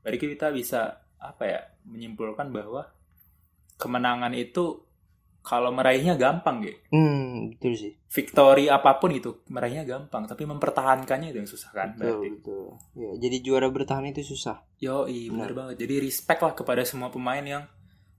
berarti 0.00 0.18
kita 0.20 0.48
bisa 0.52 1.04
apa 1.20 1.44
ya 1.44 1.60
menyimpulkan 1.88 2.52
bahwa 2.52 2.88
kemenangan 3.76 4.32
itu 4.36 4.83
kalau 5.44 5.68
meraihnya 5.70 6.16
gampang 6.16 6.64
gitu. 6.64 6.80
hmm 6.90 7.52
betul 7.52 7.72
sih 7.76 7.92
Victory 8.08 8.66
apa 8.66 8.96
pun 8.96 9.12
itu 9.12 9.44
meraihnya 9.46 9.84
gampang, 9.84 10.24
tapi 10.24 10.42
mempertahankannya 10.44 11.28
itu 11.28 11.38
yang 11.38 11.50
susah 11.50 11.70
kan 11.70 11.92
Betul, 11.92 12.06
berarti. 12.16 12.28
betul. 12.32 12.64
Ya, 12.94 13.10
jadi 13.20 13.36
juara 13.40 13.68
bertahan 13.68 14.06
itu 14.06 14.22
susah. 14.24 14.62
Yo, 14.78 15.04
bener 15.04 15.50
banget. 15.52 15.76
Jadi 15.76 15.98
respect 16.00 16.40
lah 16.40 16.54
kepada 16.54 16.80
semua 16.82 17.10
pemain 17.10 17.42
yang 17.42 17.66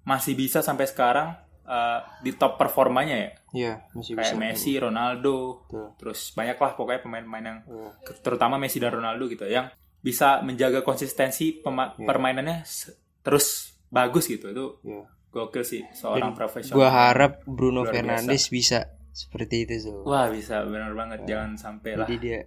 masih 0.04 0.36
bisa 0.36 0.60
sampai 0.60 0.86
sekarang 0.86 1.34
uh, 1.64 2.04
di 2.20 2.36
top 2.36 2.56
performanya 2.56 3.16
ya. 3.18 3.32
Iya, 3.56 3.74
masih 3.90 4.14
Kayak 4.14 4.28
bisa. 4.28 4.36
Messi, 4.38 4.72
Ronaldo, 4.76 5.64
Betul. 5.64 5.88
terus 5.98 6.20
banyak 6.32 6.58
lah 6.60 6.72
pokoknya 6.74 7.02
pemain-pemain 7.02 7.46
yang 7.48 7.60
Iya. 7.64 7.90
terutama 8.20 8.60
Messi 8.60 8.78
dan 8.78 8.92
Ronaldo 8.92 9.26
gitu 9.26 9.48
yang 9.48 9.72
bisa 9.98 10.44
menjaga 10.44 10.84
konsistensi 10.84 11.64
Iya. 11.64 11.96
permainannya 11.98 12.68
terus 13.24 13.74
bagus 13.88 14.28
gitu 14.28 14.52
itu 14.52 14.66
Iya. 14.84 15.02
Gokil 15.36 15.68
sih 15.68 15.84
seorang 15.92 16.32
profesional 16.32 16.80
Gua 16.80 16.90
harap 16.90 17.44
Bruno. 17.44 17.84
Fernandes 17.84 18.48
bisa 18.48 18.88
seperti 19.12 19.68
itu, 19.68 19.76
Zul. 19.82 20.08
wah 20.08 20.32
bisa 20.32 20.64
benar 20.64 20.96
banget 20.96 21.28
jangan 21.28 21.56
sampai 21.56 21.92
lah 21.94 22.08
Jadi 22.08 22.16
dia 22.18 22.40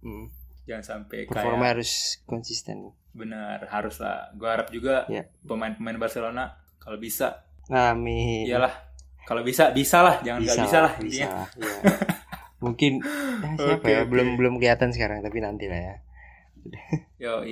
hmm, 0.00 0.26
jangan 0.64 0.84
sampai 0.84 1.24
performa 1.24 1.64
kayak 1.64 1.72
harus 1.80 1.92
konsisten. 2.24 2.92
benar 3.10 3.64
harus 3.68 3.96
lah 3.96 4.28
gua 4.34 4.48
harap 4.54 4.68
juga 4.68 5.08
Iya. 5.08 5.24
pemain-pemain 5.40 5.96
Barcelona 5.96 6.52
kalau 6.76 6.96
bisa 6.96 7.48
Amin. 7.66 8.44
iyalah 8.44 8.72
kalau 9.22 9.40
bisa 9.40 9.72
bisa 9.72 10.04
lah 10.04 10.20
jangan 10.20 10.44
nggak 10.44 10.56
bisa, 10.60 10.78
lah 10.78 10.92
bisa 11.00 11.24
lah, 11.24 11.46
iya. 11.56 11.78
Mungkin 12.64 12.92
eh, 13.00 13.56
siapa 13.56 13.84
Oke, 13.84 13.92
ya? 13.92 14.00
Belum 14.04 14.36
belum 14.36 14.56
kelihatan 14.56 14.88
sekarang, 14.88 15.20
tapi 15.20 15.36
nanti 15.38 15.68
lah 15.68 15.76
ya. 15.76 15.94
yo 17.20 17.44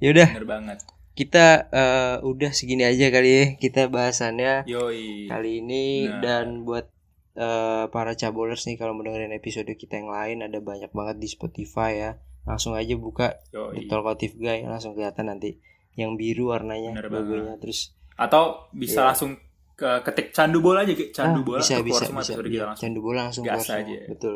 Yaudah, 0.00 0.28
bener 0.32 0.48
banget 0.48 0.78
kita 1.14 1.46
eh, 1.70 2.16
udah 2.20 2.50
segini 2.50 2.82
aja 2.82 3.06
kali 3.08 3.30
ya 3.30 3.44
kita 3.56 3.86
bahasannya 3.86 4.66
yo 4.66 4.90
kali 5.26 5.62
ini. 5.62 6.06
Nah. 6.06 6.20
dan 6.20 6.62
buat 6.62 6.90
eh, 7.34 7.84
para 7.88 8.12
cabolers 8.12 8.66
nih 8.66 8.74
kalau 8.74 8.92
mendengarin 8.92 9.30
episode 9.30 9.70
kita 9.70 9.96
yang 9.96 10.10
lain 10.10 10.42
ada 10.42 10.58
banyak 10.58 10.90
banget 10.90 11.16
di 11.16 11.26
Spotify 11.26 11.90
ya. 11.94 12.10
Langsung 12.44 12.74
aja 12.74 12.92
buka 12.94 13.40
yo 13.50 13.72
The 13.72 13.86
Talkative 13.86 14.36
Guy 14.36 14.66
langsung 14.66 14.92
kelihatan 14.92 15.26
nanti 15.28 15.56
yang 15.94 16.18
biru 16.18 16.50
warnanya 16.50 16.90
Bener 16.92 17.06
logonya 17.08 17.54
terus 17.56 17.94
atau 18.14 18.66
bisa 18.70 19.00
Iya. 19.00 19.06
langsung 19.10 19.30
ke 19.74 19.90
ketik 20.02 20.30
candu 20.30 20.58
bola 20.58 20.82
aja 20.82 20.94
candu 21.10 21.42
ah, 21.42 21.46
bola 21.46 21.58
bisa 21.58 21.82
bisa 21.82 22.06
semua 22.06 22.22
bisa. 22.22 22.34
episode 22.34 22.46
Iya, 22.46 22.50
kita 22.52 22.64
langsung. 22.66 22.82
candu 22.82 23.00
bola 23.00 23.20
langsung 23.26 23.42
Gas 23.42 23.66
aja. 23.70 23.98
betul 24.06 24.34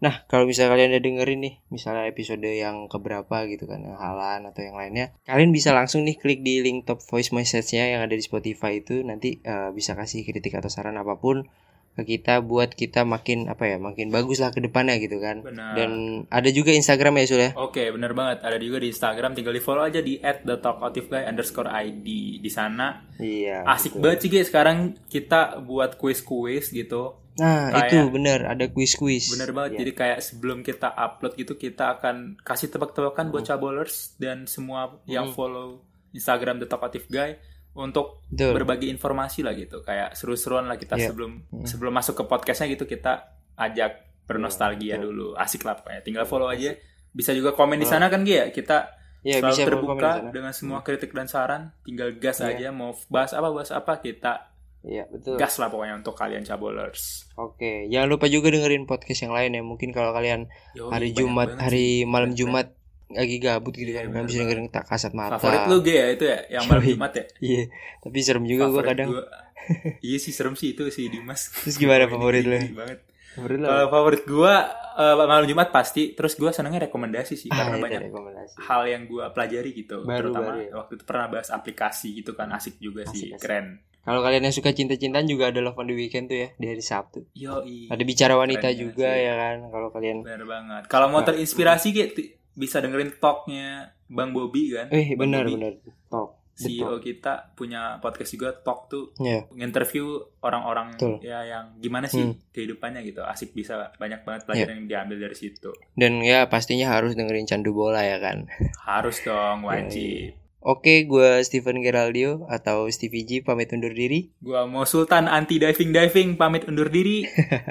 nah 0.00 0.24
kalau 0.26 0.48
misalnya 0.48 0.72
kalian 0.74 0.96
udah 0.96 1.04
dengerin 1.04 1.40
nih 1.44 1.54
misalnya 1.68 2.08
episode 2.08 2.40
yang 2.40 2.88
keberapa 2.88 3.44
gitu 3.52 3.68
kan 3.68 3.84
yang 3.84 4.00
halan 4.00 4.48
atau 4.48 4.64
yang 4.64 4.80
lainnya 4.80 5.12
kalian 5.28 5.52
bisa 5.52 5.76
langsung 5.76 6.08
nih 6.08 6.16
klik 6.16 6.40
di 6.40 6.64
link 6.64 6.88
top 6.88 7.04
voice 7.04 7.30
message-nya 7.36 7.96
yang 7.96 8.00
ada 8.04 8.14
di 8.14 8.24
Spotify 8.24 8.80
itu. 8.80 9.02
Nanti 9.02 9.40
eh, 9.42 9.70
bisa 9.74 9.98
kasih 9.98 10.22
kritik 10.24 10.56
atau 10.56 10.70
saran 10.72 10.96
apa 10.96 11.18
pun 11.18 11.44
ke 11.90 12.16
kita 12.16 12.38
buat 12.40 12.72
kita 12.72 13.02
makin 13.02 13.50
apa 13.50 13.66
ya 13.66 13.76
makin 13.76 14.08
bagus 14.08 14.38
lah 14.38 14.48
ke 14.48 14.62
depannya 14.62 14.96
gitu 14.96 15.18
kan 15.18 15.42
Benar. 15.42 15.74
dan 15.74 15.90
ada 16.30 16.48
juga 16.48 16.70
Instagram 16.70 17.18
ya 17.18 17.24
Sul 17.26 17.42
ya 17.42 17.50
Oke, 17.58 17.90
bener 17.90 18.14
banget. 18.14 18.40
Ada 18.40 18.56
juga 18.56 18.78
di 18.78 18.88
Instagram, 18.88 19.34
tinggal 19.34 19.52
di 19.52 19.60
follow 19.60 19.82
aja 19.82 20.00
di 20.00 20.16
@thetalkativeguy 20.16 21.26
underscore 21.26 21.68
id. 21.68 22.06
Di 22.40 22.50
sana 22.50 23.04
iya 23.18 23.66
asik 23.66 23.98
banget 23.98 24.18
sih 24.22 24.30
guys. 24.30 24.48
Sekarang 24.48 24.96
kita 25.06 25.60
buat 25.60 25.98
quiz-quiz 25.98 26.70
gitu. 26.70 27.18
nah 27.36 27.72
Kayak- 27.72 27.88
itu 27.88 27.98
bener 28.10 28.40
ada 28.44 28.64
quiz 28.68 28.92
quiz 28.94 29.32
Bener 29.32 29.50
banget. 29.50 29.80
Jadi 29.80 29.92
kayak 29.92 30.18
sebelum 30.20 30.60
kita 30.60 30.92
upload 30.92 31.32
gitu, 31.36 31.56
kita 31.56 31.96
akan 31.96 32.36
kasih 32.40 32.68
tebak-tebakan 32.68 33.28
buat 33.28 33.44
cabolers 33.44 34.12
dan 34.16 34.44
semua 34.44 35.00
yang 35.04 35.32
follow 35.32 35.80
Instagram 36.12 36.58
The 36.58 36.68
Talkative 36.68 37.06
Guy 37.08 37.38
untuk 37.72 38.26
Betul. 38.26 38.54
berbagi 38.56 38.90
informasi 38.90 39.46
lah 39.46 39.54
gitu. 39.54 39.80
Kayak 39.80 40.14
seru-seruan 40.14 40.66
lah 40.66 40.74
kita 40.74 40.98
Iya. 40.98 41.10
sebelum 41.10 41.32
sebelum 41.62 41.92
masuk 41.92 42.18
ke 42.18 42.24
podcastnya 42.26 42.66
gitu 42.68 42.84
kita 42.84 43.30
ajak 43.54 44.10
bernostalgia 44.26 44.96
dulu. 44.96 45.34
Asik 45.34 45.62
lah 45.62 45.78
pokoknya. 45.78 46.02
Tinggal 46.02 46.24
follow 46.24 46.46
aja. 46.46 46.74
Bisa 47.10 47.34
juga 47.34 47.52
komen 47.52 47.76
di 47.76 47.86
sana 47.86 48.06
kan 48.06 48.22
Gi 48.22 48.34
ya. 48.34 48.46
Kita 48.48 48.78
Iya, 49.20 49.44
selalu 49.44 49.52
bisa 49.52 49.64
terbuka 49.68 50.10
dengan 50.32 50.52
semua 50.56 50.80
kritik 50.80 51.12
dan 51.12 51.28
saran. 51.28 51.76
Tinggal 51.84 52.16
gas 52.16 52.40
aja 52.40 52.72
mau 52.72 52.96
bahas 53.06 53.36
apa 53.36 53.52
bahas 53.52 53.68
apa 53.68 54.00
kita 54.00 54.48
iya 54.80 55.04
betul 55.04 55.36
gas 55.36 55.60
lah 55.60 55.68
pokoknya 55.68 56.00
untuk 56.00 56.16
kalian 56.16 56.40
cabolers. 56.40 57.28
oke 57.36 57.84
jangan 57.92 58.08
lupa 58.08 58.32
juga 58.32 58.48
dengerin 58.48 58.88
podcast 58.88 59.28
yang 59.28 59.36
lain 59.36 59.52
ya 59.52 59.60
mungkin 59.60 59.92
kalau 59.92 60.16
kalian 60.16 60.48
Yoi, 60.72 60.88
hari 60.88 61.08
Jumat 61.12 61.52
hari 61.60 62.08
malam 62.08 62.32
Jumat 62.32 62.72
lagi 63.12 63.36
gabut 63.36 63.72
gitu 63.72 63.90
kan 63.90 64.06
bisa 64.22 64.38
dengerin 64.38 64.66
tak 64.66 64.84
kasat 64.84 65.12
mata 65.12 65.36
Favorit 65.36 65.66
lu 65.66 65.80
Ge 65.80 65.94
ya 65.94 66.06
itu 66.10 66.24
ya 66.24 66.38
yang 66.52 66.64
malam. 66.64 66.80
Jumat 66.80 67.12
ya. 67.12 67.24
iya 67.40 67.62
tapi 67.98 68.18
serem 68.18 68.44
juga 68.44 68.64
gue 68.64 68.72
Favorit 68.72 68.88
kadang 68.88 69.08
gua- 69.10 69.28
iya 70.02 70.16
sih 70.16 70.30
serem 70.30 70.54
sih 70.54 70.72
itu 70.72 70.82
si 70.88 71.06
Dimas. 71.06 71.50
Terus 71.60 71.76
gimana 71.76 72.06
favorit 72.06 72.42
lu? 72.42 72.58
banget. 72.72 72.98
Favorit 73.30 73.56
lo 73.56 73.66
Kalau 73.68 73.86
favorit 73.88 74.22
gua 74.24 74.54
eh, 74.92 75.14
malam 75.20 75.44
Jumat 75.44 75.68
pasti. 75.68 76.12
Terus 76.12 76.34
gua 76.34 76.50
senengnya 76.50 76.82
rekomendasi 76.82 77.34
sih 77.34 77.46
ah, 77.48 77.60
karena 77.60 77.76
banyak 77.78 78.00
rekomendasi 78.04 78.54
hal 78.58 78.82
yang 78.84 79.02
gua 79.04 79.30
pelajari 79.30 79.70
gitu. 79.72 80.02
Baru- 80.02 80.30
Terutama 80.30 80.50
baru 80.50 80.60
ya. 80.60 80.70
waktu 80.76 80.92
itu 80.92 81.04
pernah 81.04 81.26
bahas 81.28 81.48
aplikasi 81.48 82.14
gitu 82.14 82.32
kan 82.32 82.50
asik 82.50 82.78
juga 82.78 83.06
sih, 83.06 83.30
Asik, 83.30 83.38
keren. 83.38 83.78
kalau 84.00 84.20
kalian 84.20 84.42
yang 84.42 84.56
suka 84.56 84.70
cinta-cintaan 84.70 85.24
juga 85.24 85.48
ada 85.48 85.60
Love 85.60 85.76
on 85.76 85.86
the 85.86 85.94
Weekend 85.94 86.26
tuh 86.26 86.38
ya 86.38 86.48
di 86.52 86.66
hari 86.66 86.80
Sabtu 86.80 87.28
Yo, 87.30 87.60
ada 87.86 88.00
bicara 88.00 88.32
wanita 88.34 88.64
Keren 88.66 88.80
juga 88.80 89.12
sih. 89.12 89.22
ya 89.22 89.32
kan 89.36 89.56
kalau 89.68 89.88
kalian 89.88 90.16
Bener 90.20 90.42
banget. 90.42 90.82
Kalau 90.86 91.06
mau 91.06 91.20
terinspirasi 91.20 91.88
Ge, 91.90 92.04
ti- 92.08 92.30
bisa 92.60 92.78
dengerin 92.78 93.16
talknya 93.16 93.88
Bang 94.06 94.30
Bobby 94.30 94.68
kan. 94.70 94.92
eh 94.92 95.16
benar 95.16 95.48
benar. 95.48 95.80
Top 96.06 96.36
CEO 96.52 97.00
kita 97.00 97.56
punya 97.56 97.96
podcast 97.98 98.30
juga 98.30 98.52
talk 98.52 98.86
tuh 98.86 99.16
ya. 99.16 99.48
Nginterview 99.48 100.04
orang-orang 100.40 100.92
ya 101.18 101.40
yang 101.42 101.80
gimana 101.80 102.04
sih 102.04 102.20
Hmm. 102.20 102.36
kehidupannya 102.52 103.00
gitu. 103.02 103.24
Asik 103.24 103.50
bisa 103.50 103.88
banyak 103.96 104.20
banget 104.22 104.44
pelajaran 104.44 104.76
yang 104.76 105.08
diambil 105.08 105.24
dari 105.24 105.32
situ. 105.34 105.72
Dan 105.94 106.20
ya 106.20 106.44
pastinya 106.46 106.92
harus 106.92 107.16
dengerin 107.16 107.48
candu 107.48 107.72
bola 107.72 108.04
ya 108.04 108.20
kan? 108.20 108.44
Harus 108.78 109.24
dong 109.24 109.64
wajib. 109.64 110.36
Oke, 110.60 111.08
gue 111.08 111.40
Steven 111.40 111.80
Geraldio 111.80 112.44
atau 112.44 112.84
Stevie 112.92 113.24
G 113.24 113.40
pamit 113.40 113.72
undur 113.72 113.96
diri. 113.96 114.28
gua 114.36 114.68
mau 114.68 114.84
Sultan 114.84 115.24
anti 115.24 115.56
diving 115.56 115.88
diving 115.88 116.36
pamit 116.36 116.68
undur 116.68 116.92
diri. 116.92 117.24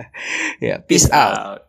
Ya, 0.60 0.82
peace 0.82 1.06
out. 1.10 1.69